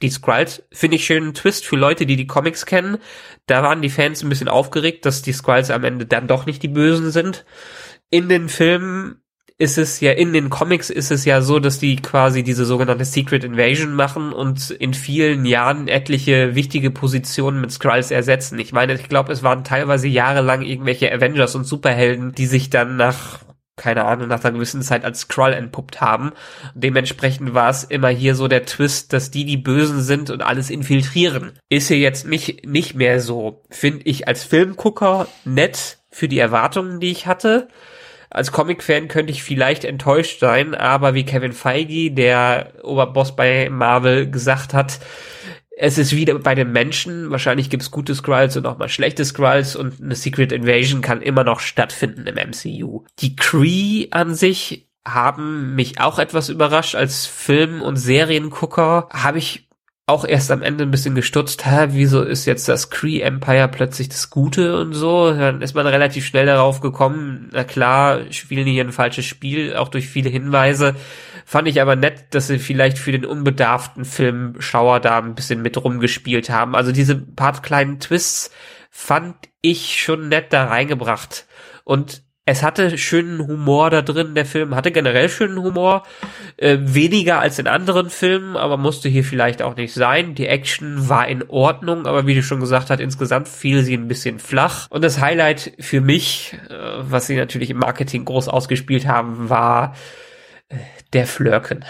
Die 0.00 0.08
Skrulls 0.08 0.62
finde 0.72 0.96
ich 0.96 1.04
schönen 1.04 1.34
Twist 1.34 1.66
für 1.66 1.76
Leute, 1.76 2.06
die 2.06 2.16
die 2.16 2.26
Comics 2.26 2.64
kennen. 2.64 2.96
Da 3.44 3.62
waren 3.62 3.82
die 3.82 3.90
Fans 3.90 4.22
ein 4.22 4.30
bisschen 4.30 4.48
aufgeregt, 4.48 5.04
dass 5.04 5.20
die 5.20 5.34
Skrulls 5.34 5.70
am 5.70 5.84
Ende 5.84 6.06
dann 6.06 6.26
doch 6.26 6.46
nicht 6.46 6.62
die 6.62 6.68
Bösen 6.68 7.10
sind. 7.10 7.44
In 8.08 8.30
den 8.30 8.48
Filmen 8.48 9.20
ist 9.60 9.76
es 9.76 10.00
ja, 10.00 10.12
in 10.12 10.32
den 10.32 10.48
Comics 10.48 10.88
ist 10.88 11.10
es 11.10 11.26
ja 11.26 11.42
so, 11.42 11.58
dass 11.58 11.78
die 11.78 11.96
quasi 11.96 12.42
diese 12.42 12.64
sogenannte 12.64 13.04
Secret 13.04 13.44
Invasion 13.44 13.94
machen 13.94 14.32
und 14.32 14.70
in 14.70 14.94
vielen 14.94 15.44
Jahren 15.44 15.86
etliche 15.86 16.54
wichtige 16.54 16.90
Positionen 16.90 17.60
mit 17.60 17.70
Skrulls 17.70 18.10
ersetzen. 18.10 18.58
Ich 18.58 18.72
meine, 18.72 18.94
ich 18.94 19.10
glaube, 19.10 19.30
es 19.34 19.42
waren 19.42 19.62
teilweise 19.62 20.08
jahrelang 20.08 20.62
irgendwelche 20.62 21.12
Avengers 21.12 21.54
und 21.54 21.64
Superhelden, 21.64 22.32
die 22.32 22.46
sich 22.46 22.70
dann 22.70 22.96
nach 22.96 23.40
keine 23.76 24.04
Ahnung, 24.04 24.28
nach 24.28 24.44
einer 24.44 24.52
gewissen 24.52 24.82
Zeit 24.82 25.06
als 25.06 25.20
Skrull 25.20 25.54
entpuppt 25.54 26.02
haben. 26.02 26.32
Dementsprechend 26.74 27.54
war 27.54 27.70
es 27.70 27.82
immer 27.84 28.08
hier 28.08 28.34
so 28.34 28.46
der 28.46 28.66
Twist, 28.66 29.14
dass 29.14 29.30
die 29.30 29.46
die 29.46 29.56
Bösen 29.56 30.02
sind 30.02 30.28
und 30.28 30.42
alles 30.42 30.68
infiltrieren. 30.68 31.52
Ist 31.70 31.88
hier 31.88 31.98
jetzt 31.98 32.26
nicht, 32.26 32.66
nicht 32.66 32.94
mehr 32.94 33.20
so. 33.20 33.62
Finde 33.70 34.02
ich 34.04 34.28
als 34.28 34.44
Filmgucker 34.44 35.28
nett 35.46 35.98
für 36.10 36.28
die 36.28 36.38
Erwartungen, 36.38 37.00
die 37.00 37.10
ich 37.10 37.26
hatte. 37.26 37.68
Als 38.30 38.52
Comic-Fan 38.52 39.08
könnte 39.08 39.32
ich 39.32 39.42
vielleicht 39.42 39.84
enttäuscht 39.84 40.38
sein, 40.40 40.74
aber 40.74 41.14
wie 41.14 41.24
Kevin 41.24 41.52
Feige, 41.52 42.12
der 42.12 42.72
Oberboss 42.82 43.34
bei 43.34 43.68
Marvel, 43.70 44.30
gesagt 44.30 44.72
hat, 44.72 45.00
es 45.76 45.98
ist 45.98 46.14
wieder 46.14 46.38
bei 46.38 46.54
den 46.54 46.72
Menschen. 46.72 47.30
Wahrscheinlich 47.30 47.70
gibt 47.70 47.82
es 47.82 47.90
gute 47.90 48.14
Skrulls 48.14 48.56
und 48.56 48.66
auch 48.66 48.78
mal 48.78 48.88
schlechte 48.88 49.24
Skrulls 49.24 49.74
und 49.74 50.00
eine 50.00 50.14
Secret 50.14 50.52
Invasion 50.52 51.00
kann 51.00 51.22
immer 51.22 51.42
noch 51.42 51.60
stattfinden 51.60 52.26
im 52.26 52.36
MCU. 52.36 53.04
Die 53.18 53.34
Kree 53.34 54.08
an 54.10 54.34
sich 54.34 54.88
haben 55.08 55.74
mich 55.74 55.98
auch 55.98 56.18
etwas 56.18 56.50
überrascht 56.50 56.94
als 56.94 57.26
Film- 57.26 57.82
und 57.82 57.96
Seriengucker. 57.96 59.08
Habe 59.10 59.38
ich 59.38 59.69
auch 60.10 60.24
erst 60.24 60.50
am 60.50 60.62
Ende 60.62 60.84
ein 60.84 60.90
bisschen 60.90 61.14
gestutzt, 61.14 61.64
hä, 61.64 61.88
wieso 61.90 62.22
ist 62.22 62.44
jetzt 62.44 62.68
das 62.68 62.90
Cree 62.90 63.20
Empire 63.20 63.68
plötzlich 63.68 64.08
das 64.08 64.28
Gute 64.30 64.78
und 64.78 64.92
so? 64.92 65.32
Dann 65.32 65.62
ist 65.62 65.74
man 65.74 65.86
relativ 65.86 66.26
schnell 66.26 66.46
darauf 66.46 66.80
gekommen, 66.80 67.48
na 67.52 67.64
klar, 67.64 68.20
spielen 68.30 68.66
hier 68.66 68.84
ein 68.84 68.92
falsches 68.92 69.24
Spiel, 69.24 69.76
auch 69.76 69.88
durch 69.88 70.08
viele 70.08 70.28
Hinweise. 70.28 70.94
Fand 71.46 71.66
ich 71.68 71.80
aber 71.80 71.96
nett, 71.96 72.26
dass 72.34 72.48
sie 72.48 72.58
vielleicht 72.58 72.98
für 72.98 73.12
den 73.12 73.24
unbedarften 73.24 74.04
Filmschauer 74.04 75.00
da 75.00 75.18
ein 75.18 75.34
bisschen 75.34 75.62
mit 75.62 75.82
rumgespielt 75.82 76.50
haben. 76.50 76.76
Also 76.76 76.92
diese 76.92 77.16
paar 77.16 77.60
kleinen 77.62 77.98
Twists 78.00 78.50
fand 78.90 79.36
ich 79.62 80.00
schon 80.00 80.28
nett 80.28 80.52
da 80.52 80.64
reingebracht. 80.64 81.46
Und 81.84 82.22
es 82.46 82.62
hatte 82.62 82.98
schönen 82.98 83.46
Humor 83.46 83.90
da 83.90 84.02
drin. 84.02 84.34
Der 84.34 84.46
Film 84.46 84.74
hatte 84.74 84.90
generell 84.90 85.28
schönen 85.28 85.62
Humor. 85.62 86.02
Äh, 86.56 86.78
weniger 86.80 87.38
als 87.38 87.58
in 87.58 87.66
anderen 87.66 88.10
Filmen, 88.10 88.56
aber 88.56 88.76
musste 88.76 89.08
hier 89.08 89.24
vielleicht 89.24 89.62
auch 89.62 89.76
nicht 89.76 89.94
sein. 89.94 90.34
Die 90.34 90.46
Action 90.46 91.08
war 91.08 91.28
in 91.28 91.48
Ordnung, 91.48 92.06
aber 92.06 92.26
wie 92.26 92.34
du 92.34 92.42
schon 92.42 92.60
gesagt 92.60 92.90
hast, 92.90 93.00
insgesamt 93.00 93.48
fiel 93.48 93.82
sie 93.82 93.94
ein 93.94 94.08
bisschen 94.08 94.38
flach. 94.38 94.88
Und 94.90 95.04
das 95.04 95.20
Highlight 95.20 95.72
für 95.78 96.00
mich, 96.00 96.56
äh, 96.68 96.74
was 96.98 97.26
sie 97.26 97.36
natürlich 97.36 97.70
im 97.70 97.78
Marketing 97.78 98.24
groß 98.24 98.48
ausgespielt 98.48 99.06
haben, 99.06 99.48
war 99.48 99.94
äh, 100.68 100.76
der 101.12 101.26
Flirken. 101.26 101.84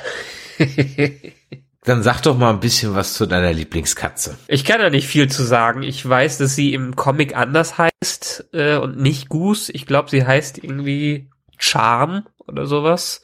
Dann 1.83 2.03
sag 2.03 2.21
doch 2.21 2.37
mal 2.37 2.51
ein 2.51 2.61
bisschen 2.61 2.95
was 2.95 3.15
zu 3.15 3.25
deiner 3.27 3.55
Lieblingskatze. 3.55 4.37
Ich 4.49 4.65
kann 4.65 4.81
da 4.81 4.91
nicht 4.91 5.07
viel 5.07 5.31
zu 5.31 5.43
sagen. 5.43 5.83
Ich 5.83 6.07
weiß, 6.07 6.37
dass 6.37 6.55
sie 6.55 6.75
im 6.75 6.95
Comic 6.95 7.35
anders 7.35 7.79
heißt 7.79 8.51
äh, 8.53 8.77
und 8.77 8.99
nicht 8.99 9.31
Goose. 9.31 9.73
Ich 9.73 9.87
glaube, 9.87 10.11
sie 10.11 10.27
heißt 10.27 10.63
irgendwie 10.63 11.31
Charm 11.57 12.27
oder 12.47 12.67
sowas. 12.67 13.23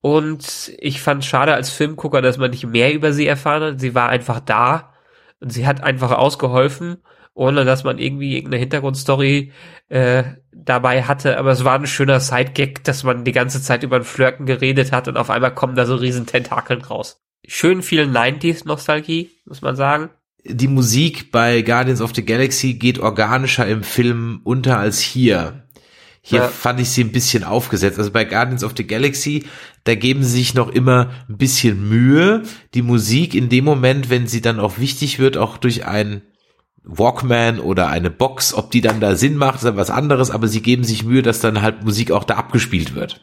Und 0.00 0.72
ich 0.78 1.02
fand 1.02 1.24
schade 1.24 1.52
als 1.52 1.70
Filmgucker, 1.70 2.22
dass 2.22 2.38
man 2.38 2.50
nicht 2.50 2.66
mehr 2.66 2.94
über 2.94 3.12
sie 3.12 3.26
erfahren 3.26 3.62
hat. 3.62 3.80
Sie 3.80 3.94
war 3.94 4.08
einfach 4.08 4.40
da 4.40 4.94
und 5.40 5.52
sie 5.52 5.66
hat 5.66 5.82
einfach 5.82 6.12
ausgeholfen, 6.12 6.98
ohne 7.34 7.64
dass 7.66 7.84
man 7.84 7.98
irgendwie 7.98 8.36
irgendeine 8.36 8.60
Hintergrundstory 8.60 9.52
äh, 9.88 10.24
dabei 10.52 11.02
hatte. 11.02 11.38
Aber 11.38 11.50
es 11.50 11.64
war 11.64 11.78
ein 11.78 11.86
schöner 11.86 12.20
Sidegag, 12.20 12.84
dass 12.84 13.04
man 13.04 13.24
die 13.24 13.32
ganze 13.32 13.60
Zeit 13.60 13.82
über 13.82 13.98
den 13.98 14.04
Flirken 14.04 14.46
geredet 14.46 14.92
hat 14.92 15.08
und 15.08 15.18
auf 15.18 15.28
einmal 15.28 15.54
kommen 15.54 15.74
da 15.76 15.84
so 15.84 15.96
riesen 15.96 16.24
Tentakeln 16.24 16.82
raus. 16.82 17.25
Schön 17.46 17.82
viel 17.82 18.02
90s-Nostalgie, 18.04 19.30
muss 19.46 19.62
man 19.62 19.76
sagen. 19.76 20.10
Die 20.44 20.68
Musik 20.68 21.32
bei 21.32 21.62
Guardians 21.62 22.00
of 22.00 22.14
the 22.14 22.24
Galaxy 22.24 22.74
geht 22.74 22.98
organischer 22.98 23.66
im 23.66 23.82
Film 23.82 24.40
unter 24.44 24.78
als 24.78 25.00
hier. 25.00 25.64
Hier 26.22 26.40
Ja. 26.40 26.48
fand 26.48 26.80
ich 26.80 26.90
sie 26.90 27.04
ein 27.04 27.12
bisschen 27.12 27.44
aufgesetzt. 27.44 27.98
Also 27.98 28.10
bei 28.10 28.24
Guardians 28.24 28.64
of 28.64 28.74
the 28.76 28.86
Galaxy, 28.86 29.44
da 29.84 29.94
geben 29.94 30.22
sie 30.24 30.38
sich 30.38 30.54
noch 30.54 30.68
immer 30.68 31.10
ein 31.28 31.36
bisschen 31.36 31.88
Mühe, 31.88 32.42
die 32.74 32.82
Musik 32.82 33.34
in 33.34 33.48
dem 33.48 33.64
Moment, 33.64 34.10
wenn 34.10 34.26
sie 34.26 34.40
dann 34.40 34.58
auch 34.58 34.78
wichtig 34.78 35.18
wird, 35.20 35.36
auch 35.36 35.56
durch 35.56 35.86
einen 35.86 36.22
Walkman 36.82 37.58
oder 37.60 37.88
eine 37.88 38.10
Box, 38.10 38.54
ob 38.54 38.70
die 38.70 38.80
dann 38.80 39.00
da 39.00 39.16
Sinn 39.16 39.36
macht, 39.36 39.56
ist 39.56 39.64
ja 39.64 39.76
was 39.76 39.90
anderes, 39.90 40.30
aber 40.30 40.46
sie 40.48 40.62
geben 40.62 40.84
sich 40.84 41.04
Mühe, 41.04 41.22
dass 41.22 41.40
dann 41.40 41.62
halt 41.62 41.84
Musik 41.84 42.10
auch 42.12 42.24
da 42.24 42.34
abgespielt 42.34 42.94
wird. 42.94 43.20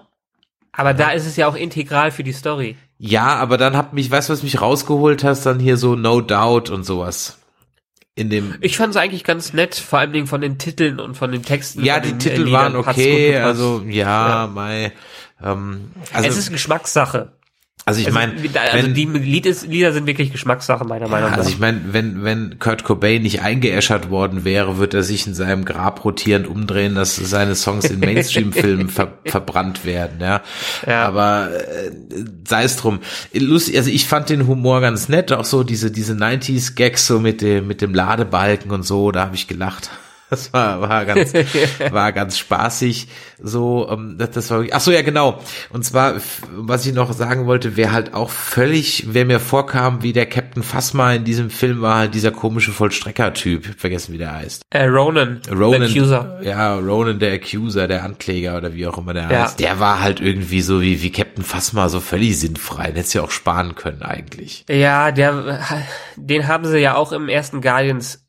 Aber 0.74 0.94
da 0.94 1.12
ist 1.12 1.26
es 1.26 1.36
ja 1.36 1.48
auch 1.48 1.56
integral 1.56 2.12
für 2.12 2.24
die 2.24 2.34
Story. 2.34 2.76
Ja, 3.06 3.36
aber 3.36 3.58
dann 3.58 3.76
hat 3.76 3.92
mich, 3.92 4.10
weißt 4.10 4.30
du, 4.30 4.34
was 4.34 4.44
mich 4.44 4.62
rausgeholt 4.62 5.26
hast, 5.26 5.46
dann 5.46 5.60
hier 5.60 5.76
so 5.76 5.96
No 5.96 6.22
Doubt 6.22 6.70
und 6.70 6.86
sowas. 6.86 7.38
In 8.16 8.30
dem, 8.30 8.56
Ich 8.62 8.78
fand 8.78 8.92
es 8.92 8.98
eigentlich 8.98 9.26
ganz 9.26 9.52
nett, 9.52 9.76
vor 9.76 10.00
allem 10.00 10.14
Dingen 10.14 10.28
von 10.28 10.40
den 10.40 10.58
Titeln 10.58 11.02
und 11.02 11.18
von 11.18 11.30
den 11.30 11.44
Texten. 11.44 11.84
ja, 11.84 12.00
die 12.00 12.12
den, 12.12 12.20
Titel 12.20 12.50
waren 12.54 12.78
okay, 12.78 13.36
also 13.36 13.84
ja, 13.86 14.46
Ja. 14.46 14.48
mei, 14.48 14.94
ähm, 15.44 15.92
also, 16.14 16.30
es 16.30 16.38
ist 16.38 16.52
Geschmackssache. 16.52 17.34
Also 17.86 18.00
ich 18.00 18.08
Also, 18.08 18.18
meine, 18.18 18.34
also 18.72 18.88
die 18.88 19.06
Lied 19.06 19.46
ist, 19.46 19.68
Lieder 19.68 19.92
sind 19.92 20.08
wirklich 20.08 20.32
Geschmackssache 20.32 20.86
meiner 20.86 21.10
Meinung 21.10 21.32
nach. 21.32 21.38
also 21.38 21.50
ich 21.50 21.60
meine, 21.60 21.82
wenn 21.92 22.24
wenn 22.24 22.58
Kurt 22.60 22.86
Cobain 22.86 23.22
nicht 23.22 23.42
eingeäschert 23.42 24.10
worden 24.10 24.46
wäre, 24.46 24.78
wird 24.78 24.94
er 24.94 25.04
sich 25.04 25.28
in 25.28 25.34
seinem 25.34 25.66
Grab 25.66 26.06
rotierend 26.06 26.48
umdrehen, 26.48 26.96
dass 26.96 27.18
seine 27.18 27.56
Songs 27.56 27.86
in 27.86 28.00
Mainstream-Filmen 28.02 28.88
ver 28.88 29.20
verbrannt 29.26 29.86
werden, 29.86 30.22
ja. 30.22 30.42
Ja. 30.88 31.06
Aber 31.06 31.50
äh, 31.52 31.92
sei 32.48 32.64
es 32.64 32.78
drum. 32.78 33.00
Lustig, 33.34 33.76
also 33.78 33.90
ich 33.90 34.08
fand 34.08 34.30
den 34.30 34.48
Humor 34.48 34.80
ganz 34.80 35.10
nett, 35.10 35.34
auch 35.34 35.46
so 35.46 35.64
diese 35.64 35.92
diese 35.92 36.14
90s 36.14 36.76
Gags 36.76 37.06
so 37.06 37.20
mit 37.20 37.42
dem 37.42 37.68
mit 37.68 37.82
dem 37.82 37.94
Ladebalken 37.94 38.72
und 38.72 38.84
so, 38.84 39.12
da 39.12 39.26
habe 39.26 39.36
ich 39.36 39.48
gelacht. 39.50 39.90
Das 40.34 40.52
war, 40.52 40.82
war 40.82 41.06
ganz, 41.06 41.32
war 41.92 42.12
ganz 42.12 42.38
spaßig. 42.40 43.08
So, 43.42 43.88
ähm, 43.92 44.16
das, 44.18 44.32
das 44.32 44.50
war 44.50 44.64
ach 44.72 44.80
so, 44.80 44.92
ja, 44.92 45.02
genau. 45.04 45.40
Und 45.70 45.86
zwar, 45.86 46.16
was 46.56 46.86
ich 46.86 46.94
noch 46.94 47.14
sagen 47.14 47.46
wollte, 47.46 47.78
wer 47.78 47.92
halt 47.92 48.14
auch 48.16 48.30
völlig, 48.32 49.06
wer 49.10 49.26
mir 49.26 49.40
vorkam, 49.40 50.02
wie 50.02 50.12
der 50.14 50.26
Captain 50.26 50.64
Phasma 50.64 51.14
in 51.14 51.24
diesem 51.24 51.50
Film 51.50 51.82
war 51.82 51.98
halt 51.98 52.14
dieser 52.16 52.32
komische 52.32 52.72
Vollstrecker-Typ. 52.72 53.80
Vergessen, 53.80 54.14
wie 54.14 54.18
der 54.18 54.34
heißt. 54.34 54.64
äh, 54.72 54.86
Ronan, 54.86 55.42
Ronan, 55.52 55.88
the 55.88 56.00
Accuser. 56.00 56.40
ja, 56.42 56.76
Ronan, 56.78 57.20
der 57.20 57.34
Accuser, 57.34 57.88
der 57.88 58.04
Ankläger 58.04 58.58
oder 58.58 58.74
wie 58.74 58.88
auch 58.88 58.98
immer 58.98 59.14
der 59.14 59.30
Ja. 59.32 59.44
heißt. 59.44 59.60
Der 59.60 59.80
war 59.80 60.02
halt 60.02 60.20
irgendwie 60.20 60.62
so 60.62 60.82
wie, 60.82 61.02
wie 61.02 61.12
Captain 61.12 61.44
Phasma 61.44 61.90
so 61.90 62.00
völlig 62.00 62.40
sinnfrei. 62.40 62.88
Den 62.88 62.96
hättest 62.96 63.14
du 63.14 63.20
ja 63.20 63.26
auch 63.26 63.32
sparen 63.32 63.76
können 63.76 64.02
eigentlich. 64.02 64.66
Ja, 64.70 65.12
der, 65.12 65.60
den 66.16 66.48
haben 66.48 66.66
sie 66.66 66.80
ja 66.80 66.96
auch 66.96 67.12
im 67.12 67.30
ersten 67.30 67.62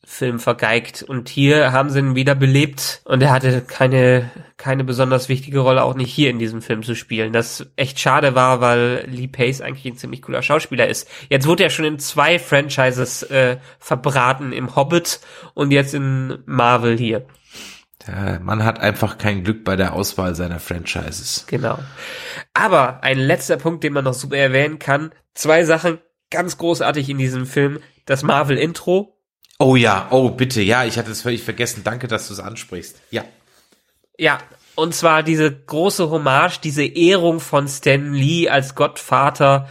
Guardians-Film 0.04 0.38
vergeigt 0.38 1.02
und 1.02 1.28
hier 1.28 1.72
haben 1.72 1.90
sie 1.90 1.98
ihn 1.98 2.14
wieder 2.14 2.34
belebt 2.34 3.02
und 3.04 3.22
er 3.22 3.32
hatte 3.32 3.62
keine, 3.62 4.30
keine 4.56 4.84
besonders 4.84 5.28
wichtige 5.28 5.60
Rolle, 5.60 5.82
auch 5.82 5.94
nicht 5.94 6.12
hier 6.12 6.30
in 6.30 6.38
diesem 6.38 6.62
Film 6.62 6.82
zu 6.82 6.94
spielen. 6.94 7.32
Das 7.32 7.66
echt 7.76 7.98
schade 7.98 8.34
war, 8.34 8.60
weil 8.60 9.04
Lee 9.08 9.28
Pace 9.28 9.60
eigentlich 9.60 9.92
ein 9.92 9.98
ziemlich 9.98 10.22
cooler 10.22 10.42
Schauspieler 10.42 10.88
ist. 10.88 11.08
Jetzt 11.28 11.46
wurde 11.46 11.64
er 11.64 11.70
schon 11.70 11.84
in 11.84 11.98
zwei 11.98 12.38
Franchises 12.38 13.22
äh, 13.24 13.58
verbraten, 13.78 14.52
im 14.52 14.76
Hobbit 14.76 15.20
und 15.54 15.70
jetzt 15.70 15.94
in 15.94 16.38
Marvel 16.46 16.96
hier. 16.96 17.26
Ja, 18.06 18.38
man 18.40 18.64
hat 18.64 18.80
einfach 18.80 19.16
kein 19.16 19.44
Glück 19.44 19.64
bei 19.64 19.76
der 19.76 19.94
Auswahl 19.94 20.34
seiner 20.34 20.60
Franchises. 20.60 21.46
Genau. 21.48 21.78
Aber 22.52 23.02
ein 23.02 23.18
letzter 23.18 23.56
Punkt, 23.56 23.82
den 23.82 23.94
man 23.94 24.04
noch 24.04 24.12
super 24.12 24.36
erwähnen 24.36 24.78
kann. 24.78 25.12
Zwei 25.32 25.64
Sachen 25.64 25.98
ganz 26.30 26.58
großartig 26.58 27.08
in 27.08 27.16
diesem 27.16 27.46
Film. 27.46 27.78
Das 28.04 28.22
Marvel-Intro. 28.22 29.13
Oh 29.58 29.76
ja, 29.76 30.08
oh 30.10 30.30
bitte, 30.30 30.62
ja, 30.62 30.84
ich 30.84 30.98
hatte 30.98 31.10
es 31.10 31.22
völlig 31.22 31.42
vergessen. 31.42 31.82
Danke, 31.84 32.08
dass 32.08 32.28
du 32.28 32.34
es 32.34 32.40
ansprichst. 32.40 33.00
Ja. 33.10 33.24
Ja, 34.18 34.38
und 34.74 34.94
zwar 34.94 35.22
diese 35.22 35.52
große 35.52 36.10
Hommage, 36.10 36.60
diese 36.60 36.84
Ehrung 36.84 37.40
von 37.40 37.68
Stan 37.68 38.12
Lee 38.12 38.48
als 38.48 38.74
Gottvater 38.74 39.68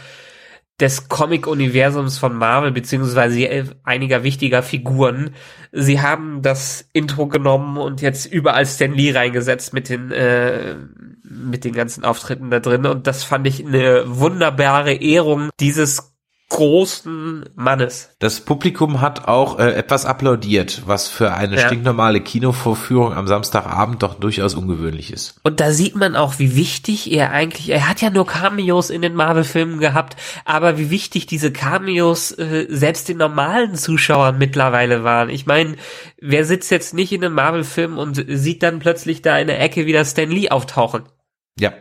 des 0.79 1.07
Comic-Universums 1.07 2.17
von 2.17 2.35
Marvel, 2.35 2.71
beziehungsweise 2.71 3.75
einiger 3.83 4.23
wichtiger 4.23 4.63
Figuren. 4.63 5.35
Sie 5.71 6.01
haben 6.01 6.41
das 6.41 6.87
Intro 6.93 7.27
genommen 7.27 7.77
und 7.77 8.01
jetzt 8.01 8.25
überall 8.25 8.65
Stan 8.65 8.91
Lee 8.91 9.11
reingesetzt 9.11 9.73
mit 9.73 9.89
den, 9.89 10.11
äh, 10.11 10.75
mit 11.23 11.63
den 11.63 11.73
ganzen 11.73 12.03
Auftritten 12.03 12.49
da 12.49 12.59
drin. 12.59 12.85
Und 12.85 13.07
das 13.07 13.23
fand 13.23 13.45
ich 13.47 13.65
eine 13.65 14.03
wunderbare 14.07 14.93
Ehrung 14.93 15.49
dieses 15.59 16.12
großen 16.53 17.45
Mannes. 17.55 18.11
Das 18.19 18.39
Publikum 18.41 19.01
hat 19.01 19.27
auch 19.27 19.57
äh, 19.59 19.73
etwas 19.73 20.05
applaudiert, 20.05 20.83
was 20.85 21.07
für 21.07 21.33
eine 21.33 21.57
Ja. 21.57 21.65
stinknormale 21.65 22.21
Kinovorführung 22.21 23.13
am 23.13 23.25
Samstagabend 23.27 24.03
doch 24.03 24.13
durchaus 24.13 24.53
ungewöhnlich 24.53 25.11
ist. 25.11 25.39
Und 25.43 25.59
da 25.59 25.71
sieht 25.71 25.95
man 25.95 26.15
auch, 26.15 26.37
wie 26.37 26.55
wichtig 26.55 27.11
er 27.11 27.31
eigentlich, 27.31 27.69
er 27.69 27.89
hat 27.89 28.01
ja 28.01 28.11
nur 28.11 28.27
Cameos 28.27 28.91
in 28.91 29.01
den 29.01 29.15
Marvel-Filmen 29.15 29.79
gehabt, 29.79 30.15
aber 30.45 30.77
wie 30.77 30.91
wichtig 30.91 31.25
diese 31.25 31.51
Cameos 31.51 32.31
äh, 32.31 32.67
selbst 32.69 33.09
den 33.09 33.17
normalen 33.17 33.73
Zuschauern 33.75 34.37
mittlerweile 34.37 35.03
waren. 35.03 35.29
Ich 35.29 35.47
meine, 35.47 35.75
wer 36.21 36.45
sitzt 36.45 36.69
jetzt 36.69 36.93
nicht 36.93 37.11
in 37.11 37.25
einem 37.25 37.33
Marvel-Film 37.33 37.97
und 37.97 38.23
sieht 38.27 38.61
dann 38.61 38.77
plötzlich 38.79 39.23
da 39.23 39.37
in 39.39 39.47
der 39.47 39.59
Ecke 39.59 39.87
wieder 39.87 40.05
Stan 40.05 40.29
Lee 40.29 40.49
auftauchen? 40.49 41.03
Ja, 41.59 41.73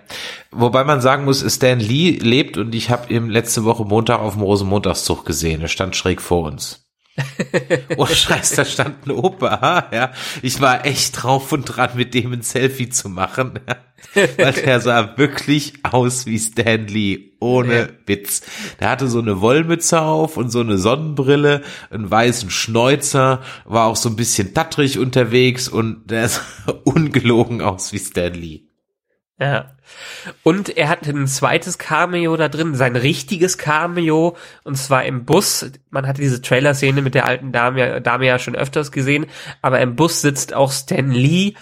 wobei 0.50 0.84
man 0.84 1.00
sagen 1.00 1.24
muss, 1.24 1.44
Stan 1.52 1.80
Lee 1.80 2.18
lebt 2.20 2.58
und 2.58 2.74
ich 2.74 2.90
habe 2.90 3.12
ihn 3.12 3.30
letzte 3.30 3.64
Woche 3.64 3.84
Montag 3.84 4.20
auf 4.20 4.34
dem 4.34 4.42
Rosenmontagszug 4.42 5.24
gesehen. 5.24 5.62
Er 5.62 5.68
stand 5.68 5.96
schräg 5.96 6.20
vor 6.20 6.44
uns. 6.44 6.82
oh 7.98 8.06
Scheiß, 8.06 8.52
da 8.54 8.64
stand 8.64 9.06
ein 9.06 9.10
Opa, 9.10 9.88
ja. 9.92 10.12
Ich 10.40 10.60
war 10.62 10.86
echt 10.86 11.22
drauf 11.22 11.52
und 11.52 11.64
dran, 11.64 11.90
mit 11.94 12.14
dem 12.14 12.32
ein 12.32 12.42
Selfie 12.42 12.88
zu 12.88 13.10
machen, 13.10 13.58
ja. 13.68 13.76
weil 14.38 14.52
der 14.52 14.80
sah 14.80 15.16
wirklich 15.18 15.74
aus 15.84 16.24
wie 16.24 16.38
Stan 16.38 16.86
Lee, 16.86 17.32
ohne 17.38 17.78
Ja. 17.78 17.88
Witz. 18.06 18.42
Der 18.80 18.88
hatte 18.90 19.08
so 19.08 19.18
eine 19.20 19.42
Wollmütze 19.42 20.00
auf 20.00 20.38
und 20.38 20.50
so 20.50 20.60
eine 20.60 20.78
Sonnenbrille, 20.78 21.62
einen 21.90 22.10
weißen 22.10 22.50
Schnäuzer, 22.50 23.42
war 23.66 23.86
auch 23.86 23.96
so 23.96 24.08
ein 24.08 24.16
bisschen 24.16 24.54
tattrig 24.54 24.98
unterwegs 24.98 25.68
und 25.68 26.10
der 26.10 26.28
sah 26.28 26.40
ungelogen 26.84 27.60
aus 27.60 27.92
wie 27.92 27.98
Stan 27.98 28.32
Lee. 28.32 28.71
Ja. 29.42 29.64
Und 30.44 30.76
er 30.76 30.88
hat 30.88 31.04
ein 31.08 31.26
zweites 31.26 31.76
Cameo 31.76 32.36
da 32.36 32.48
drin, 32.48 32.76
sein 32.76 32.94
richtiges 32.94 33.58
Cameo, 33.58 34.36
und 34.62 34.76
zwar 34.76 35.04
im 35.04 35.24
Bus. 35.24 35.68
Man 35.90 36.06
hatte 36.06 36.20
diese 36.20 36.40
Trailer-Szene 36.40 37.02
mit 37.02 37.16
der 37.16 37.26
alten 37.26 37.50
Dame, 37.50 38.00
Dame 38.00 38.26
ja 38.26 38.38
schon 38.38 38.54
öfters 38.54 38.92
gesehen, 38.92 39.26
aber 39.60 39.80
im 39.80 39.96
Bus 39.96 40.20
sitzt 40.20 40.54
auch 40.54 40.70
Stan 40.70 41.10
Lee 41.10 41.54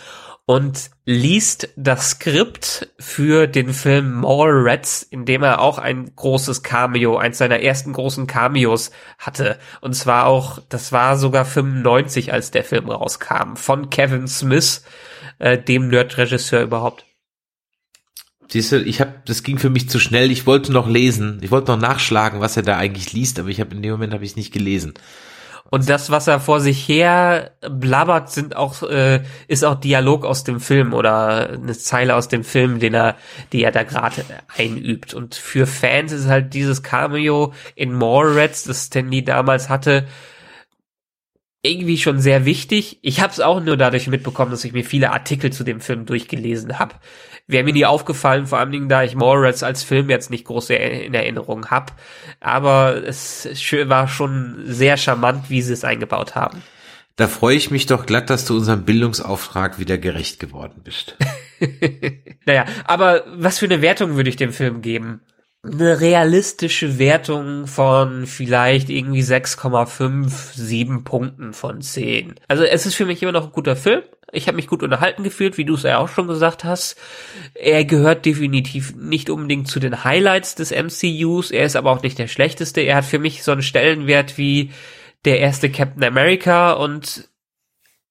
und 0.45 0.91
liest 1.07 1.71
das 1.77 2.11
Skript 2.11 2.91
für 2.99 3.47
den 3.47 3.73
Film 3.73 4.21
Mallrats, 4.21 5.03
in 5.03 5.25
dem 5.25 5.43
er 5.43 5.63
auch 5.63 5.79
ein 5.79 6.15
großes 6.15 6.63
Cameo, 6.63 7.17
eins 7.17 7.39
seiner 7.39 7.61
ersten 7.61 7.95
großen 7.95 8.27
Cameos 8.27 8.91
hatte. 9.19 9.59
Und 9.81 9.95
zwar 9.95 10.27
auch, 10.27 10.61
das 10.69 10.93
war 10.93 11.17
sogar 11.17 11.47
95, 11.47 12.35
als 12.35 12.51
der 12.51 12.65
Film 12.65 12.91
rauskam, 12.91 13.55
von 13.55 13.89
Kevin 13.89 14.29
Smith, 14.29 14.85
äh, 15.39 15.57
dem 15.57 15.89
Nerd-Regisseur 15.89 16.61
überhaupt. 16.61 17.07
Siehst 18.51 18.73
du, 18.73 18.83
ich 18.83 19.01
habe, 19.01 19.15
das 19.27 19.45
ging 19.45 19.59
für 19.59 19.71
mich 19.71 19.89
zu 19.89 20.01
schnell. 20.01 20.31
Ich 20.33 20.45
wollte 20.45 20.73
noch 20.73 20.89
lesen, 20.89 21.39
ich 21.41 21.53
wollte 21.53 21.71
noch 21.71 21.81
nachschlagen, 21.81 22.41
was 22.41 22.57
er 22.57 22.65
da 22.65 22.77
eigentlich 22.77 23.13
liest, 23.13 23.39
aber 23.39 23.49
ich 23.49 23.61
habe 23.61 23.77
in 23.77 23.83
dem 23.83 23.93
Moment 23.93 24.13
habe 24.13 24.25
ich 24.25 24.35
nicht 24.35 24.53
gelesen. 24.53 24.95
Und 25.71 25.89
das, 25.89 26.11
was 26.11 26.27
er 26.27 26.41
vor 26.41 26.61
sich 26.61 26.89
her 26.89 27.53
blabbert, 27.61 28.33
sind 28.33 28.57
auch, 28.57 28.83
äh, 28.83 29.23
ist 29.47 29.65
auch 29.65 29.77
Dialog 29.77 30.25
aus 30.25 30.43
dem 30.43 30.59
Film 30.59 30.95
oder 30.95 31.51
eine 31.51 31.79
Zeile 31.79 32.17
aus 32.17 32.27
dem 32.27 32.43
Film, 32.43 32.81
den 32.81 32.93
er, 32.93 33.17
die 33.53 33.63
er 33.63 33.71
da 33.71 33.85
gerade 33.85 34.25
einübt. 34.59 35.15
Und 35.15 35.37
für 35.37 35.69
Fans 35.69 36.11
ist 36.11 36.27
halt 36.27 36.53
dieses 36.53 36.83
Cameo 36.83 37.53
in 37.77 37.93
Mallrats, 37.93 38.65
das 38.65 38.87
Stanley 38.87 39.23
damals 39.23 39.69
hatte, 39.69 40.09
irgendwie 41.63 41.99
schon 41.99 42.19
sehr 42.21 42.47
wichtig. 42.47 42.99
Ich 43.03 43.21
habe 43.21 43.33
es 43.33 43.39
auch 43.39 43.61
nur 43.61 43.77
dadurch 43.77 44.09
mitbekommen, 44.09 44.51
dass 44.51 44.65
ich 44.65 44.73
mir 44.73 44.85
viele 44.85 45.13
Artikel 45.13 45.53
zu 45.53 45.63
dem 45.63 45.81
Film 45.81 46.07
durchgelesen 46.07 46.79
habe. 46.81 46.95
Wäre 47.51 47.65
mir 47.65 47.73
nie 47.73 47.87
aufgefallen, 47.87 48.47
vor 48.47 48.59
allen 48.59 48.73
Dingen, 48.73 48.89
da 48.89 49.03
ich 49.03 49.15
Mallrats 49.15 49.63
als 49.63 49.83
Film 49.83 50.09
jetzt 50.11 50.31
nicht 50.31 50.45
groß 50.45 50.71
in 50.71 51.15
Erinnerung 51.15 51.67
habe. 51.67 51.93
Aber 52.41 53.03
es 53.07 53.49
war 53.87 54.09
schon 54.09 54.63
sehr 54.65 54.97
charmant, 54.97 55.51
wie 55.51 55.63
sie 55.63 55.73
es 55.73 55.85
eingebaut 55.85 56.35
haben. 56.35 56.63
Da 57.17 57.29
freue 57.29 57.57
ich 57.57 57.71
mich 57.71 57.85
doch 57.87 58.07
glatt, 58.07 58.31
dass 58.31 58.47
du 58.47 58.57
unserem 58.57 58.85
Bildungsauftrag 58.85 59.79
wieder 59.79 59.99
gerecht 59.99 60.41
geworden 60.41 60.81
bist. 60.83 61.17
naja, 62.47 62.65
aber 62.85 63.25
was 63.37 63.59
für 63.59 63.67
eine 63.67 63.83
Wertung 63.83 64.17
würde 64.17 64.31
ich 64.31 64.37
dem 64.37 64.53
Film 64.53 64.81
geben? 64.81 65.21
Eine 65.63 66.01
realistische 66.01 66.99
Wertung 66.99 67.67
von 67.67 68.27
vielleicht 68.27 68.89
irgendwie 68.89 69.23
6,5, 69.23 70.55
7 70.55 71.05
Punkten 71.05 71.53
von 71.53 71.83
10. 71.83 72.37
Also 72.49 72.65
es 72.65 72.87
ist 72.87 72.95
für 72.95 73.05
mich 73.05 73.23
immer 73.23 73.33
noch 73.33 73.47
ein 73.47 73.53
guter 73.53 73.77
Film. 73.77 74.03
Ich 74.33 74.47
habe 74.47 74.57
mich 74.57 74.69
gut 74.69 74.83
unterhalten 74.83 75.23
gefühlt, 75.23 75.59
wie 75.59 75.65
du 75.65 75.75
es 75.75 75.83
ja 75.83 75.99
auch 75.99 76.09
schon 76.09 76.29
gesagt 76.29 76.65
hast. 76.65 76.97
Er 77.55 77.85
gehört 77.85 78.25
definitiv 78.25 78.95
nicht 78.95 79.29
unbedingt 79.29 79.69
zu 79.69 79.81
den 79.81 80.05
Highlights 80.05 80.55
des 80.55 80.71
MCUs. 80.71 81.51
Er 81.51 81.65
ist 81.65 81.77
aber 81.77 81.91
auch 81.91 82.03
nicht 82.03 82.19
der 82.19 82.29
schlechteste. 82.29 82.81
Er 82.81 82.97
hat 82.97 83.05
für 83.05 83.19
mich 83.19 83.43
so 83.43 83.53
einen 83.53 83.63
Stellenwert 83.63 84.39
wie 84.39 84.71
der 85.25 85.41
erste 85.41 85.71
Captain 85.71 86.05
America 86.05 86.73
und 86.73 87.29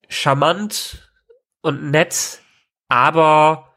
charmant 0.08 1.10
und 1.62 1.89
nett, 1.89 2.41
aber 2.89 3.68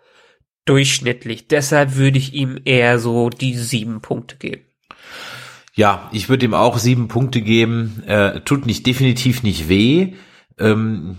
durchschnittlich. 0.64 1.48
Deshalb 1.48 1.96
würde 1.96 2.18
ich 2.18 2.34
ihm 2.34 2.58
eher 2.64 2.98
so 2.98 3.30
die 3.30 3.56
sieben 3.56 4.00
Punkte 4.00 4.36
geben. 4.36 4.62
Ja, 5.74 6.10
ich 6.12 6.28
würde 6.28 6.44
ihm 6.46 6.54
auch 6.54 6.78
sieben 6.78 7.08
Punkte 7.08 7.40
geben. 7.40 8.02
Äh, 8.06 8.40
tut 8.40 8.66
nicht 8.66 8.86
definitiv 8.86 9.42
nicht 9.42 9.68
weh. 9.68 10.14
Ähm, 10.58 11.16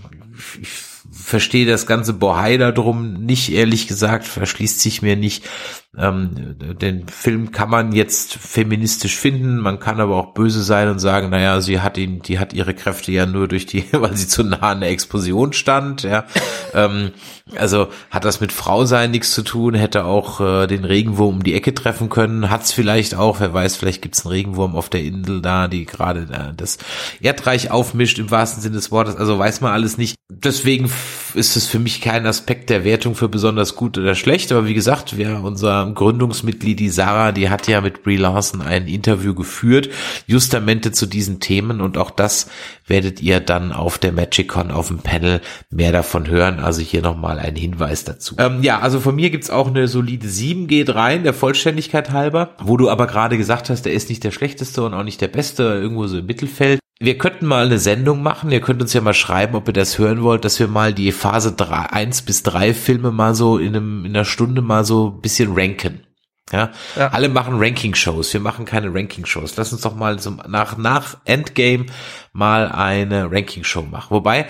ich 0.61 0.69
verstehe 1.11 1.65
das 1.65 1.85
ganze 1.85 2.13
Bohai 2.13 2.57
drum 2.57 3.13
nicht, 3.25 3.51
ehrlich 3.51 3.87
gesagt, 3.87 4.25
verschließt 4.25 4.79
sich 4.79 5.01
mir 5.01 5.15
nicht. 5.15 5.47
Ähm, 5.95 6.55
den 6.81 7.07
Film 7.07 7.51
kann 7.51 7.69
man 7.69 7.91
jetzt 7.91 8.33
feministisch 8.33 9.15
finden, 9.15 9.57
man 9.57 9.79
kann 9.79 9.99
aber 9.99 10.15
auch 10.15 10.33
böse 10.33 10.63
sein 10.63 10.89
und 10.89 10.97
sagen, 10.97 11.29
naja, 11.29 11.61
sie 11.61 11.81
hat 11.81 11.99
ihn, 11.99 12.23
die 12.23 12.39
hat 12.39 12.51
ihre 12.51 12.73
Kräfte 12.73 13.11
ja 13.11 13.27
nur 13.27 13.47
durch 13.47 13.67
die, 13.67 13.85
weil 13.91 14.17
sie 14.17 14.27
zu 14.27 14.43
nah 14.43 14.71
an 14.71 14.79
der 14.79 14.89
Explosion 14.89 15.53
stand, 15.53 16.01
ja. 16.01 16.25
ähm, 16.73 17.11
also 17.55 17.89
hat 18.09 18.25
das 18.25 18.41
mit 18.41 18.51
Frau 18.51 18.85
sein 18.85 19.11
nichts 19.11 19.35
zu 19.35 19.43
tun, 19.43 19.75
hätte 19.75 20.05
auch 20.05 20.41
äh, 20.41 20.65
den 20.65 20.83
Regenwurm 20.83 21.35
um 21.35 21.43
die 21.43 21.53
Ecke 21.53 21.75
treffen 21.75 22.09
können, 22.09 22.49
hat's 22.49 22.71
vielleicht 22.71 23.13
auch, 23.13 23.39
wer 23.39 23.53
weiß, 23.53 23.75
vielleicht 23.75 24.01
gibt's 24.01 24.25
einen 24.25 24.33
Regenwurm 24.33 24.75
auf 24.75 24.89
der 24.89 25.03
Insel 25.03 25.41
da, 25.43 25.67
die 25.67 25.85
gerade 25.85 26.21
äh, 26.31 26.55
das 26.57 26.79
Erdreich 27.21 27.69
aufmischt 27.69 28.17
im 28.17 28.31
wahrsten 28.31 28.63
Sinne 28.63 28.77
des 28.77 28.91
Wortes, 28.91 29.15
also 29.15 29.37
weiß 29.37 29.61
man 29.61 29.71
alles 29.71 29.99
nicht. 29.99 30.15
Deswegen 30.31 30.89
ist 31.35 31.55
es 31.55 31.67
für 31.67 31.77
mich 31.77 32.01
kein 32.01 32.25
Aspekt 32.25 32.71
der 32.71 32.83
Wertung 32.83 33.13
für 33.13 33.29
besonders 33.29 33.75
gut 33.75 33.99
oder 33.99 34.15
schlecht, 34.15 34.51
aber 34.51 34.65
wie 34.65 34.73
gesagt, 34.73 35.17
wir 35.17 35.41
unser 35.43 35.82
Gründungsmitglied, 35.85 36.79
die 36.79 36.89
Sarah, 36.89 37.31
die 37.31 37.49
hat 37.49 37.67
ja 37.67 37.81
mit 37.81 38.03
Brie 38.03 38.17
Larson 38.17 38.61
ein 38.61 38.87
Interview 38.87 39.33
geführt, 39.33 39.89
justamente 40.27 40.91
zu 40.91 41.05
diesen 41.05 41.39
Themen 41.39 41.81
und 41.81 41.97
auch 41.97 42.11
das 42.11 42.49
werdet 42.87 43.21
ihr 43.21 43.39
dann 43.39 43.71
auf 43.71 43.97
der 43.97 44.11
MagicCon 44.11 44.71
auf 44.71 44.87
dem 44.87 44.99
Panel 44.99 45.41
mehr 45.69 45.91
davon 45.91 46.27
hören. 46.27 46.59
Also 46.59 46.81
hier 46.81 47.01
nochmal 47.01 47.39
ein 47.39 47.55
Hinweis 47.55 48.03
dazu. 48.03 48.35
Ähm, 48.37 48.63
ja, 48.63 48.79
also 48.79 48.99
von 48.99 49.15
mir 49.15 49.29
gibt's 49.29 49.49
auch 49.49 49.67
eine 49.67 49.87
solide 49.87 50.27
7 50.27 50.67
geht 50.67 50.93
rein, 50.93 51.23
der 51.23 51.33
Vollständigkeit 51.33 52.11
halber, 52.11 52.55
wo 52.61 52.77
du 52.77 52.89
aber 52.89 53.07
gerade 53.07 53.37
gesagt 53.37 53.69
hast, 53.69 53.83
der 53.83 53.93
ist 53.93 54.09
nicht 54.09 54.23
der 54.23 54.31
schlechteste 54.31 54.83
und 54.83 54.93
auch 54.93 55.03
nicht 55.03 55.21
der 55.21 55.27
beste, 55.27 55.63
irgendwo 55.63 56.07
so 56.07 56.17
im 56.17 56.25
Mittelfeld. 56.25 56.82
Wir 57.03 57.17
könnten 57.17 57.47
mal 57.47 57.65
eine 57.65 57.79
Sendung 57.79 58.23
machen. 58.23 58.49
Ihr 58.49 58.61
könnt 58.61 58.81
uns 58.81 58.93
ja 58.93 59.01
mal 59.01 59.13
schreiben, 59.13 59.55
ob 59.55 59.67
ihr 59.67 59.73
das 59.73 59.97
hören 59.97 60.23
wollt, 60.23 60.45
dass 60.45 60.57
wir 60.57 60.69
mal 60.69 60.93
die 60.93 61.11
Phase 61.11 61.51
3, 61.51 61.91
1 61.91 62.21
bis 62.21 62.43
3 62.43 62.73
Filme 62.73 63.11
mal 63.11 63.35
so 63.35 63.57
in, 63.57 63.75
einem, 63.75 64.05
in 64.05 64.15
einer 64.15 64.23
Stunde 64.23 64.61
mal 64.61 64.85
so 64.85 65.09
ein 65.09 65.19
bisschen 65.19 65.51
ranken. 65.53 66.07
Ja, 66.53 66.71
ja. 66.95 67.09
alle 67.09 67.27
machen 67.27 67.55
Ranking-Shows. 67.57 68.31
Wir 68.31 68.39
machen 68.39 68.63
keine 68.63 68.93
Ranking-Shows. 68.93 69.57
Lass 69.57 69.73
uns 69.73 69.81
doch 69.81 69.95
mal 69.95 70.17
so 70.19 70.29
nach, 70.47 70.77
nach 70.77 71.17
Endgame 71.25 71.87
mal 72.31 72.71
eine 72.71 73.29
Ranking-Show 73.29 73.81
machen. 73.81 74.11
Wobei, 74.11 74.47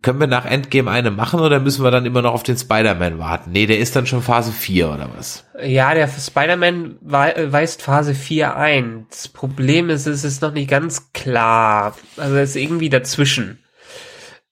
können 0.00 0.20
wir 0.20 0.26
nach 0.26 0.44
Endgame 0.44 0.90
eine 0.90 1.10
machen 1.10 1.40
oder 1.40 1.60
müssen 1.60 1.84
wir 1.84 1.90
dann 1.90 2.06
immer 2.06 2.22
noch 2.22 2.32
auf 2.32 2.42
den 2.42 2.56
Spider-Man 2.56 3.18
warten? 3.18 3.50
Nee, 3.52 3.66
der 3.66 3.78
ist 3.78 3.94
dann 3.96 4.06
schon 4.06 4.22
Phase 4.22 4.52
4 4.52 4.88
oder 4.88 5.10
was? 5.16 5.44
Ja, 5.62 5.94
der 5.94 6.08
Spider-Man 6.08 6.96
weist 7.00 7.82
Phase 7.82 8.14
4 8.14 8.56
ein. 8.56 9.06
Das 9.10 9.28
Problem 9.28 9.90
ist, 9.90 10.06
es 10.06 10.24
ist 10.24 10.42
noch 10.42 10.52
nicht 10.52 10.70
ganz 10.70 11.12
klar. 11.12 11.96
Also 12.16 12.36
es 12.36 12.50
ist 12.50 12.56
irgendwie 12.56 12.90
dazwischen. 12.90 13.58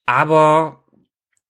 Aber 0.07 0.81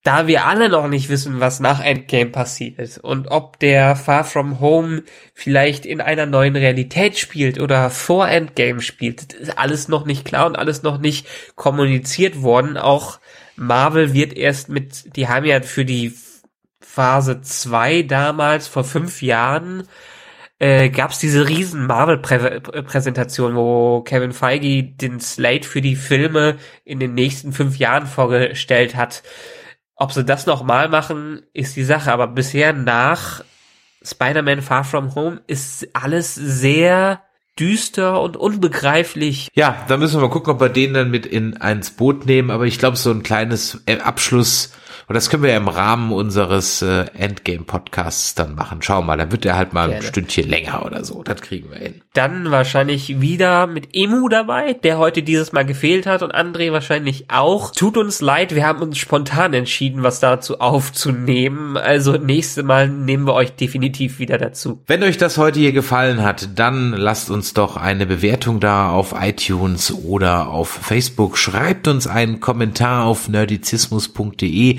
da 0.03 0.27
wir 0.27 0.47
alle 0.47 0.71
noch 0.71 0.89
nicht 0.89 1.11
wissen, 1.11 1.41
was 1.41 1.61
nach 1.61 1.85
Endgame 1.85 2.31
passiert 2.31 2.99
und 2.99 3.29
ob 3.29 3.59
der 3.59 3.97
Far 3.97 4.25
From 4.25 4.59
Home 4.59 5.03
vielleicht 5.35 5.85
in 5.85 6.01
einer 6.01 6.25
neuen 6.25 6.57
Realität 6.57 7.19
spielt 7.19 7.61
oder 7.61 7.91
vor 7.91 8.27
Endgame 8.27 8.81
spielt, 8.81 9.35
ist 9.35 9.59
alles 9.59 9.89
noch 9.89 10.07
nicht 10.07 10.25
klar 10.25 10.47
und 10.47 10.57
alles 10.57 10.83
noch 10.83 10.99
nicht 10.99 11.27
kommuniziert 11.55 12.41
worden. 12.41 12.79
Auch 12.79 13.21
Marvel 13.61 14.15
wird 14.15 14.33
erst 14.33 14.71
mit, 14.71 15.17
die 15.17 15.29
haben 15.29 15.45
ja 15.45 15.61
für 15.61 15.85
die 15.85 16.15
Phase 16.81 17.43
2 17.43 18.03
damals 18.03 18.67
vor 18.69 18.85
fünf 18.85 19.21
Jahren 19.21 19.87
äh, 20.59 20.89
gab 20.91 21.11
es 21.11 21.19
diese 21.19 21.49
riesen 21.49 21.87
Marvel-Präsentation, 21.87 23.57
wo 23.57 24.03
Kevin 24.03 24.33
Feige 24.33 24.85
den 24.85 25.21
Slate 25.21 25.67
für 25.67 25.81
die 25.81 25.97
Filme 25.97 26.57
in 26.85 27.01
den 27.01 27.15
nächsten 27.15 27.53
fünf 27.53 27.77
Jahren 27.77 28.07
vorgestellt 28.07 28.95
hat. 28.95 29.23
Ob 29.95 30.13
sie 30.13 30.25
das 30.25 30.47
nochmal 30.47 30.89
machen, 30.89 31.43
ist 31.53 31.77
die 31.77 31.85
Sache. 31.85 32.13
Aber 32.13 32.29
bisher 32.29 32.73
nach 32.73 33.45
Spider-Man 34.03 34.63
Far 34.63 34.85
From 34.85 35.15
Home 35.15 35.43
ist 35.47 35.89
alles 35.95 36.35
sehr 36.35 37.23
düster 37.61 38.21
und 38.21 38.37
unbegreiflich. 38.37 39.49
Ja, 39.55 39.85
da 39.89 39.99
müssen 39.99 40.17
wir 40.17 40.27
mal 40.27 40.33
gucken, 40.33 40.55
ob 40.55 40.61
wir 40.61 40.71
den 40.71 40.95
dann 40.95 41.11
mit 41.11 41.27
in 41.27 41.53
ins 41.53 41.91
Boot 41.91 42.27
nehmen. 42.27 42.51
Aber 42.51 42.67
ich 42.67 42.79
glaube, 42.79 42.97
so 42.97 43.11
ein 43.11 43.23
kleines 43.23 43.83
äh, 43.87 43.99
Abschluss 43.99 44.73
und 45.11 45.15
das 45.15 45.29
können 45.29 45.43
wir 45.43 45.51
ja 45.51 45.57
im 45.57 45.67
Rahmen 45.67 46.13
unseres 46.13 46.83
äh, 46.83 47.07
Endgame-Podcasts 47.19 48.37
dann 48.37 48.55
machen. 48.55 48.79
Schau 48.81 49.03
mal, 49.03 49.17
dann 49.17 49.33
wird 49.33 49.45
er 49.45 49.57
halt 49.57 49.73
mal 49.73 49.89
Gerne. 49.89 50.05
ein 50.05 50.09
Stündchen 50.09 50.49
länger 50.49 50.87
oder 50.87 51.03
so. 51.03 51.25
Das 51.25 51.41
kriegen 51.41 51.69
wir 51.69 51.79
hin. 51.79 52.01
Dann 52.13 52.53
wahrscheinlich 52.53 53.21
wieder 53.21 53.67
mit 53.67 53.89
Emu 53.93 54.29
dabei, 54.29 54.73
der 54.73 54.99
heute 54.99 55.25
dieses 55.25 55.51
Mal 55.51 55.65
gefehlt 55.65 56.07
hat 56.07 56.23
und 56.23 56.33
André 56.33 56.71
wahrscheinlich 56.71 57.25
auch. 57.29 57.73
Tut 57.73 57.97
uns 57.97 58.21
leid, 58.21 58.55
wir 58.55 58.65
haben 58.65 58.83
uns 58.83 58.99
spontan 58.99 59.53
entschieden, 59.53 60.05
was 60.05 60.21
dazu 60.21 60.61
aufzunehmen. 60.61 61.77
Also 61.77 62.13
nächste 62.13 62.63
Mal 62.63 62.89
nehmen 62.89 63.27
wir 63.27 63.35
euch 63.35 63.51
definitiv 63.51 64.21
wieder 64.21 64.39
dazu. 64.39 64.81
Wenn 64.87 65.03
euch 65.03 65.19
das 65.19 65.39
heute 65.39 65.59
hier 65.59 65.73
gefallen 65.73 66.23
hat, 66.23 66.51
dann 66.55 66.93
lasst 66.93 67.31
uns 67.31 67.53
doch 67.53 67.77
eine 67.77 68.07
Bewertung 68.07 68.61
da 68.61 68.93
auf 68.93 69.13
iTunes 69.21 69.93
oder 69.93 70.51
auf 70.51 70.69
Facebook. 70.69 71.37
Schreibt 71.37 71.89
uns 71.89 72.07
einen 72.07 72.39
Kommentar 72.39 73.07
auf 73.07 73.29
nerdizismus.de 73.29 74.79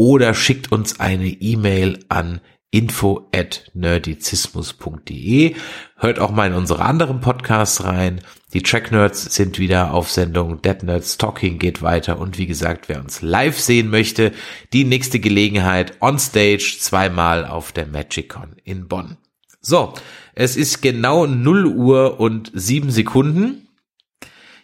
oder 0.00 0.32
schickt 0.32 0.72
uns 0.72 0.98
eine 0.98 1.26
E-Mail 1.26 1.98
an 2.08 2.40
info 2.70 3.28
at 3.34 3.70
nerdizismus.de. 3.74 5.56
Hört 5.96 6.18
auch 6.18 6.30
mal 6.30 6.46
in 6.46 6.54
unsere 6.54 6.86
anderen 6.86 7.20
Podcasts 7.20 7.84
rein. 7.84 8.22
Die 8.54 8.62
Track 8.62 8.92
Nerds 8.92 9.34
sind 9.34 9.58
wieder 9.58 9.92
auf 9.92 10.10
Sendung. 10.10 10.62
Dead 10.62 10.82
Nerds 10.84 11.18
Talking 11.18 11.58
geht 11.58 11.82
weiter. 11.82 12.18
Und 12.18 12.38
wie 12.38 12.46
gesagt, 12.46 12.88
wer 12.88 12.98
uns 12.98 13.20
live 13.20 13.60
sehen 13.60 13.90
möchte, 13.90 14.32
die 14.72 14.84
nächste 14.84 15.20
Gelegenheit 15.20 16.00
on 16.00 16.18
stage 16.18 16.78
zweimal 16.80 17.44
auf 17.44 17.70
der 17.72 17.86
MagicCon 17.86 18.56
in 18.64 18.88
Bonn. 18.88 19.18
So, 19.60 19.92
es 20.34 20.56
ist 20.56 20.80
genau 20.80 21.26
0 21.26 21.66
Uhr 21.66 22.18
und 22.18 22.50
7 22.54 22.90
Sekunden. 22.90 23.68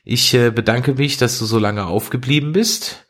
Ich 0.03 0.33
äh, 0.33 0.51
bedanke 0.51 0.95
mich, 0.95 1.19
dass 1.19 1.39
du 1.39 1.45
so 1.45 1.59
lange 1.59 1.85
aufgeblieben 1.85 2.53
bist. 2.53 3.06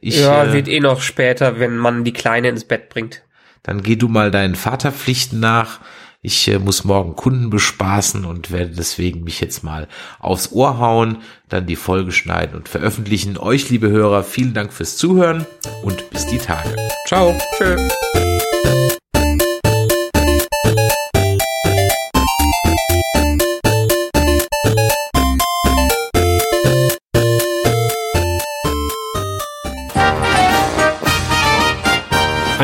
Ich, 0.00 0.20
ja, 0.20 0.44
äh, 0.44 0.52
wird 0.52 0.68
eh 0.68 0.80
noch 0.80 1.00
später, 1.00 1.58
wenn 1.58 1.76
man 1.76 2.04
die 2.04 2.12
Kleine 2.12 2.48
ins 2.48 2.64
Bett 2.64 2.88
bringt. 2.88 3.22
Dann 3.62 3.82
geh 3.82 3.96
du 3.96 4.08
mal 4.08 4.30
deinen 4.30 4.54
Vaterpflichten 4.54 5.40
nach. 5.40 5.80
Ich 6.22 6.48
äh, 6.48 6.58
muss 6.58 6.84
morgen 6.84 7.14
Kunden 7.14 7.50
bespaßen 7.50 8.24
und 8.24 8.50
werde 8.50 8.72
deswegen 8.76 9.24
mich 9.24 9.40
jetzt 9.40 9.62
mal 9.62 9.86
aufs 10.18 10.52
Ohr 10.52 10.78
hauen, 10.78 11.18
dann 11.48 11.66
die 11.66 11.76
Folge 11.76 12.12
schneiden 12.12 12.56
und 12.56 12.68
veröffentlichen. 12.68 13.38
Euch, 13.38 13.70
liebe 13.70 13.88
Hörer, 13.88 14.24
vielen 14.24 14.54
Dank 14.54 14.72
fürs 14.72 14.96
Zuhören 14.96 15.46
und 15.84 16.10
bis 16.10 16.26
die 16.26 16.38
Tage. 16.38 16.74
Ciao. 17.06 17.34
Tschö. 17.56 17.88